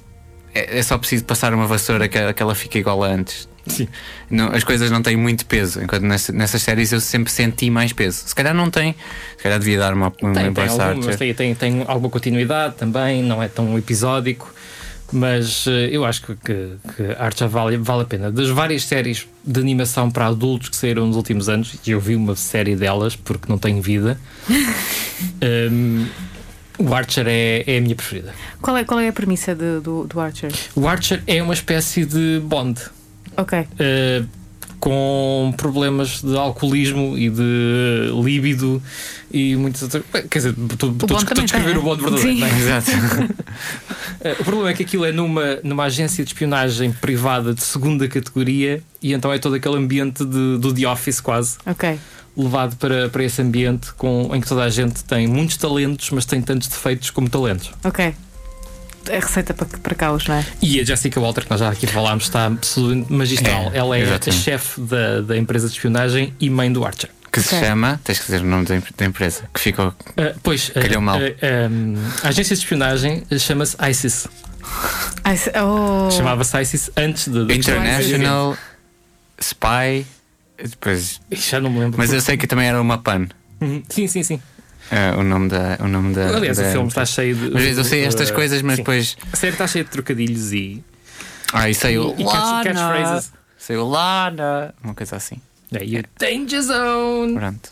é 0.54 0.78
é 0.78 0.82
só 0.82 0.98
preciso 0.98 1.24
passar 1.24 1.52
uma 1.54 1.66
vassoura 1.66 2.08
que, 2.08 2.32
que 2.32 2.42
ela 2.42 2.54
fica 2.54 2.78
igual 2.78 3.02
a 3.04 3.08
antes. 3.08 3.48
Sim. 3.66 3.86
Não, 4.30 4.48
as 4.52 4.64
coisas 4.64 4.90
não 4.90 5.02
têm 5.02 5.16
muito 5.16 5.44
peso, 5.46 5.82
enquanto 5.82 6.02
nessa- 6.02 6.32
nessas 6.32 6.62
séries 6.62 6.90
eu 6.92 7.00
sempre 7.00 7.30
senti 7.30 7.70
mais 7.70 7.92
peso. 7.92 8.22
Se 8.26 8.34
calhar 8.34 8.54
não 8.54 8.70
tem, 8.70 8.96
se 9.36 9.42
calhar 9.42 9.58
devia 9.58 9.78
dar 9.78 9.92
uma, 9.92 10.12
uma 10.22 10.32
Tem, 10.32 10.44
tem, 10.54 10.64
tem, 11.16 11.34
tem, 11.34 11.54
tem 11.54 11.84
alguma 11.86 12.08
continuidade 12.10 12.74
também, 12.76 13.22
não 13.22 13.40
é 13.42 13.48
tão 13.48 13.76
episódico. 13.78 14.52
Mas 15.12 15.66
eh, 15.66 15.88
eu 15.90 16.04
acho 16.04 16.22
que, 16.22 16.34
que, 16.36 16.68
que 16.96 17.02
Archer 17.18 17.48
vale, 17.48 17.76
vale 17.76 18.02
a 18.02 18.04
pena. 18.04 18.30
Das 18.30 18.48
várias 18.48 18.84
séries 18.84 19.26
de 19.44 19.58
animação 19.60 20.10
para 20.10 20.26
adultos 20.26 20.68
que 20.68 20.76
saíram 20.76 21.06
nos 21.06 21.16
últimos 21.16 21.48
anos, 21.48 21.74
e 21.86 21.90
eu 21.90 22.00
vi 22.00 22.14
uma 22.14 22.36
série 22.36 22.76
delas 22.76 23.16
porque 23.16 23.46
não 23.48 23.58
tenho 23.58 23.82
vida, 23.82 24.18
hum, 25.70 26.06
o 26.78 26.94
Archer 26.94 27.26
é, 27.28 27.64
é 27.66 27.78
a 27.78 27.80
minha 27.80 27.94
preferida. 27.96 28.32
Qual 28.62 28.76
é, 28.76 28.84
qual 28.84 29.00
é 29.00 29.08
a 29.08 29.12
premissa 29.12 29.54
de- 29.54 29.80
do, 29.80 30.06
do 30.06 30.20
Archer? 30.20 30.52
O 30.74 30.86
Archer 30.88 31.22
é 31.26 31.42
uma 31.42 31.54
espécie 31.54 32.04
de 32.04 32.40
Bond. 32.44 32.80
Ok. 33.36 33.58
Uh, 33.60 34.26
com 34.80 35.52
problemas 35.56 36.22
de 36.22 36.34
alcoolismo 36.36 37.16
e 37.16 37.28
de 37.28 38.10
líbido 38.24 38.82
e 39.30 39.54
muitas 39.54 39.82
outras. 39.82 40.02
Quer 40.28 40.38
dizer, 40.38 40.54
estou 40.72 40.90
a 41.16 41.34
descrever 41.42 41.76
o 41.78 41.82
Bond 41.82 42.02
verdadeiro. 42.02 42.32
Sim. 42.34 42.40
não 42.40 42.46
é? 42.46 42.58
Exato. 42.58 42.90
Uh, 42.90 44.40
O 44.40 44.44
problema 44.44 44.70
é 44.70 44.74
que 44.74 44.82
aquilo 44.82 45.04
é 45.04 45.12
numa, 45.12 45.58
numa 45.62 45.84
agência 45.84 46.24
de 46.24 46.30
espionagem 46.30 46.92
privada 46.92 47.54
de 47.54 47.62
segunda 47.62 48.08
categoria 48.08 48.82
e 49.02 49.12
então 49.12 49.32
é 49.32 49.38
todo 49.38 49.54
aquele 49.54 49.76
ambiente 49.76 50.24
de, 50.24 50.58
do 50.58 50.72
The 50.74 50.86
Office 50.88 51.20
quase 51.20 51.56
Ok. 51.66 51.98
levado 52.36 52.76
para, 52.76 53.08
para 53.08 53.24
esse 53.24 53.40
ambiente 53.40 53.92
com, 53.94 54.30
em 54.34 54.40
que 54.40 54.46
toda 54.48 54.62
a 54.64 54.70
gente 54.70 55.04
tem 55.04 55.26
muitos 55.26 55.56
talentos, 55.56 56.10
mas 56.10 56.24
tem 56.24 56.40
tantos 56.42 56.68
defeitos 56.68 57.10
como 57.10 57.28
talentos. 57.28 57.70
Ok. 57.84 58.14
É 59.08 59.18
receita 59.18 59.54
para, 59.54 59.66
para 59.66 59.94
caos, 59.94 60.26
não 60.26 60.34
é? 60.36 60.44
E 60.62 60.80
a 60.80 60.84
Jessica 60.84 61.20
Walter, 61.20 61.44
que 61.44 61.50
nós 61.50 61.60
já 61.60 61.70
aqui 61.70 61.86
falámos, 61.86 62.24
está 62.24 62.46
absolutamente 62.46 63.12
magistral. 63.12 63.70
É, 63.72 63.78
Ela 63.78 63.96
é 63.96 64.00
a 64.00 64.02
exatamente. 64.04 64.42
chefe 64.42 64.80
da, 64.82 65.20
da 65.22 65.36
empresa 65.36 65.66
de 65.68 65.74
espionagem 65.74 66.34
e 66.38 66.48
mãe 66.50 66.72
do 66.72 66.84
Archer. 66.84 67.10
Que 67.32 67.40
se 67.40 67.54
Ok. 67.54 67.66
chama, 67.68 68.00
tens 68.04 68.18
que 68.18 68.24
dizer 68.26 68.42
o 68.42 68.44
nome 68.46 68.66
da, 68.66 68.76
em- 68.76 68.82
da 68.96 69.04
empresa, 69.06 69.42
que 69.54 69.60
ficou. 69.60 69.88
Uh, 69.88 70.38
pois, 70.42 70.68
uh, 70.70 70.80
Calhou 70.80 71.00
mal. 71.00 71.18
uh, 71.18 71.22
um, 71.70 71.94
a 72.24 72.28
agência 72.28 72.54
de 72.56 72.62
espionagem 72.62 73.22
chama-se 73.38 73.76
ISIS. 73.88 74.26
Oh. 75.62 76.10
Chamava-se 76.10 76.60
ISIS 76.60 76.90
antes 76.96 77.28
de. 77.28 77.46
de- 77.46 77.54
International 77.54 78.56
Spy. 79.40 80.06
Depois, 80.62 81.20
Já 81.30 81.60
não 81.60 81.70
me 81.70 81.78
lembro. 81.80 81.96
mas 81.98 82.12
eu 82.12 82.20
sei 82.20 82.36
que 82.36 82.46
também 82.46 82.66
era 82.68 82.80
uma 82.80 82.98
PAN. 82.98 83.28
Uhum. 83.60 83.82
Sim, 83.88 84.06
sim, 84.06 84.22
sim. 84.22 84.42
Eh, 84.90 85.14
o 85.16 85.22
nome 85.22 85.48
da. 85.48 85.78
O 85.80 85.88
nome 85.88 86.14
da 86.14 86.36
Aliás, 86.36 86.56
da- 86.58 86.68
o 86.68 86.72
filme 86.72 86.88
está 86.88 87.04
cheio 87.06 87.34
de. 87.36 87.46
Às 87.56 87.62
vezes 87.62 87.78
eu 87.78 87.84
sei 87.84 88.04
estas 88.04 88.30
uh, 88.30 88.34
coisas, 88.34 88.62
mas 88.62 88.76
sim. 88.76 88.82
depois. 88.82 89.16
A 89.32 89.36
série 89.36 89.52
está 89.52 89.66
cheia 89.66 89.84
de 89.84 89.90
trocadilhos 89.90 90.52
e. 90.52 90.82
Ah, 91.52 91.68
e 91.68 91.74
sei 91.74 91.98
o. 91.98 92.14
e 92.18 92.24
catch- 92.24 92.64
catchphrases. 92.64 93.32
Sei 93.58 93.76
o 93.76 93.84
Lana. 93.86 94.74
Uma 94.82 94.94
coisa 94.94 95.16
assim. 95.16 95.36
É, 95.72 95.84
e 95.84 95.98
o 96.00 96.04
Danger 96.18 96.62
Zone. 96.62 97.34
Pronto. 97.34 97.70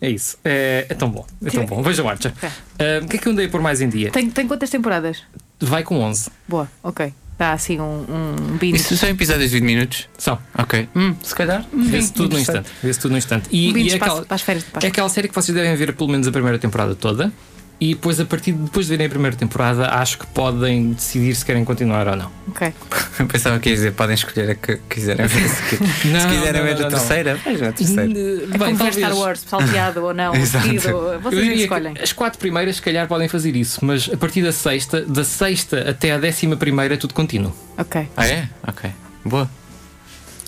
É 0.00 0.10
isso. 0.10 0.36
É, 0.44 0.86
é 0.88 0.94
tão 0.94 1.08
bom. 1.10 1.26
É 1.44 1.50
tão 1.50 1.64
bom. 1.64 1.82
Veja 1.82 2.02
o 2.02 2.08
Archer. 2.08 2.32
Ah, 2.42 3.00
O 3.02 3.08
que 3.08 3.16
é 3.16 3.18
que 3.18 3.26
eu 3.28 3.32
andei 3.32 3.46
a 3.46 3.48
pôr 3.48 3.60
mais 3.62 3.80
em 3.80 3.88
dia? 3.88 4.10
Tem, 4.10 4.28
tem 4.30 4.46
quantas 4.46 4.68
temporadas? 4.68 5.22
Vai 5.58 5.82
com 5.82 5.98
11. 6.00 6.28
Boa, 6.46 6.70
ok. 6.82 7.12
Dá 7.38 7.52
assim 7.52 7.78
um, 7.80 8.04
um 8.08 8.56
binge. 8.56 8.76
Isso 8.76 8.96
são 8.96 9.08
episódios 9.10 9.50
de 9.50 9.60
20 9.60 9.64
minutos? 9.64 10.08
Só. 10.16 10.40
Ok. 10.56 10.88
Hum, 10.96 11.14
se 11.22 11.34
calhar. 11.34 11.64
Vê-se 11.72 12.12
tudo 12.12 12.32
no 12.32 12.40
instante. 12.40 12.70
Vê-se 12.82 12.98
tudo 12.98 13.12
no 13.12 13.18
instante. 13.18 13.48
E, 13.52 13.72
Um 13.72 13.76
e 13.76 13.92
é, 13.92 13.98
para, 13.98 14.06
aquela, 14.06 14.24
para 14.24 14.34
as 14.34 14.42
férias 14.42 14.64
de 14.64 14.86
é 14.86 14.88
aquela 14.88 15.08
série 15.10 15.28
que 15.28 15.34
vocês 15.34 15.54
devem 15.54 15.74
ver 15.76 15.94
pelo 15.94 16.08
menos 16.08 16.26
a 16.26 16.32
primeira 16.32 16.58
temporada 16.58 16.94
toda. 16.94 17.30
E 17.78 17.94
depois, 17.94 18.18
a 18.18 18.24
partir 18.24 18.52
de 18.52 18.58
depois 18.62 18.86
de 18.86 18.90
verem 18.92 19.06
a 19.06 19.10
primeira 19.10 19.36
temporada, 19.36 19.86
acho 19.90 20.16
que 20.18 20.26
podem 20.28 20.92
decidir 20.94 21.34
se 21.34 21.44
querem 21.44 21.62
continuar 21.62 22.08
ou 22.08 22.16
não. 22.16 22.32
Ok. 22.48 22.72
Eu 23.18 23.26
pensava 23.26 23.58
que 23.58 23.68
ia 23.68 23.74
dizer, 23.74 23.92
podem 23.92 24.14
escolher 24.14 24.50
a 24.52 24.54
que 24.54 24.78
quiserem 24.88 25.26
ver. 25.26 25.46
Se, 25.46 25.62
qui- 25.76 26.08
Não, 26.08 26.20
se 26.20 26.26
quiserem 26.26 26.60
não, 26.62 26.68
ver 26.68 26.74
não, 26.74 26.80
a 26.80 26.82
não. 26.84 26.88
terceira, 26.88 27.34
vejam 27.34 27.68
a 27.68 27.72
terceira. 27.72 28.12
É 28.54 28.58
como 28.58 28.76
ver 28.76 28.94
Star 28.94 29.14
Wars, 29.14 29.40
salteado 29.46 30.02
ou 30.04 30.14
não, 30.14 30.32
Exato. 30.36 30.64
seguido. 30.64 31.20
Vocês 31.22 31.48
que 31.48 31.54
escolhem. 31.64 31.92
que 31.92 32.02
as 32.02 32.12
quatro 32.14 32.38
primeiras, 32.38 32.76
se 32.76 32.82
calhar, 32.82 33.06
podem 33.06 33.28
fazer 33.28 33.54
isso, 33.54 33.84
mas 33.84 34.08
a 34.10 34.16
partir 34.16 34.42
da 34.42 34.52
sexta, 34.52 35.02
da 35.02 35.22
sexta 35.22 35.90
até 35.90 36.12
à 36.12 36.18
décima 36.18 36.56
primeira, 36.56 36.94
é 36.94 36.96
tudo 36.96 37.12
contínuo. 37.12 37.54
Ok. 37.76 38.08
Ah, 38.16 38.26
é? 38.26 38.48
Ok. 38.66 38.88
Boa. 39.22 39.50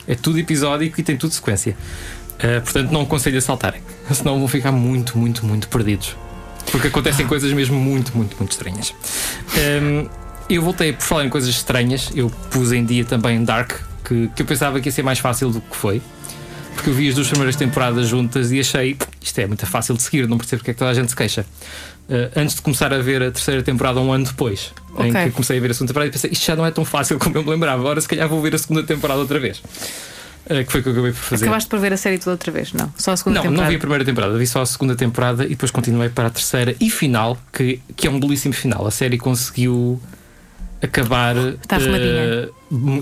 É 0.06 0.14
tudo 0.14 0.38
episódico 0.38 0.98
e 0.98 1.02
tem 1.04 1.14
tudo 1.18 1.34
sequência. 1.34 1.76
Uh, 2.38 2.62
portanto, 2.62 2.90
não 2.90 3.02
aconselho 3.02 3.36
a 3.36 3.40
saltarem, 3.42 3.82
senão 4.14 4.38
vão 4.38 4.48
ficar 4.48 4.72
muito, 4.72 5.18
muito, 5.18 5.44
muito 5.44 5.68
perdidos. 5.68 6.16
Porque 6.70 6.88
acontecem 6.88 7.26
coisas 7.26 7.52
mesmo 7.52 7.78
muito, 7.78 8.16
muito, 8.16 8.36
muito 8.36 8.52
estranhas. 8.52 8.94
Um, 9.82 10.08
eu 10.48 10.62
voltei 10.62 10.92
por 10.92 11.02
falar 11.02 11.24
em 11.24 11.28
coisas 11.28 11.50
estranhas, 11.50 12.10
eu 12.14 12.30
pus 12.50 12.72
em 12.72 12.84
dia 12.84 13.04
também 13.04 13.42
Dark, 13.44 13.72
que, 14.04 14.28
que 14.34 14.42
eu 14.42 14.46
pensava 14.46 14.80
que 14.80 14.88
ia 14.88 14.92
ser 14.92 15.02
mais 15.02 15.18
fácil 15.18 15.50
do 15.50 15.60
que 15.60 15.76
foi. 15.76 16.00
Porque 16.74 16.90
eu 16.90 16.94
vi 16.94 17.08
as 17.08 17.14
duas 17.14 17.26
primeiras 17.28 17.56
temporadas 17.56 18.06
juntas 18.06 18.52
e 18.52 18.60
achei 18.60 18.96
isto 19.20 19.38
é 19.40 19.46
muito 19.46 19.66
fácil 19.66 19.96
de 19.96 20.02
seguir, 20.02 20.28
não 20.28 20.38
percebo 20.38 20.60
porque 20.60 20.70
é 20.70 20.74
que 20.74 20.78
toda 20.78 20.90
a 20.90 20.94
gente 20.94 21.08
se 21.10 21.16
queixa. 21.16 21.44
Uh, 22.08 22.30
antes 22.36 22.54
de 22.54 22.62
começar 22.62 22.92
a 22.94 22.98
ver 22.98 23.22
a 23.22 23.30
terceira 23.30 23.62
temporada, 23.62 24.00
um 24.00 24.10
ano 24.12 24.24
depois, 24.24 24.72
em 24.98 25.10
Ok. 25.10 25.24
que 25.24 25.30
comecei 25.32 25.58
a 25.58 25.60
ver 25.60 25.70
a 25.70 25.74
segunda 25.74 25.88
temporada, 25.88 26.08
e 26.08 26.12
pensei 26.12 26.30
isto 26.30 26.46
já 26.46 26.56
não 26.56 26.64
é 26.64 26.70
tão 26.70 26.84
fácil 26.84 27.18
como 27.18 27.36
eu 27.36 27.42
me 27.42 27.50
lembrava. 27.50 27.80
Agora, 27.80 28.00
se 28.00 28.08
calhar, 28.08 28.28
vou 28.28 28.40
ver 28.40 28.54
a 28.54 28.58
segunda 28.58 28.82
temporada 28.82 29.20
outra 29.20 29.38
vez. 29.38 29.60
Uh, 30.46 30.64
que 30.64 30.72
foi 30.72 30.80
o 30.80 30.82
que 30.82 30.88
eu 30.88 30.92
acabei 30.94 31.12
por 31.12 31.18
fazer. 31.18 31.44
Acabaste 31.44 31.68
por 31.68 31.78
ver 31.78 31.92
a 31.92 31.96
série 31.96 32.18
toda 32.18 32.30
outra 32.32 32.50
vez? 32.50 32.72
Não. 32.72 32.92
Só 32.96 33.12
a 33.12 33.16
segunda 33.16 33.36
Não, 33.36 33.42
temporada. 33.42 33.62
não 33.64 33.70
vi 33.70 33.76
a 33.76 33.78
primeira 33.78 34.04
temporada, 34.04 34.38
vi 34.38 34.46
só 34.46 34.62
a 34.62 34.66
segunda 34.66 34.96
temporada 34.96 35.44
e 35.44 35.50
depois 35.50 35.70
continuei 35.70 36.08
para 36.08 36.28
a 36.28 36.30
terceira 36.30 36.74
e 36.80 36.88
final, 36.90 37.36
que, 37.52 37.80
que 37.96 38.06
é 38.06 38.10
um 38.10 38.18
belíssimo 38.18 38.54
final. 38.54 38.86
A 38.86 38.90
série 38.90 39.18
conseguiu 39.18 40.00
acabar. 40.82 41.36
Está 41.36 41.76
arrumadinha. 41.76 42.10
eh, 42.10 42.50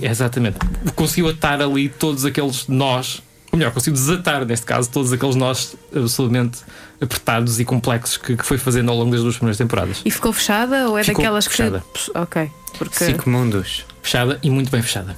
exatamente. 0.02 0.58
Conseguiu 0.94 1.28
atar 1.28 1.60
ali 1.62 1.88
todos 1.88 2.24
aqueles 2.24 2.66
nós, 2.68 3.22
ou 3.52 3.58
melhor, 3.58 3.72
conseguiu 3.72 3.94
desatar, 3.94 4.44
neste 4.44 4.66
caso, 4.66 4.90
todos 4.90 5.12
aqueles 5.12 5.36
nós 5.36 5.76
absolutamente 5.94 6.58
apertados 7.00 7.60
e 7.60 7.64
complexos 7.64 8.16
que, 8.16 8.36
que 8.36 8.44
foi 8.44 8.58
fazendo 8.58 8.90
ao 8.90 8.96
longo 8.96 9.10
das 9.12 9.20
duas 9.22 9.36
primeiras 9.36 9.58
temporadas. 9.58 10.00
E 10.04 10.10
ficou 10.10 10.32
fechada 10.32 10.88
ou 10.88 10.98
é 10.98 11.04
Ficou 11.04 11.22
daquelas 11.22 11.46
fechada. 11.46 11.84
que. 11.94 12.10
Ok. 12.18 12.50
Porque. 12.78 13.04
Cinco 13.04 13.28
mundos. 13.30 13.84
Fechada 14.02 14.38
e 14.42 14.50
muito 14.50 14.70
bem 14.70 14.82
fechada. 14.82 15.16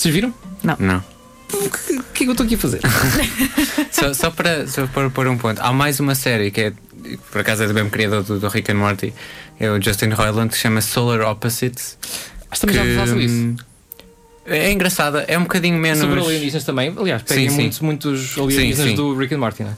Vocês 0.00 0.14
viram? 0.14 0.32
Não. 0.62 1.04
O 1.52 1.68
que, 1.68 1.92
o 1.98 2.02
que 2.04 2.22
é 2.22 2.24
que 2.24 2.26
eu 2.26 2.30
estou 2.30 2.46
aqui 2.46 2.54
a 2.54 2.58
fazer? 2.58 2.80
Só, 3.92 4.14
só 4.14 4.30
para, 4.30 4.66
só 4.66 4.86
para 4.86 5.10
pôr 5.10 5.26
um 5.26 5.36
ponto, 5.36 5.60
há 5.60 5.72
mais 5.74 6.00
uma 6.00 6.14
série 6.14 6.50
que 6.50 6.60
é, 6.60 6.72
por 7.30 7.42
acaso 7.42 7.64
é 7.64 7.66
do 7.66 7.74
mesmo 7.74 7.90
criador 7.90 8.22
do, 8.22 8.40
do 8.40 8.48
Rick 8.48 8.72
and 8.72 8.76
Morty, 8.76 9.12
é 9.58 9.68
o 9.70 9.78
Justin 9.82 10.08
Roiland, 10.10 10.48
que 10.48 10.54
se 10.54 10.60
chama 10.62 10.80
Solar 10.80 11.20
Opposites. 11.30 11.98
Acho 12.50 12.66
que 12.66 12.72
já 12.72 12.82
faço 12.96 13.18
isso. 13.18 13.34
hum, 13.34 13.56
É 14.46 14.72
engraçada, 14.72 15.24
é 15.28 15.36
um 15.36 15.42
bocadinho 15.42 15.76
menos. 15.76 15.98
Sobre 15.98 16.18
alienígenas 16.18 16.64
também. 16.64 16.94
Aliás, 16.98 17.22
peguem 17.22 17.50
Sim, 17.50 17.56
sim. 17.56 17.60
muitos, 17.62 17.80
muitos 17.80 18.38
alienígenas 18.38 18.90
sim. 18.90 18.94
do 18.96 19.14
Rick 19.18 19.34
and 19.34 19.38
Morty, 19.38 19.64
não 19.64 19.70
é? 19.70 19.74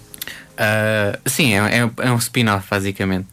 Ah, 0.59 1.19
sim, 1.27 1.55
é, 1.55 1.59
é, 1.79 1.91
é 2.07 2.11
um 2.13 2.19
spin-off, 2.19 2.69
basicamente. 2.71 3.27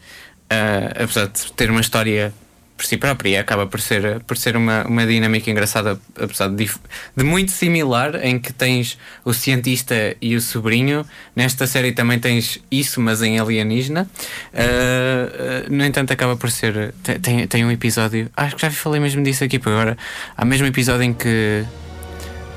Ah, 0.50 1.04
apesar 1.04 1.28
de 1.28 1.52
ter 1.54 1.70
uma 1.70 1.82
história 1.82 2.34
por 2.80 2.86
si 2.86 2.96
própria, 2.96 3.30
e 3.32 3.38
acaba 3.38 3.68
por 3.68 3.82
ser, 3.82 4.22
por 4.22 4.38
ser 4.38 4.56
uma, 4.56 4.86
uma 4.88 5.06
dinâmica 5.06 5.52
engraçada, 5.52 6.00
apesar 6.18 6.48
de, 6.48 6.72
de 7.14 7.24
muito 7.26 7.52
similar, 7.52 8.16
em 8.24 8.40
que 8.40 8.54
tens 8.54 8.98
o 9.26 9.34
cientista 9.34 10.16
e 10.22 10.34
o 10.34 10.40
sobrinho. 10.40 11.06
Nesta 11.36 11.68
série 11.68 11.92
também 11.92 12.18
tens 12.18 12.58
isso, 12.72 13.02
mas 13.02 13.22
em 13.22 13.38
alienígena. 13.38 14.10
Ah, 14.54 14.60
ah, 14.64 15.66
no 15.70 15.84
entanto, 15.84 16.14
acaba 16.14 16.38
por 16.38 16.50
ser. 16.50 16.94
Tem, 17.22 17.46
tem, 17.48 17.66
um 17.66 17.72
episódio. 17.72 18.32
Acho 18.34 18.56
que 18.56 18.62
já 18.62 18.72
falei 18.72 19.02
mesmo 19.02 19.22
disso 19.24 19.44
aqui, 19.44 19.60
por 19.60 19.74
agora. 19.74 19.98
Há 20.38 20.46
mesmo 20.46 20.66
episódio 20.66 21.04
em 21.04 21.14
que 21.14 21.66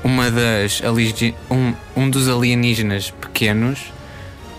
uma 0.05 0.31
das 0.31 0.81
um, 1.51 1.73
um 1.97 2.09
dos 2.09 2.29
alienígenas 2.29 3.11
pequenos 3.11 3.91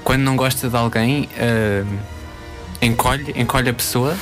quando 0.03 0.21
não 0.21 0.37
gosta 0.37 0.69
de 0.69 0.77
alguém, 0.77 1.27
ah, 1.39 1.87
encolhe, 2.83 3.33
encolhe 3.35 3.71
a 3.71 3.75
pessoa 3.75 4.15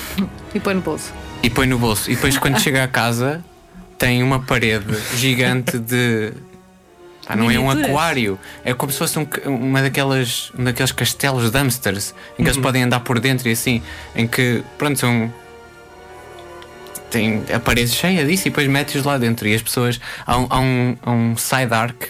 E 0.54 0.60
põe 0.60 0.74
no 0.74 0.82
bolso. 0.82 1.21
E 1.42 1.50
põe 1.50 1.66
no 1.66 1.78
bolso. 1.78 2.10
E 2.10 2.14
depois, 2.14 2.38
quando 2.38 2.60
chega 2.60 2.84
a 2.84 2.88
casa, 2.88 3.44
tem 3.98 4.22
uma 4.22 4.40
parede 4.40 4.96
gigante 5.16 5.78
de. 5.78 6.32
Pá, 7.26 7.36
não 7.36 7.50
é 7.50 7.58
um 7.58 7.70
aquário, 7.70 8.38
é 8.64 8.74
como 8.74 8.90
se 8.90 8.98
fosse 8.98 9.16
um, 9.18 9.26
uma 9.46 9.80
daquelas, 9.80 10.50
um 10.58 10.64
daqueles 10.64 10.90
castelos 10.90 11.50
dumpsters 11.52 12.12
em 12.36 12.42
que 12.42 12.50
eles 12.50 12.56
podem 12.56 12.82
andar 12.82 12.98
por 13.00 13.20
dentro 13.20 13.48
e 13.48 13.52
assim, 13.52 13.80
em 14.14 14.26
que, 14.26 14.62
pronto, 14.76 14.98
são. 14.98 15.32
Tem 17.10 17.44
a 17.52 17.60
parede 17.60 17.90
cheia 17.90 18.24
disso 18.24 18.48
e 18.48 18.50
depois 18.50 18.66
metes 18.66 19.04
lá 19.04 19.18
dentro. 19.18 19.46
E 19.46 19.54
as 19.54 19.62
pessoas. 19.62 20.00
Há 20.26 20.38
um, 20.38 20.46
há 20.48 20.60
um, 20.60 20.96
há 21.02 21.10
um 21.10 21.36
side 21.36 21.74
arc 21.74 22.08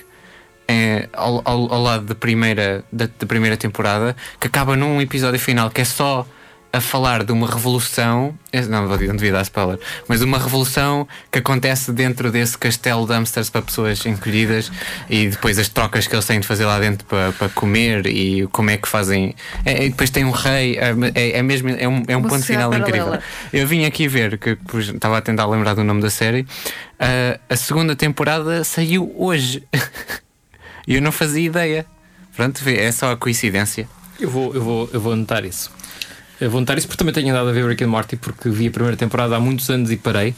é, 0.68 1.08
ao, 1.12 1.42
ao, 1.44 1.74
ao 1.74 1.82
lado 1.82 2.04
da 2.04 2.14
primeira, 2.14 2.84
da, 2.90 3.06
da 3.06 3.26
primeira 3.26 3.56
temporada 3.56 4.16
que 4.40 4.46
acaba 4.46 4.76
num 4.76 5.00
episódio 5.00 5.38
final 5.38 5.70
que 5.70 5.80
é 5.80 5.84
só 5.84 6.26
a 6.72 6.80
falar 6.80 7.22
de 7.24 7.32
uma 7.32 7.46
revolução. 7.46 8.34
eh, 8.52 8.62
Não, 8.62 8.86
não 8.88 8.96
devia 9.16 9.32
dar 9.32 9.42
spoiler, 9.42 9.78
mas 10.08 10.20
de 10.20 10.24
uma 10.24 10.38
revolução 10.38 11.06
que 11.30 11.38
acontece 11.38 11.92
dentro 11.92 12.30
desse 12.30 12.56
castelo 12.56 13.06
de 13.06 13.12
hamsters 13.12 13.50
para 13.50 13.60
pessoas 13.62 14.04
encolhidas 14.06 14.72
e 15.10 15.28
depois 15.28 15.58
as 15.58 15.68
trocas 15.68 16.06
que 16.06 16.14
eles 16.14 16.24
têm 16.24 16.40
de 16.40 16.46
fazer 16.46 16.64
lá 16.64 16.78
dentro 16.78 17.06
para, 17.06 17.32
para 17.32 17.48
comer 17.50 18.06
e 18.06 18.46
como 18.48 18.70
é 18.70 18.76
que 18.78 18.88
fazem. 18.88 19.34
É, 19.64 19.84
e 19.84 19.90
depois 19.90 20.08
tem 20.10 20.24
um 20.24 20.30
rei, 20.30 20.78
é, 20.78 20.94
é, 21.14 21.38
é 21.38 21.42
mesmo 21.42 21.68
é 21.68 21.86
um, 21.86 22.02
é 22.08 22.16
um 22.16 22.22
ponto 22.22 22.42
final 22.44 22.70
paralela. 22.70 22.88
incrível. 22.88 23.22
Eu 23.52 23.66
vim 23.66 23.84
aqui 23.84 24.08
ver, 24.08 24.38
que 24.38 24.56
pois, 24.66 24.88
estava 24.88 25.18
a 25.18 25.20
tentar 25.20 25.46
lembrar 25.46 25.74
do 25.74 25.84
nome 25.84 26.00
da 26.00 26.10
série. 26.10 26.46
Ah, 26.98 27.38
a 27.50 27.56
segunda 27.56 27.94
temporada 27.94 28.64
saiu 28.64 29.12
hoje. 29.16 29.62
E 30.84 30.96
eu 30.96 31.00
não 31.00 31.12
fazia 31.12 31.46
ideia. 31.46 31.86
Pronto, 32.34 32.60
é 32.68 32.90
só 32.90 33.12
a 33.12 33.16
coincidência. 33.16 33.88
Eu 34.18 34.28
vou, 34.28 34.52
eu 34.52 34.60
vou, 34.60 34.90
eu 34.92 35.00
vou 35.00 35.12
anotar 35.12 35.44
isso. 35.44 35.70
Isso 36.76 36.86
porque 36.88 36.96
também 36.98 37.14
tenho 37.14 37.30
andado 37.30 37.48
a 37.48 37.52
ver 37.52 37.66
Rick 37.66 37.84
and 37.84 37.88
Morty 37.88 38.16
porque 38.16 38.48
vi 38.50 38.66
a 38.68 38.70
primeira 38.70 38.96
temporada 38.96 39.36
há 39.36 39.40
muitos 39.40 39.68
anos 39.70 39.90
e 39.90 39.96
parei. 39.96 40.34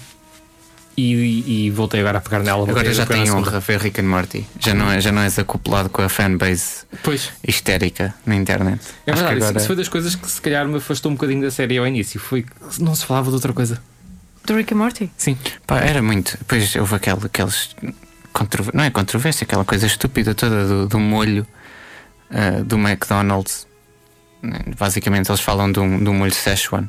E, 0.97 1.13
e- 1.13 1.67
e 1.67 1.71
voltei 1.73 1.99
agora 2.01 2.19
a 2.19 2.21
pegar 2.21 2.39
nela. 2.39 2.69
Agora 2.71 2.95
já 2.95 3.05
tenho 3.05 3.35
honra 3.37 3.57
a 3.57 3.59
ver 3.61 3.81
Rick 3.81 4.01
and 4.01 4.05
Morty. 4.05 4.47
Já 4.61 4.75
não, 4.75 4.89
é, 4.93 5.01
já 5.01 5.11
não 5.11 5.23
és 5.23 5.37
acoplado 5.41 5.89
com 5.89 6.01
a 6.03 6.09
fanbase 6.09 6.85
Pois, 7.03 7.31
histérica 7.47 8.15
na 8.25 8.37
internet. 8.37 8.81
é 9.05 9.11
Acho 9.11 9.23
que 9.23 9.29
verdade. 9.29 9.35
isso- 9.39 9.45
agora- 9.49 9.59
Isso 9.59 9.67
foi 9.67 9.77
das 9.77 9.89
coisas 9.89 10.15
que 10.15 10.31
se 10.31 10.41
calhar 10.41 10.69
me 10.69 10.77
afastou 10.77 11.11
um 11.11 11.17
bocadinho 11.17 11.43
da 11.43 11.51
série 11.51 11.79
ao 11.79 11.87
início. 11.87 12.21
Foi 12.21 12.43
que 12.45 12.51
não 12.81 12.95
se 12.95 13.05
falava 13.07 13.29
de 13.29 13.35
outra 13.35 13.53
coisa. 13.53 13.83
Do 14.47 14.55
Rick 14.55 14.73
and 14.73 14.77
Morty? 14.77 15.11
Sim. 15.17 15.37
Pá, 15.67 15.79
era 15.81 16.01
muito. 16.01 16.37
Depois 16.39 16.77
houve 16.77 16.95
aquele, 16.95 17.27
aqueles. 17.27 17.75
Não 18.73 18.85
é 18.85 18.91
controvérsia, 18.91 19.45
aquela 19.45 19.65
coisa 19.65 19.87
estúpida 19.87 20.33
toda 20.35 20.65
do, 20.67 20.87
do 20.87 20.99
molho 21.01 21.45
ah, 22.31 22.63
do 22.65 22.77
McDonald's. 22.77 23.67
Basicamente, 24.79 25.29
eles 25.31 25.41
falam 25.41 25.71
de 25.73 25.81
um, 25.81 26.03
de 26.03 26.09
um 26.11 26.15
molho 26.15 26.33
Szechuan. 26.33 26.89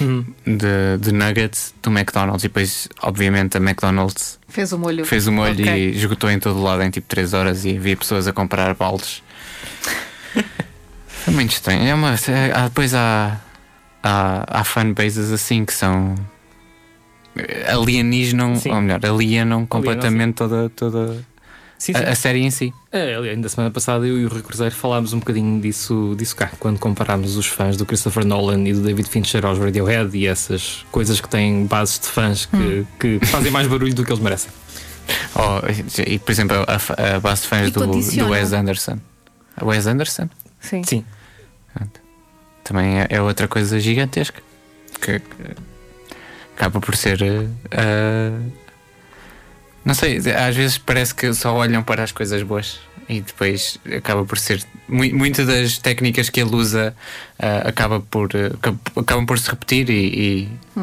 Hum. 0.00 0.24
de, 0.44 0.98
de 1.00 1.12
nuggets 1.12 1.72
do 1.82 1.90
McDonald's 1.90 2.42
e 2.44 2.48
depois, 2.48 2.88
obviamente, 3.02 3.56
a 3.58 3.60
McDonald's 3.60 4.38
Fez 4.48 4.72
o 4.72 4.78
molho. 4.78 5.04
fez 5.04 5.26
o 5.28 5.32
molho 5.32 5.52
Ok. 5.52 5.66
e 5.66 5.96
esgotou 5.96 6.30
em 6.30 6.40
todo 6.40 6.60
lado 6.60 6.82
em 6.82 6.90
tipo 6.90 7.06
3 7.06 7.34
horas 7.34 7.64
e 7.64 7.76
havia 7.76 7.96
pessoas 7.96 8.26
a 8.26 8.32
comprar 8.32 8.74
baldes. 8.74 9.22
é 11.28 11.30
muito 11.30 11.52
estranho. 11.52 11.86
É 11.86 11.94
uma, 11.94 12.14
é- 12.14 12.62
depois 12.64 12.94
há, 12.94 13.38
há, 14.02 14.60
há 14.60 14.64
fanbases 14.64 15.30
assim 15.30 15.64
que 15.64 15.74
são 15.74 16.14
alienígenam, 17.68 18.56
Sim. 18.56 18.70
ou 18.72 18.80
melhor, 18.80 19.00
alienam 19.04 19.64
completamente 19.66 20.34
toda, 20.36 20.68
toda 20.70 21.24
Sim, 21.82 21.94
sim. 21.94 21.98
a, 21.98 22.10
a 22.10 22.14
série 22.14 22.38
em 22.42 22.50
si. 22.52 22.72
É, 22.92 23.16
ainda 23.16 23.48
semana 23.48 23.68
passada 23.68 24.06
eu 24.06 24.16
e 24.16 24.24
o 24.24 24.28
Rui 24.28 24.40
Cruzeiro 24.40 24.72
falámos 24.72 25.12
um 25.14 25.18
bocadinho 25.18 25.60
disso, 25.60 26.14
disso 26.16 26.36
cá, 26.36 26.48
quando 26.60 26.78
comparámos 26.78 27.36
os 27.36 27.46
fãs 27.46 27.76
do 27.76 27.84
Christopher 27.84 28.24
Nolan 28.24 28.62
e 28.68 28.72
do 28.72 28.82
David 28.82 29.08
Fincher 29.08 29.44
aos 29.44 29.58
Radiohead 29.58 30.16
e 30.16 30.28
essas 30.28 30.86
coisas 30.92 31.20
que 31.20 31.28
têm 31.28 31.66
bases 31.66 31.98
de 31.98 32.06
fãs 32.06 32.46
que, 32.46 32.86
que 33.00 33.26
fazem 33.26 33.50
mais 33.50 33.66
barulho 33.66 33.92
do 33.92 34.04
que 34.04 34.12
eles 34.12 34.22
merecem. 34.22 34.52
Oh, 35.34 35.58
e, 36.06 36.20
por 36.20 36.30
exemplo, 36.30 36.56
a, 36.56 37.16
a 37.16 37.18
base 37.18 37.42
de 37.42 37.48
fãs 37.48 37.72
do, 37.72 37.84
do. 37.84 38.28
Wes 38.28 38.52
Anderson. 38.52 39.00
A 39.56 39.64
Wes 39.64 39.84
Anderson? 39.88 40.28
Sim. 40.60 40.84
Sim. 40.84 41.04
também 42.62 43.00
é, 43.00 43.08
é 43.10 43.20
outra 43.20 43.48
coisa 43.48 43.80
gigantesca 43.80 44.40
que, 45.00 45.18
que 45.18 45.26
acaba 46.54 46.78
por 46.78 46.94
ser 46.94 47.18
ah, 47.72 48.38
não 49.84 49.94
sei, 49.94 50.18
às 50.18 50.54
vezes 50.56 50.78
parece 50.78 51.14
que 51.14 51.32
só 51.34 51.54
olham 51.54 51.82
para 51.82 52.02
as 52.02 52.12
coisas 52.12 52.42
boas 52.42 52.78
e 53.08 53.20
depois 53.20 53.78
acaba 53.96 54.24
por 54.24 54.38
ser 54.38 54.62
mu- 54.88 55.12
muitas 55.14 55.46
das 55.46 55.76
técnicas 55.78 56.30
que 56.30 56.40
ele 56.40 56.54
usa 56.54 56.94
ah, 57.38 57.68
acaba 57.68 58.00
por, 58.00 58.30
acab- 58.54 58.78
acabam 58.96 59.26
por 59.26 59.38
se 59.38 59.50
repetir 59.50 59.90
e, 59.90 60.48
e, 60.74 60.82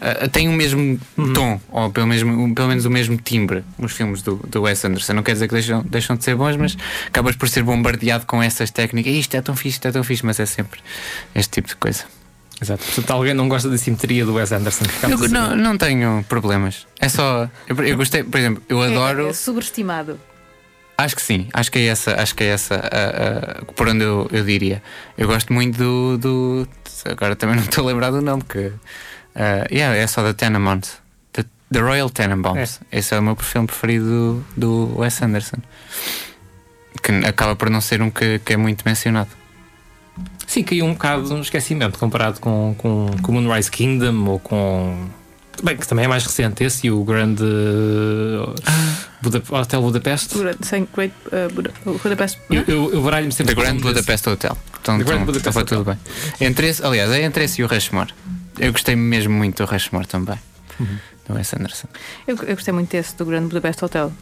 ah, 0.00 0.28
têm 0.28 0.48
o 0.48 0.52
mesmo 0.52 0.98
tom, 1.34 1.60
ou 1.70 1.90
pelo, 1.90 2.06
mesmo, 2.06 2.54
pelo 2.54 2.68
menos 2.68 2.84
o 2.84 2.90
mesmo 2.90 3.16
timbre, 3.16 3.64
os 3.78 3.92
filmes 3.92 4.22
do, 4.22 4.36
do 4.48 4.62
Wes 4.62 4.84
Anderson. 4.84 5.14
Não 5.14 5.22
quer 5.24 5.32
dizer 5.32 5.48
que 5.48 5.54
deixam, 5.54 5.82
deixam 5.82 6.16
de 6.16 6.22
ser 6.22 6.36
bons, 6.36 6.56
mas 6.56 6.76
acabas 7.08 7.34
por 7.34 7.48
ser 7.48 7.62
bombardeado 7.64 8.26
com 8.26 8.40
essas 8.42 8.70
técnicas. 8.70 9.12
Isto 9.12 9.36
é 9.36 9.40
tão 9.42 9.56
fixe, 9.56 9.76
isto 9.76 9.88
é 9.88 9.92
tão 9.92 10.04
fixe, 10.04 10.24
mas 10.24 10.38
é 10.38 10.46
sempre 10.46 10.80
este 11.34 11.50
tipo 11.50 11.68
de 11.68 11.76
coisa. 11.76 12.04
Exato. 12.60 12.84
Portanto, 12.84 13.10
alguém 13.10 13.34
não 13.34 13.48
gosta 13.48 13.68
da 13.68 13.76
simetria 13.76 14.24
do 14.24 14.34
Wes 14.34 14.50
Anderson. 14.52 14.84
ficamos 14.86 15.20
Eu 15.20 15.24
assim. 15.26 15.34
não, 15.34 15.54
não 15.56 15.76
tenho 15.78 16.24
problemas. 16.28 16.86
É 16.98 17.08
só. 17.08 17.48
Eu, 17.68 17.76
eu 17.84 17.96
gostei, 17.96 18.22
por 18.24 18.38
exemplo, 18.38 18.62
eu 18.68 18.80
adoro. 18.82 19.26
É, 19.26 19.30
é 19.30 19.32
subestimado. 19.32 20.18
Acho 20.98 21.14
que 21.14 21.20
sim, 21.20 21.46
acho 21.52 21.70
que 21.70 21.78
é 21.80 21.86
essa, 21.88 22.14
acho 22.22 22.34
que 22.34 22.42
é 22.42 22.46
essa 22.46 22.76
a- 22.76 23.60
a- 23.60 23.64
por 23.74 23.86
onde 23.88 24.02
eu, 24.02 24.26
eu 24.32 24.42
diria. 24.42 24.82
Eu 25.18 25.26
gosto 25.28 25.52
muito 25.52 25.76
do, 25.76 26.16
do- 26.16 26.68
Agora 27.04 27.36
também 27.36 27.56
não 27.56 27.62
estou 27.64 27.84
a 27.84 27.88
lembrar 27.88 28.10
do 28.10 28.22
nome, 28.22 28.42
que. 28.48 28.72
ah, 29.34 29.66
yeah, 29.70 29.94
é 29.94 30.06
só 30.06 30.22
da 30.22 30.32
Tenenbaum. 30.32 30.80
The, 31.34 31.44
the 31.70 31.80
Royal 31.80 32.08
Tenenbaums. 32.08 32.80
Esse 32.90 33.14
é 33.14 33.18
o 33.18 33.22
meu 33.22 33.36
filme 33.36 33.66
preferido 33.66 34.42
do, 34.56 34.86
do 34.88 34.98
Wes 35.00 35.20
Anderson. 35.20 35.58
Que 37.02 37.12
acaba 37.26 37.54
por 37.54 37.68
não 37.68 37.82
ser 37.82 38.00
um 38.00 38.10
que, 38.10 38.38
que 38.38 38.54
é 38.54 38.56
muito 38.56 38.82
mencionado. 38.86 39.28
Sim, 40.46 40.62
caiu 40.62 40.84
um 40.86 40.92
bocado 40.92 41.28
no 41.34 41.40
esquecimento 41.40 41.98
comparado 41.98 42.40
com, 42.40 42.74
com, 42.78 43.10
com 43.22 43.32
Moonrise 43.32 43.70
Kingdom 43.70 44.24
ou 44.26 44.38
com. 44.38 45.06
Bem, 45.62 45.76
que 45.76 45.88
também 45.88 46.04
é 46.04 46.08
mais 46.08 46.22
recente 46.24 46.62
esse 46.62 46.86
e 46.86 46.90
o 46.90 47.02
grande 47.02 47.42
uh, 47.42 48.54
Buda- 49.22 49.42
Hotel 49.50 49.80
Budapeste. 49.82 50.34
Sem 50.62 50.86
Great 50.94 51.14
uh, 51.28 51.52
Buda- 51.52 51.72
Budapest. 51.84 52.38
Eu, 52.50 52.62
eu, 52.68 52.92
eu 52.92 53.02
baralho-me 53.02 53.32
sempre 53.32 53.54
The 53.54 53.60
Grand. 53.62 53.78
Budapest 53.80 54.26
Hotel. 54.26 54.56
Então, 54.80 54.98
The 54.98 55.04
Grand 55.04 55.14
então, 55.22 55.26
Budapest 55.26 55.56
Hotel. 55.56 55.78
tudo 55.78 55.84
bem. 55.90 56.46
Entre 56.46 56.68
esse, 56.68 56.84
aliás, 56.84 57.10
é 57.10 57.22
entre 57.22 57.44
esse 57.44 57.62
e 57.62 57.64
o 57.64 57.66
Rushmore. 57.66 58.12
Eu 58.58 58.70
gostei 58.72 58.94
mesmo 58.96 59.32
muito 59.34 59.64
do 59.64 59.70
Rushmore 59.70 60.06
também. 60.06 60.38
Uhum. 60.78 60.98
Do 61.26 61.34
Wes 61.34 61.52
Anderson. 61.54 61.88
Eu, 62.28 62.36
eu 62.42 62.54
gostei 62.54 62.72
muito 62.74 62.90
desse 62.90 63.16
do 63.16 63.24
Grande 63.24 63.46
Budapest 63.48 63.82
Hotel. 63.82 64.12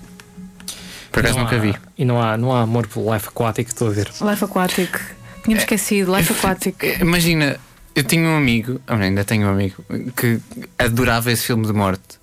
Por 1.10 1.20
acaso 1.20 1.38
nunca 1.38 1.56
há- 1.56 1.58
vi. 1.58 1.74
E 1.98 2.04
não 2.04 2.22
há, 2.22 2.36
não 2.36 2.52
há 2.54 2.62
amor 2.62 2.86
pelo 2.86 3.12
life 3.12 3.28
aquático, 3.28 3.70
estou 3.70 3.88
a 3.88 3.90
ver. 3.90 4.08
Life 4.22 4.44
Aquatic. 4.44 4.96
Tínhamos 5.44 5.62
esquecido, 5.64 6.14
Life 6.16 6.32
Aquatic. 6.32 6.82
Eh, 6.82 6.98
Imagina, 7.00 7.58
eu 7.94 8.02
tinha 8.02 8.22
um 8.28 8.36
amigo, 8.36 8.80
ou 8.88 8.96
ainda 8.96 9.24
tenho 9.24 9.46
um 9.46 9.50
amigo, 9.50 9.84
que 10.16 10.40
adorava 10.78 11.30
esse 11.30 11.46
filme 11.46 11.66
de 11.66 11.72
morte 11.72 12.18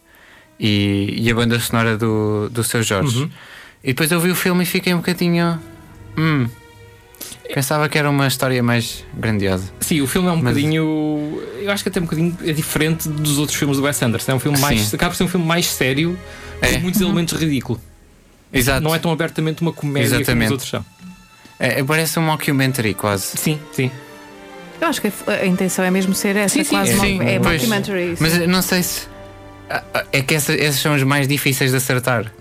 e, 0.60 1.16
e 1.18 1.32
a 1.32 1.36
banda 1.36 1.60
sonora 1.60 1.98
do, 1.98 2.50
do 2.50 2.64
seu 2.64 2.82
Jorge. 2.84 3.20
Uhum. 3.20 3.30
E 3.84 3.88
depois 3.88 4.12
eu 4.12 4.20
vi 4.20 4.30
o 4.32 4.36
filme 4.36 4.64
e 4.64 4.66
fiquei 4.66 4.94
um 4.94 4.98
bocadinho. 4.98 5.60
Hum. 6.18 6.48
Pensava 7.54 7.90
que 7.90 7.98
era 7.98 8.10
uma 8.10 8.28
história 8.28 8.62
mais 8.64 9.04
grandiosa. 9.14 9.72
Sim, 9.82 10.02
o 10.02 10.08
filme 10.08 10.28
é 10.28 10.32
um 10.32 10.36
Mas- 10.36 10.44
bocadinho. 10.56 11.42
Eu 11.62 11.72
acho 11.72 11.84
que 11.84 11.90
até 11.90 12.00
um 12.00 12.04
bocadinho 12.04 12.38
é 12.44 12.54
diferente 12.54 13.10
dos 13.10 13.38
outros 13.38 13.58
filmes 13.58 13.78
do 13.78 13.84
Wes 13.84 14.02
Anderson. 14.02 14.32
É 14.32 14.36
um 14.36 14.40
filme 14.40 14.58
mais. 14.60 14.82
Sim. 14.82 14.96
Acaba 14.96 15.12
por 15.12 15.18
ser 15.18 15.24
um 15.26 15.28
filme 15.28 15.46
mais 15.46 15.66
sério, 15.66 16.18
É. 16.62 16.74
com 16.74 16.80
muitos 16.80 17.02
elementos 17.02 17.38
ridículos. 17.40 17.82
Exato. 18.54 18.82
Não 18.82 18.94
é 18.96 19.00
tão 19.00 19.12
abertamente 19.12 19.62
uma 19.62 19.74
comédia 19.74 20.10
como 20.10 20.22
Exatamente. 20.22 20.46
os 20.48 20.52
outros 20.52 20.70
são. 20.70 20.86
É, 21.62 21.80
é- 21.80 21.84
parece 21.84 22.18
um 22.18 22.24
mockumentary 22.24 22.95
quase. 22.95 23.38
Sim, 23.38 23.59
sim. 23.72 23.91
Eu 24.82 24.88
acho 24.88 24.99
que 24.99 25.12
a, 25.28 25.45
intenção 25.45 25.86
é 25.86 25.91
mesmo 25.91 26.16
ser 26.16 26.36
essa, 26.36 26.55
Sim, 26.55 26.64
sim, 26.64 26.70
quase 26.76 26.91
é, 26.93 26.97
sim, 26.97 27.22
é 27.22 27.38
documentary. 27.38 28.16
Mas 28.20 28.36
eu 28.36 28.47
não 28.47 28.64
sei 28.64 28.82
se. 28.82 29.07
ah, 29.70 29.84
ah, 29.93 30.05
É 30.12 30.22
que 30.24 30.34
essa- 30.34 30.55
esses 30.55 30.82
são 30.82 30.95
os 30.95 31.03
mais 31.03 31.28
difíceis 31.28 31.70
de 31.70 31.78
acertar. 31.78 32.32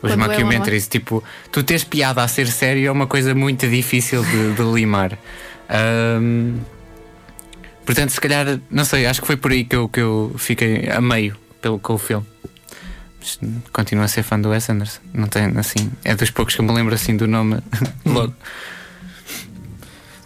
Os 0.00 0.12
Quando 0.12 0.22
é 0.22 0.28
mockumentaries. 0.28 0.86
Tipo, 0.86 1.24
tu 1.50 1.64
tens 1.64 1.82
piada 1.82 2.22
a 2.22 2.28
ser 2.28 2.46
sério 2.46 2.86
é 2.86 2.90
uma 2.92 3.08
coisa 3.08 3.34
muito 3.34 3.66
difícil 3.68 4.22
de, 4.22 4.52
de 4.52 4.62
limar. 4.62 5.18
Ahm, 5.68 6.58
portanto, 7.84 8.10
se 8.10 8.20
calhar, 8.20 8.60
não 8.70 8.84
sei, 8.84 9.06
acho 9.06 9.20
que 9.20 9.26
foi 9.26 9.36
por 9.36 9.50
aí 9.50 9.64
que 9.64 9.74
eu, 9.74 9.88
que 9.88 10.00
eu 10.00 10.32
fiquei 10.38 10.88
a 10.90 11.00
meio 11.00 11.36
pelo, 11.60 11.78
com 11.80 11.94
o 11.94 11.98
filme. 11.98 12.24
Continuo 13.72 14.04
a 14.04 14.08
ser 14.08 14.22
fã 14.22 14.38
do 14.40 14.50
Wes 14.50 14.68
Anderson. 14.68 15.00
Não 15.12 15.26
tem 15.28 15.44
assim. 15.58 15.90
É 16.04 16.14
dos 16.14 16.30
poucos 16.30 16.54
que 16.54 16.60
eu 16.60 16.64
me 16.64 16.72
lembro 16.72 16.94
assim 16.94 17.16
do 17.16 17.26
nome 17.26 17.58
logo. 18.04 18.34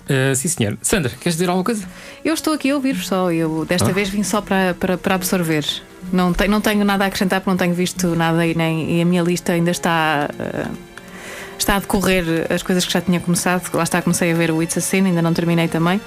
Uh, 0.09 0.35
sim, 0.35 0.49
senhor. 0.49 0.79
Sandra, 0.81 1.11
queres 1.21 1.35
dizer 1.35 1.49
alguma 1.49 1.65
coisa? 1.65 1.87
Eu 2.25 2.33
estou 2.33 2.55
aqui 2.55 2.71
a 2.71 2.75
ouvir-vos 2.75 3.07
só. 3.07 3.31
Eu 3.31 3.65
desta 3.67 3.91
Ah. 3.91 3.93
vez 3.93 4.09
vim 4.09 4.23
só 4.23 4.41
para, 4.41 4.73
para, 4.75 4.97
para 4.97 5.15
absorver. 5.15 5.65
Não, 6.13 6.33
tenho 6.33 6.51
não 6.51 6.61
tenho 6.63 6.83
nada 6.85 7.05
a 7.05 7.09
acrescentar 7.09 7.41
porque 7.41 7.51
não 7.51 7.57
tenho 7.59 7.75
visto 7.75 8.07
nada 8.17 8.47
e, 8.47 8.55
nem, 8.55 8.99
e 8.99 9.03
a 9.03 9.05
minha 9.05 9.23
lista 9.23 9.53
ainda 9.53 9.71
está. 9.71 10.31
eh, 10.39 10.67
está 11.69 11.77
a 11.77 11.81
decorrer 11.81 12.47
as 12.51 12.63
coisas 12.63 12.87
que 12.87 12.91
já 12.93 13.01
tinha 13.03 13.21
começado. 13.21 13.69
Lá 13.75 13.83
está, 13.83 14.01
comecei 14.01 14.33
a 14.33 14.35
ver 14.35 14.51
o 14.51 14.63
It's 14.63 14.79
a 14.79 14.81
Sin, 14.81 15.05
ainda 15.05 15.21
não 15.21 15.35
terminei 15.35 15.69
também. 15.69 16.01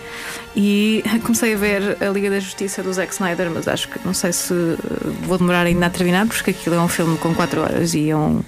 E 0.55 1.03
comecei 1.23 1.53
a 1.53 1.57
ver 1.57 1.97
a 2.01 2.09
Liga 2.09 2.31
da 2.31 2.39
Justiça 2.39 2.81
do 2.81 2.91
Zack 2.91 3.13
Snyder, 3.13 3.51
mas 3.51 3.67
acho 3.67 3.87
que 3.87 3.99
não 4.03 4.13
sei 4.13 4.33
se 4.33 4.51
eh, 4.53 4.77
vou 5.21 5.37
demorar 5.37 5.67
ainda 5.67 5.85
a 5.85 5.89
terminar, 5.91 6.25
porque 6.25 6.49
aquilo 6.49 6.75
é 6.75 6.79
um 6.81 6.87
filme 6.87 7.15
com 7.19 7.35
4 7.35 7.61
horas 7.61 7.93
e 7.93 8.09
é 8.09 8.15
um. 8.17 8.41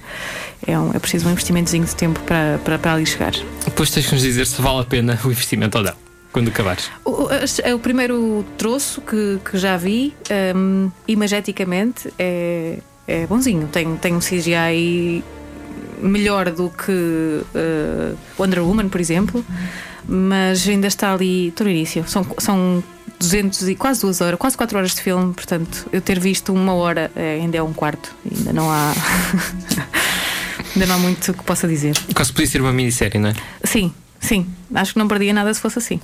É, 0.65 0.79
um, 0.79 0.91
é 0.93 0.97
preciso 0.99 1.27
um 1.27 1.31
investimentozinho 1.31 1.83
de 1.85 1.93
tempo 1.93 2.19
para, 2.21 2.57
para, 2.63 2.79
para 2.79 2.93
ali 2.93 3.05
chegar. 3.05 3.33
Depois 3.65 3.91
tens 3.91 4.07
que 4.07 4.13
nos 4.13 4.23
dizer 4.23 4.47
se 4.47 4.59
vale 4.61 4.79
a 4.79 4.83
pena 4.85 5.19
o 5.23 5.27
investimento 5.29 5.77
ou 5.77 5.83
não, 5.83 5.93
quando 6.31 6.47
acabares. 6.47 6.89
O, 7.05 7.27
as- 7.27 7.59
é 7.59 7.75
o 7.75 7.79
primeiro 7.79 8.43
troço 8.57 9.01
que, 9.01 9.39
que 9.51 9.57
já 9.57 9.75
vi, 9.77 10.15
hum, 10.55 10.89
imageticamente, 11.07 12.11
é, 12.17 12.77
é 13.07 13.27
bonzinho. 13.27 13.67
Tem, 13.67 13.95
tem 13.97 14.15
um 14.15 14.19
CGI 14.19 15.21
melhor 16.03 16.51
do 16.51 16.69
que 16.69 16.91
uh, 16.91 18.17
Wonder 18.37 18.63
Woman, 18.63 18.89
por 18.89 18.99
exemplo, 18.99 19.43
mas 20.07 20.67
ainda 20.67 20.87
está 20.87 21.13
ali. 21.13 21.47
Estou 21.47 21.65
no 21.65 21.71
início. 21.71 22.03
São, 22.07 22.25
são 22.37 22.83
200 23.19 23.69
e 23.69 23.75
quase 23.75 24.01
duas 24.01 24.21
horas, 24.21 24.37
quase 24.37 24.57
4 24.57 24.77
horas 24.77 24.93
de 24.93 25.01
filme, 25.01 25.33
portanto, 25.33 25.87
eu 25.91 26.01
ter 26.01 26.19
visto 26.19 26.53
uma 26.53 26.73
hora 26.73 27.11
é, 27.15 27.35
ainda 27.35 27.57
é 27.57 27.63
um 27.63 27.73
quarto. 27.73 28.13
Ainda 28.29 28.53
não 28.53 28.69
há. 28.69 28.93
ainda 30.75 30.85
não 30.85 30.95
há 30.95 30.99
muito 30.99 31.33
que 31.33 31.43
possa 31.43 31.67
dizer. 31.67 31.97
Quase 32.13 32.31
podia 32.31 32.47
ser 32.47 32.61
uma 32.61 32.73
minissérie, 32.73 33.19
não 33.19 33.29
é? 33.29 33.35
Sim, 33.63 33.93
sim. 34.19 34.47
Acho 34.75 34.93
que 34.93 34.99
não 34.99 35.07
perdia 35.07 35.33
nada 35.33 35.53
se 35.53 35.61
fosse 35.61 35.79
assim. 35.79 35.99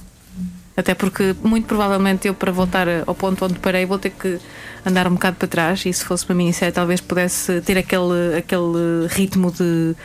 Até 0.77 0.95
porque, 0.95 1.35
muito 1.43 1.65
provavelmente, 1.67 2.27
eu, 2.27 2.33
para 2.33 2.53
voltar 2.53 2.87
ao 3.05 3.13
ponto 3.13 3.43
onde 3.43 3.55
parei, 3.55 3.85
vou 3.85 3.99
ter 3.99 4.11
que 4.11 4.39
andar 4.85 5.07
um 5.07 5.13
bocado 5.13 5.37
para 5.37 5.47
trás. 5.47 5.85
E 5.85 5.93
se 5.93 6.03
fosse 6.03 6.25
uma 6.27 6.35
minissérie, 6.35 6.73
talvez 6.73 7.01
pudesse 7.01 7.61
ter 7.61 7.77
aquele, 7.77 8.37
aquele 8.37 9.07
ritmo 9.09 9.51
de 9.51 9.95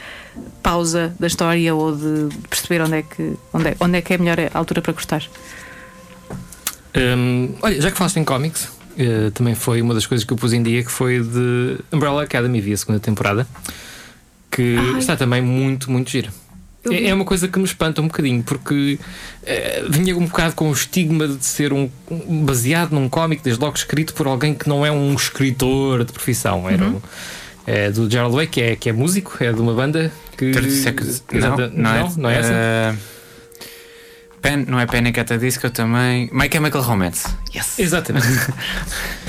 pausa 0.62 1.14
da 1.18 1.26
história 1.26 1.74
ou 1.74 1.94
de 1.94 2.28
perceber 2.48 2.82
onde 2.82 2.98
é 2.98 3.02
que, 3.02 3.34
onde 3.52 3.68
é, 3.68 3.76
onde 3.80 3.98
é, 3.98 4.02
que 4.02 4.12
é 4.12 4.16
a 4.16 4.18
melhor 4.18 4.38
altura 4.54 4.82
para 4.82 4.92
gostar. 4.92 5.22
Hum, 6.96 7.54
olha, 7.62 7.80
já 7.80 7.90
que 7.90 7.96
falaste 7.96 8.16
em 8.18 8.24
cómics, 8.24 8.68
eh, 8.96 9.30
também 9.30 9.54
foi 9.54 9.82
uma 9.82 9.94
das 9.94 10.06
coisas 10.06 10.24
que 10.24 10.32
eu 10.32 10.36
pus 10.36 10.52
em 10.52 10.62
dia 10.62 10.82
que 10.84 10.90
foi 10.90 11.20
de 11.20 11.78
Umbrella 11.92 12.22
Academy, 12.22 12.60
vi 12.60 12.72
a 12.72 12.76
segunda 12.76 13.00
temporada, 13.00 13.46
que 14.50 14.76
Ai. 14.78 14.98
está 14.98 15.16
também 15.16 15.42
muito, 15.42 15.90
muito 15.90 16.10
gira. 16.10 16.30
Vi. 16.86 17.06
É, 17.06 17.08
é 17.08 17.14
uma 17.14 17.24
coisa 17.24 17.48
que 17.48 17.58
me 17.58 17.64
espanta 17.64 18.00
um 18.02 18.06
bocadinho, 18.08 18.42
porque 18.42 18.98
eh, 19.44 19.84
vinha 19.88 20.16
um 20.16 20.26
bocado 20.26 20.54
com 20.54 20.68
o 20.68 20.72
estigma 20.72 21.26
de 21.28 21.44
ser 21.44 21.72
um, 21.72 21.88
um- 22.10 22.44
baseado 22.44 22.92
num 22.92 23.08
cómic, 23.08 23.42
desde 23.42 23.62
logo 23.62 23.76
escrito 23.76 24.12
por 24.14 24.26
alguém 24.26 24.54
que 24.54 24.68
não 24.68 24.84
é 24.84 24.90
um 24.92 25.14
escritor 25.14 26.04
de 26.04 26.12
profissão. 26.12 26.68
Era 26.68 26.84
Uhum. 26.84 26.96
um- 26.96 27.00
é 27.66 27.90
do 27.90 28.10
Gerald 28.10 28.34
Way, 28.34 28.46
que 28.46 28.60
é, 28.60 28.76
que 28.76 28.88
é 28.90 28.92
músico, 28.92 29.36
é 29.42 29.52
de 29.52 29.60
uma 29.60 29.72
banda 29.72 30.12
que. 30.36 30.50
30 30.50 30.70
seconds. 30.70 31.24
Não, 31.32 31.38
Exata- 31.38 31.72
não, 31.74 31.90
é, 31.94 32.10
não 32.18 32.30
é 32.30 32.38
essa? 32.38 32.52
eh, 32.52 32.94
Pen, 34.42 34.66
não 34.68 34.78
é 34.78 34.84
Panic 34.84 35.18
at 35.18 35.26
the 35.28 35.38
Disco 35.38 35.70
também. 35.70 36.28
My 36.30 36.50
Chemical 36.52 36.82
Romance. 36.82 37.26
Yes. 37.54 37.78
Exatamente. 37.78 38.26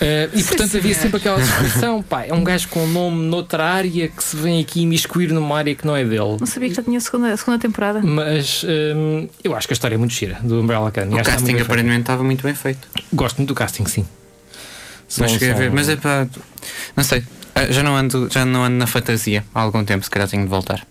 Eh, 0.00 0.28
e 0.32 0.44
portanto 0.44 0.76
havia 0.76 0.94
sempre 0.94 1.16
aquela 1.16 1.38
descrição, 1.42 2.02
pá, 2.02 2.24
é 2.24 2.32
um 2.32 2.44
gajo 2.44 2.68
com 2.68 2.86
nome 2.86 3.24
noutra 3.26 3.64
área 3.64 4.08
que 4.08 4.22
se 4.22 4.36
vem 4.36 4.60
aqui 4.60 4.82
imiscuir 4.82 5.32
numa 5.32 5.56
área 5.58 5.74
que 5.74 5.84
não 5.86 5.96
é 5.96 6.04
dele. 6.04 6.36
Não 6.38 6.46
sabia 6.46 6.68
que 6.68 6.74
já 6.76 6.82
tinha 6.82 6.98
a 6.98 7.00
segunda, 7.00 7.32
a 7.32 7.36
segunda 7.36 7.58
temporada. 7.58 8.00
Mas 8.02 8.64
hum, 8.94 9.28
eu 9.42 9.56
acho 9.56 9.66
que 9.66 9.72
a 9.72 9.74
história 9.74 9.96
é 9.96 9.98
muito 9.98 10.14
gira 10.14 10.38
do 10.42 10.60
Umbrella 10.60 10.88
Academy. 10.88 11.14
O 11.14 11.20
Acho 11.20 11.30
casting 11.30 11.50
muito 11.50 11.62
aparentemente 11.64 12.00
estava 12.02 12.22
muito 12.22 12.42
bem 12.44 12.54
feito. 12.54 12.86
Gosto 13.12 13.38
muito 13.38 13.48
do 13.48 13.54
casting, 13.54 13.86
sim. 13.86 14.06
São- 15.08 15.22
Mas 15.24 15.32
cheguei 15.32 15.48
a 15.50 15.52
são- 15.52 15.58
ver. 15.62 15.70
Mas 15.72 15.88
é 15.88 15.96
para. 15.96 16.28
Não 16.96 17.02
sei. 17.02 17.24
Ah, 17.54 17.66
Já 17.72 17.82
não, 17.82 17.96
ando, 17.96 18.28
já 18.30 18.44
não 18.44 18.62
ando 18.62 18.76
na 18.76 18.86
fantasia 18.86 19.44
há 19.54 19.60
algum 19.62 19.84
tempo, 19.84 20.04
se 20.04 20.10
calhar 20.10 20.28
tenho 20.28 20.44
de 20.44 20.48
voltar. 20.48 20.86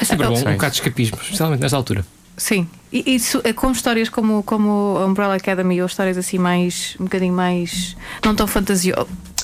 é 0.00 0.04
sempre 0.04 0.26
bom, 0.26 0.36
São 0.36 0.48
um 0.50 0.54
bocado 0.54 0.72
de 0.72 0.78
escapismo, 0.80 1.18
especialmente 1.20 1.60
nesta 1.60 1.76
altura. 1.76 2.04
Sim, 2.40 2.66
e 2.90 3.14
isso 3.16 3.38
é 3.44 3.52
com 3.52 3.70
histórias 3.70 4.08
como, 4.08 4.42
como 4.42 4.96
a 4.96 5.04
Umbrella 5.04 5.34
Academy 5.34 5.78
ou 5.82 5.86
histórias 5.86 6.16
assim 6.16 6.38
mais 6.38 6.96
um 6.98 7.04
bocadinho 7.04 7.34
mais 7.34 7.94
não 8.24 8.34
tão 8.34 8.46
fantasio, 8.46 8.94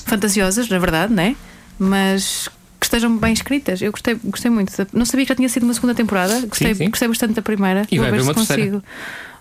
fantasiosas, 0.03 0.67
na 0.67 0.79
verdade, 0.79 1.13
né? 1.13 1.35
Mas 1.77 2.49
que 2.79 2.85
estejam 2.87 3.15
bem 3.17 3.33
escritas. 3.33 3.81
Eu 3.83 3.91
gostei, 3.91 4.15
gostei 4.23 4.49
muito. 4.49 4.73
Não 4.93 5.05
sabia 5.05 5.25
que 5.25 5.29
já 5.29 5.35
tinha 5.35 5.47
sido 5.47 5.63
uma 5.63 5.73
segunda 5.75 5.93
temporada. 5.93 6.41
Gostei, 6.47 6.73
sim. 6.73 6.89
gostei 6.89 7.07
bastante 7.07 7.33
da 7.33 7.41
primeira. 7.43 7.85
E 7.91 7.99
vai 7.99 8.09
Vou 8.09 8.17
ver 8.19 8.23
haver 8.23 8.39
se 8.41 8.47
terceira. 8.47 8.71
consigo. 8.71 8.83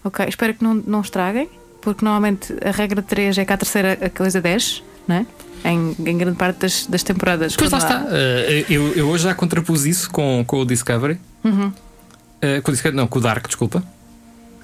Ok, 0.04 0.26
espero 0.28 0.52
que 0.54 0.62
não, 0.62 0.74
não 0.74 1.00
estraguem, 1.00 1.48
porque 1.80 2.04
normalmente 2.04 2.54
a 2.62 2.70
regra 2.72 3.00
3 3.02 3.38
é 3.38 3.44
que 3.46 3.52
a 3.52 3.56
terceira 3.56 3.98
a 4.02 4.10
coisa 4.10 4.38
10, 4.40 4.82
né? 5.08 5.26
Em, 5.64 5.96
em 5.98 6.18
grande 6.18 6.36
parte 6.36 6.58
das, 6.58 6.86
das 6.86 7.02
temporadas. 7.02 7.56
Pois 7.56 7.70
lá 7.72 7.78
há- 7.78 7.80
está. 7.80 8.06
Eh, 8.10 8.66
eu, 8.68 8.92
eu 8.92 9.08
hoje 9.08 9.24
já 9.24 9.34
contrapus 9.34 9.86
isso 9.86 10.10
com, 10.10 10.44
com 10.46 10.60
o 10.60 10.64
Discovery. 10.66 11.18
Uhum. 11.42 11.72
Uh, 12.36 12.62
com 12.62 12.70
o 12.70 12.72
Discovery, 12.72 12.96
não, 12.96 13.06
com 13.06 13.18
o 13.18 13.22
Dark, 13.22 13.46
desculpa. 13.46 13.82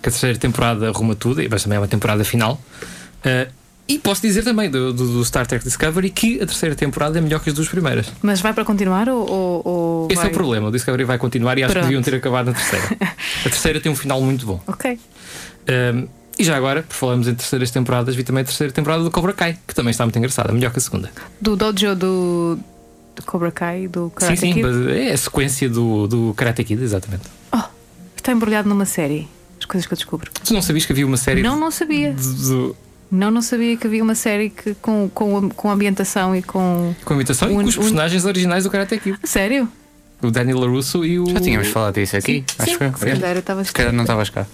Que 0.03 0.09
a 0.09 0.13
terceira 0.13 0.39
temporada 0.39 0.89
arruma 0.89 1.15
tudo, 1.15 1.43
mas 1.51 1.63
também 1.63 1.77
é 1.77 1.81
uma 1.81 1.89
temporada 1.89 2.25
final. 2.25 2.61
Uh, 3.25 3.51
e 3.89 3.99
posso 3.99 4.23
dizer 4.23 4.43
também 4.43 4.71
do, 4.71 4.93
do, 4.93 5.13
do, 5.19 5.25
Star 5.25 5.47
Trek 5.47 5.65
Discovery 5.65 6.11
que 6.11 6.37
a 6.37 6.47
terceira 6.47 6.75
temporada 6.75 7.19
é 7.19 7.21
melhor 7.21 7.41
que 7.41 7.51
as 7.51 7.55
duas 7.55 7.69
primeiras. 7.69 8.13
Mas 8.23 8.41
vai 8.41 8.53
para 8.53 8.65
continuar 8.65 9.09
ou. 9.09 9.63
ou 9.65 10.09
Esse 10.09 10.17
vai... 10.17 10.27
é 10.27 10.31
o 10.31 10.33
problema. 10.33 10.69
O 10.69 10.71
Discovery 10.71 11.05
vai 11.05 11.19
continuar 11.19 11.59
e 11.59 11.63
acho 11.63 11.73
Pronto. 11.73 11.85
que 11.85 11.89
deviam 11.89 12.03
ter 12.03 12.15
acabado 12.15 12.47
na 12.47 12.53
terceira. 12.53 12.87
a 13.45 13.49
terceira 13.49 13.81
tem 13.81 13.91
um 13.91 13.97
final 13.97 14.21
muito 14.21 14.47
bom. 14.47 14.61
Ok. 14.67 14.99
Um, 15.69 16.09
e 16.39 16.45
já 16.45 16.57
agora, 16.57 16.83
por 16.83 16.95
falarmos 16.95 17.29
em 17.29 17.35
terceiras 17.35 17.71
temporadas, 17.71 18.15
vi 18.15 18.25
também 18.25 18.43
a 18.43 18.45
terceira 18.45 18.73
temporada 18.73 19.03
do 19.03 19.11
Cobra 19.11 19.33
Kai, 19.33 19.59
que 19.67 19.75
também 19.75 19.91
está 19.91 20.05
muito 20.05 20.19
engraçada, 20.19 20.53
melhor 20.53 20.73
que 20.73 20.79
a 20.79 20.83
segunda. 20.83 21.11
Do 21.41 21.57
dojo 21.57 21.95
do, 21.95 22.59
do 23.17 23.23
Cobra 23.23 23.51
Kai, 23.51 23.89
do 23.89 24.11
Karate 24.15 24.41
sim, 24.41 24.53
sim, 24.53 24.63
Kid? 24.63 24.69
Sim, 24.69 24.91
é 24.91 25.13
a 25.13 25.17
sequência 25.17 25.69
do, 25.69 26.07
do 26.07 26.35
Karate 26.35 26.65
Kid, 26.65 26.83
exatamente. 26.83 27.25
Oh, 27.53 27.63
está 28.17 28.33
embrulhado 28.33 28.69
numa 28.69 28.85
série. 28.85 29.29
As 29.59 29.65
coisas 29.65 29.87
que 29.87 29.93
eu 29.93 29.97
descubro. 29.97 30.31
Tu 30.45 30.53
não 30.53 30.63
sabias 30.63 30.87
que 30.87 30.93
havia 30.93 31.07
uma 31.07 31.17
série? 31.17 31.43
Não, 31.43 31.59
não 31.59 31.71
sabia. 31.71 32.13
De, 32.13 32.75
não, 33.11 33.31
não 33.31 33.43
sabia 33.43 33.77
que 33.77 33.87
havia 33.87 34.03
uma 34.03 34.15
série 34.15 34.51
que, 34.51 34.75
com, 34.75 35.09
com, 35.13 35.51
com 35.51 35.71
ambientação 35.71 36.35
e 36.35 36.43
com. 36.43 36.95
Com 37.05 37.15
ambientação 37.15 37.49
um, 37.49 37.61
e 37.61 37.65
com 37.65 37.69
os 37.69 37.77
personagens 37.77 38.25
um... 38.25 38.29
originais 38.29 38.65
do 38.65 38.71
Karate 38.71 38.99
Kid. 38.99 39.19
Sério? 39.23 39.69
O 40.23 40.31
Daniel 40.31 40.59
LaRusso 40.61 41.05
e 41.05 41.21
o. 41.21 41.29
Já 41.29 41.41
tínhamos 41.41 41.69
falado 41.69 41.95
disso 41.95 42.17
aqui, 42.17 42.45
sim, 42.49 42.57
acho 42.59 42.79
que 42.79 42.79
foi. 42.79 43.15
Se 43.15 43.21
calhar, 43.21 43.37
eu 43.37 43.41
estava 43.41 43.65
Se 43.65 43.73
calhar 43.73 43.93
não 43.93 44.03
estavas 44.05 44.31
cá. 44.31 44.47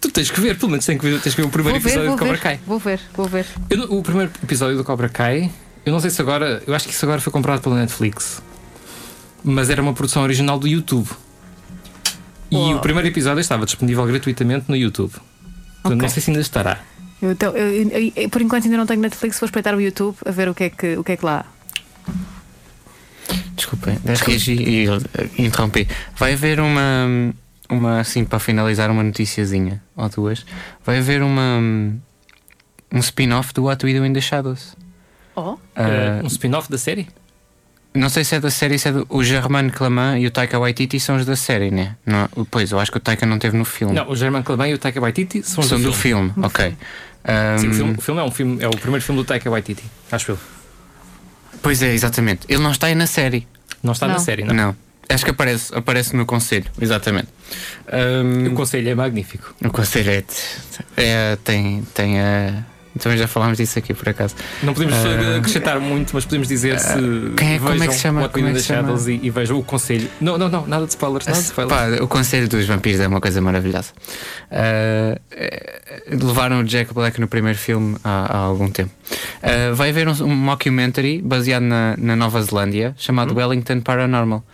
Tu 0.00 0.10
tens 0.10 0.30
que 0.30 0.40
ver, 0.40 0.58
pelo 0.58 0.70
menos 0.70 0.86
tens 0.86 0.98
que 0.98 1.04
ver, 1.04 1.20
tens 1.20 1.34
que 1.34 1.40
ver 1.40 1.46
o 1.46 1.50
primeiro 1.50 1.80
ver, 1.80 1.88
episódio 1.88 2.12
do 2.12 2.18
Cobra 2.18 2.34
ver, 2.34 2.40
Kai. 2.40 2.60
Vou 2.66 2.78
ver, 2.78 3.00
vou 3.14 3.26
ver. 3.26 3.46
Eu, 3.68 3.82
o 3.92 4.02
primeiro 4.02 4.30
episódio 4.42 4.76
do 4.76 4.84
Cobra 4.84 5.08
Kai, 5.08 5.50
eu 5.86 5.92
não 5.92 6.00
sei 6.00 6.10
se 6.10 6.20
agora. 6.20 6.60
Eu 6.66 6.74
acho 6.74 6.86
que 6.86 6.92
isso 6.92 7.04
agora 7.04 7.20
foi 7.20 7.32
comprado 7.32 7.62
pela 7.62 7.76
Netflix. 7.76 8.42
Mas 9.44 9.70
era 9.70 9.80
uma 9.80 9.94
produção 9.94 10.24
original 10.24 10.58
do 10.58 10.66
YouTube. 10.66 11.08
E 12.50 12.56
oh. 12.56 12.76
o 12.76 12.80
primeiro 12.80 13.08
episódio 13.08 13.40
estava 13.40 13.64
disponível 13.64 14.04
gratuitamente 14.04 14.64
no 14.68 14.76
YouTube. 14.76 15.12
Portanto, 15.12 15.86
okay. 15.86 15.96
não 15.96 16.08
sei 16.08 16.20
se 16.20 16.30
ainda 16.30 16.40
estará. 16.40 16.80
Eu, 17.22 17.30
então, 17.30 17.56
eu, 17.56 17.88
eu, 17.88 18.12
eu, 18.16 18.28
por 18.28 18.42
enquanto 18.42 18.64
ainda 18.64 18.76
não 18.76 18.86
tenho 18.86 19.00
Netflix, 19.00 19.38
vou 19.38 19.46
espreitar 19.46 19.76
o 19.76 19.80
YouTube 19.80 20.16
a 20.26 20.30
ver 20.32 20.48
o 20.48 20.54
que 20.54 20.64
é 20.64 20.70
que, 20.70 20.96
o 20.96 21.04
que, 21.04 21.12
é 21.12 21.16
que 21.16 21.24
lá 21.24 21.44
há. 21.44 21.56
Desculpem, 23.54 23.98
e 24.48 25.42
interrompi. 25.42 25.88
Vai 26.16 26.34
haver 26.34 26.60
uma, 26.60 27.32
uma, 27.70 28.00
assim, 28.00 28.24
para 28.24 28.38
finalizar, 28.40 28.90
uma 28.90 29.04
noticiazinha 29.04 29.80
ou 29.94 30.08
duas. 30.08 30.44
Vai 30.84 30.98
haver 30.98 31.22
uma, 31.22 31.58
um 31.58 32.98
spin-off 32.98 33.54
do 33.54 33.64
What 33.64 33.86
We 33.86 33.94
Do 33.94 34.04
in 34.04 34.12
the 34.12 34.20
Shadows. 34.20 34.76
Oh? 35.36 35.52
Uh, 35.52 35.58
um 36.24 36.26
spin-off 36.26 36.70
da 36.70 36.78
série? 36.78 37.06
Não 37.94 38.08
sei 38.10 38.24
se 38.24 38.34
é 38.34 38.40
da 38.40 38.50
série, 38.50 38.78
se 38.78 38.88
é 38.88 38.92
do, 38.92 39.06
o 39.08 39.24
Germain 39.24 39.70
Claman 39.70 40.18
e 40.18 40.26
o 40.26 40.30
Taika 40.30 40.58
Waititi 40.58 41.00
são 41.00 41.16
os 41.16 41.24
da 41.24 41.36
série, 41.36 41.70
né? 41.70 41.96
Não, 42.04 42.28
pois, 42.50 42.70
eu 42.72 42.78
acho 42.78 42.90
que 42.90 42.98
o 42.98 43.00
Taika 43.00 43.24
não 43.24 43.38
teve 43.38 43.56
no 43.56 43.64
filme. 43.64 43.94
Não, 43.94 44.10
o 44.10 44.16
Germain 44.16 44.42
Claman 44.42 44.68
e 44.68 44.74
o 44.74 44.78
Taika 44.78 45.00
Waititi 45.00 45.42
são, 45.42 45.62
são 45.62 45.78
do, 45.78 45.84
do 45.84 45.92
filme. 45.92 46.30
filme. 46.30 46.46
ok. 46.46 46.76
Um, 47.26 47.58
Sim, 47.58 47.68
o 47.68 47.74
filme, 47.74 47.94
o 47.96 48.00
filme, 48.00 48.20
é 48.20 48.24
um 48.24 48.30
filme, 48.30 48.62
é 48.62 48.68
o 48.68 48.76
primeiro 48.76 49.04
filme 49.04 49.20
do 49.20 49.24
Taika 49.24 49.50
Waititi, 49.50 49.84
acho 50.12 50.32
eu. 50.32 50.38
Pois 51.62 51.82
é, 51.82 51.92
exatamente. 51.92 52.46
Ele 52.48 52.62
não 52.62 52.70
está 52.70 52.86
aí 52.86 52.94
na 52.94 53.06
série. 53.06 53.46
Não 53.82 53.92
está 53.92 54.06
não. 54.06 54.14
na 54.14 54.20
série, 54.20 54.44
não? 54.44 54.54
Não. 54.54 54.76
Acho 55.08 55.24
que 55.24 55.30
aparece, 55.30 55.74
aparece 55.74 56.16
no 56.16 56.26
conselho, 56.26 56.66
exatamente. 56.80 57.28
Um, 57.92 58.48
o 58.48 58.54
conselho 58.54 58.88
é 58.90 58.94
magnífico. 58.94 59.54
O 59.64 59.70
conselho 59.70 60.10
é, 60.10 60.24
é 60.96 61.36
tem, 61.44 61.82
tem 61.94 62.20
a 62.20 62.64
também 62.98 63.18
já 63.18 63.26
falámos 63.26 63.58
disso 63.58 63.78
aqui 63.78 63.94
por 63.94 64.08
acaso. 64.08 64.34
Não 64.62 64.74
podemos 64.74 64.94
uh, 64.96 65.38
acrescentar 65.38 65.80
muito, 65.80 66.12
mas 66.14 66.24
podemos 66.24 66.48
dizer 66.48 66.78
se. 66.78 66.94
Quem 67.36 67.54
é, 67.54 67.58
como 67.58 67.82
é 67.82 67.86
que 67.86 67.94
se 67.94 68.00
chama? 68.00 68.28
Como 68.28 68.46
é 68.48 68.52
que 68.52 68.60
se 68.60 68.66
chama? 68.66 69.10
E, 69.10 69.26
e 69.26 69.30
vejam 69.30 69.58
o 69.58 69.62
conselho. 69.62 70.08
Não, 70.20 70.38
não, 70.38 70.48
não, 70.48 70.66
nada 70.66 70.84
de 70.84 70.90
spoilers. 70.90 71.26
Nada 71.26 71.38
de 71.38 71.44
spoilers. 71.44 71.98
Pá, 71.98 72.02
o 72.02 72.08
conselho 72.08 72.48
dos 72.48 72.66
vampiros 72.66 73.00
é 73.00 73.08
uma 73.08 73.20
coisa 73.20 73.40
maravilhosa. 73.40 73.92
Uh, 74.50 75.20
levaram 76.10 76.60
o 76.60 76.64
Jack 76.64 76.92
Black 76.92 77.20
no 77.20 77.28
primeiro 77.28 77.58
filme 77.58 77.96
há, 78.02 78.36
há 78.36 78.38
algum 78.38 78.70
tempo. 78.70 78.90
Uh, 79.42 79.74
vai 79.74 79.90
haver 79.90 80.08
um, 80.08 80.12
um, 80.24 80.34
mockumentary 80.34 81.20
baseado 81.22 81.62
na, 81.62 81.94
na 81.96 82.16
Nova 82.16 82.42
Zelândia 82.42 82.94
chamado 82.96 83.32
hum. 83.32 83.36
Wellington 83.36 83.80
Paranormal. 83.80 84.44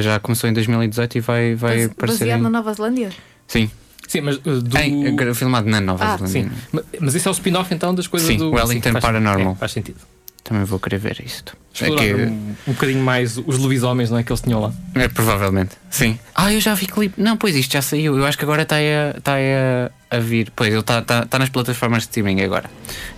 já 0.00 0.18
começou 0.18 0.48
em 0.48 0.52
2018 0.52 1.18
e 1.18 1.20
vai, 1.20 1.54
vai 1.54 1.76
Base, 1.76 1.90
aparecer. 1.90 2.18
Baseado 2.20 2.40
em... 2.40 2.42
na 2.42 2.50
Nova 2.50 2.72
Zelândia? 2.72 3.10
Sim. 3.46 3.70
Sim, 4.06 4.20
mas 4.20 4.36
uh, 4.36 4.62
do... 4.62 4.78
Em, 4.78 5.34
filmado 5.34 5.68
na 5.68 5.80
Nova 5.80 6.04
ah, 6.04 6.16
Zelândia. 6.16 6.50
Sim. 6.50 6.80
Mas 7.00 7.14
isso 7.14 7.28
é 7.28 7.30
o 7.30 7.32
spin-off 7.32 7.72
então 7.74 7.94
das 7.94 8.06
coisas 8.06 8.28
sim, 8.28 8.36
do. 8.36 8.52
Wellington 8.52 8.92
sim, 8.92 9.00
Paranormal. 9.00 9.52
É, 9.52 9.56
faz 9.56 9.72
sentido. 9.72 9.98
Também 10.44 10.62
vou 10.62 10.78
querer 10.78 10.98
ver 10.98 11.20
isto. 11.24 11.56
É 11.80 11.90
que... 11.90 12.14
um, 12.14 12.54
um 12.68 12.72
bocadinho 12.72 13.02
mais 13.02 13.36
os 13.36 13.58
lobisomens, 13.58 14.10
não 14.10 14.18
é? 14.18 14.22
Que 14.22 14.30
eles 14.30 14.40
tinham 14.40 14.60
lá. 14.60 14.72
É, 14.94 15.08
provavelmente, 15.08 15.72
sim. 15.90 16.18
Ah, 16.34 16.52
eu 16.52 16.60
já 16.60 16.72
vi 16.74 16.86
clipe. 16.86 17.20
Não, 17.20 17.36
pois 17.36 17.56
isto 17.56 17.72
já 17.72 17.82
saiu. 17.82 18.16
Eu 18.16 18.24
acho 18.24 18.38
que 18.38 18.44
agora 18.44 18.62
está 18.62 18.76
a, 18.76 19.18
está 19.18 19.34
a, 19.34 20.16
a 20.16 20.20
vir. 20.20 20.52
Pois, 20.54 20.70
ele 20.70 20.78
está, 20.78 21.00
está, 21.00 21.24
está 21.24 21.38
nas 21.38 21.48
plataformas 21.48 22.04
de 22.04 22.10
streaming 22.10 22.42
agora. 22.42 22.70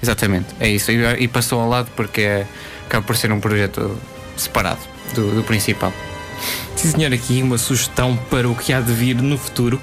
Exatamente, 0.03 0.47
é 0.59 0.71
isso. 0.71 0.91
E, 0.91 1.05
e 1.23 1.29
passou 1.29 1.61
ao 1.61 1.69
lado 1.69 1.91
porque 1.95 2.23
é, 2.23 2.47
acaba 2.87 3.07
por 3.07 3.15
ser 3.15 3.31
um 3.31 3.41
projeto 3.41 3.99
separado 4.35 4.81
do, 5.15 5.35
do 5.35 5.43
principal. 5.43 5.93
Sim, 6.77 6.93
senhor, 6.93 7.13
aqui 7.13 7.43
uma 7.43 7.59
sugestão 7.59 8.17
para 8.31 8.49
o 8.49 8.55
que 8.55 8.73
há 8.73 8.81
de 8.81 8.93
vir 8.93 9.17
no 9.17 9.37
futuro. 9.37 9.79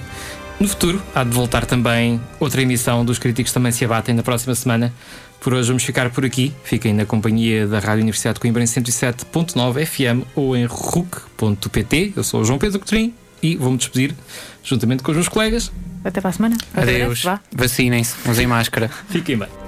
No 0.60 0.68
futuro, 0.68 1.02
há 1.14 1.24
de 1.24 1.32
voltar 1.32 1.66
também 1.66 2.20
outra 2.40 2.62
emissão 2.62 3.04
dos 3.04 3.20
Críticos 3.20 3.52
Também 3.52 3.72
Se 3.72 3.84
Abatem 3.84 4.16
na 4.16 4.24
próxima 4.24 4.56
semana. 4.56 4.94
Por 5.42 5.54
hoje 5.54 5.68
vamos 5.68 5.84
ficar 5.84 6.10
por 6.10 6.26
aqui. 6.26 6.54
Fiquem 6.64 6.94
na 6.94 7.06
companhia 7.06 7.68
da 7.68 7.80
Rádio 7.80 8.02
Universidade 8.02 8.36
de 8.36 8.40
Coimbra 8.40 8.64
em 8.64 8.66
107.9 8.66 9.86
FM 9.86 10.26
ou 10.34 10.56
em 10.56 10.66
RUC.pt. 10.66 12.14
Eu 12.16 12.24
sou 12.24 12.42
o 12.42 12.46
João 12.46 12.58
Pedro 12.58 12.80
Coutinho 12.80 13.14
e 13.44 13.56
vou-me 13.58 13.78
despedir 13.78 14.16
juntamente 14.64 15.04
com 15.04 15.12
os 15.12 15.18
meus 15.18 15.28
colegas. 15.28 15.72
Até 16.04 16.22
para 16.22 16.30
a 16.30 16.34
semana. 16.34 16.58
Adeus. 16.74 17.24
Vacinem-se. 17.52 18.16
Usem 18.30 18.48
máscara. 18.48 18.90
Fiquem 19.10 19.38
bem. 19.38 19.65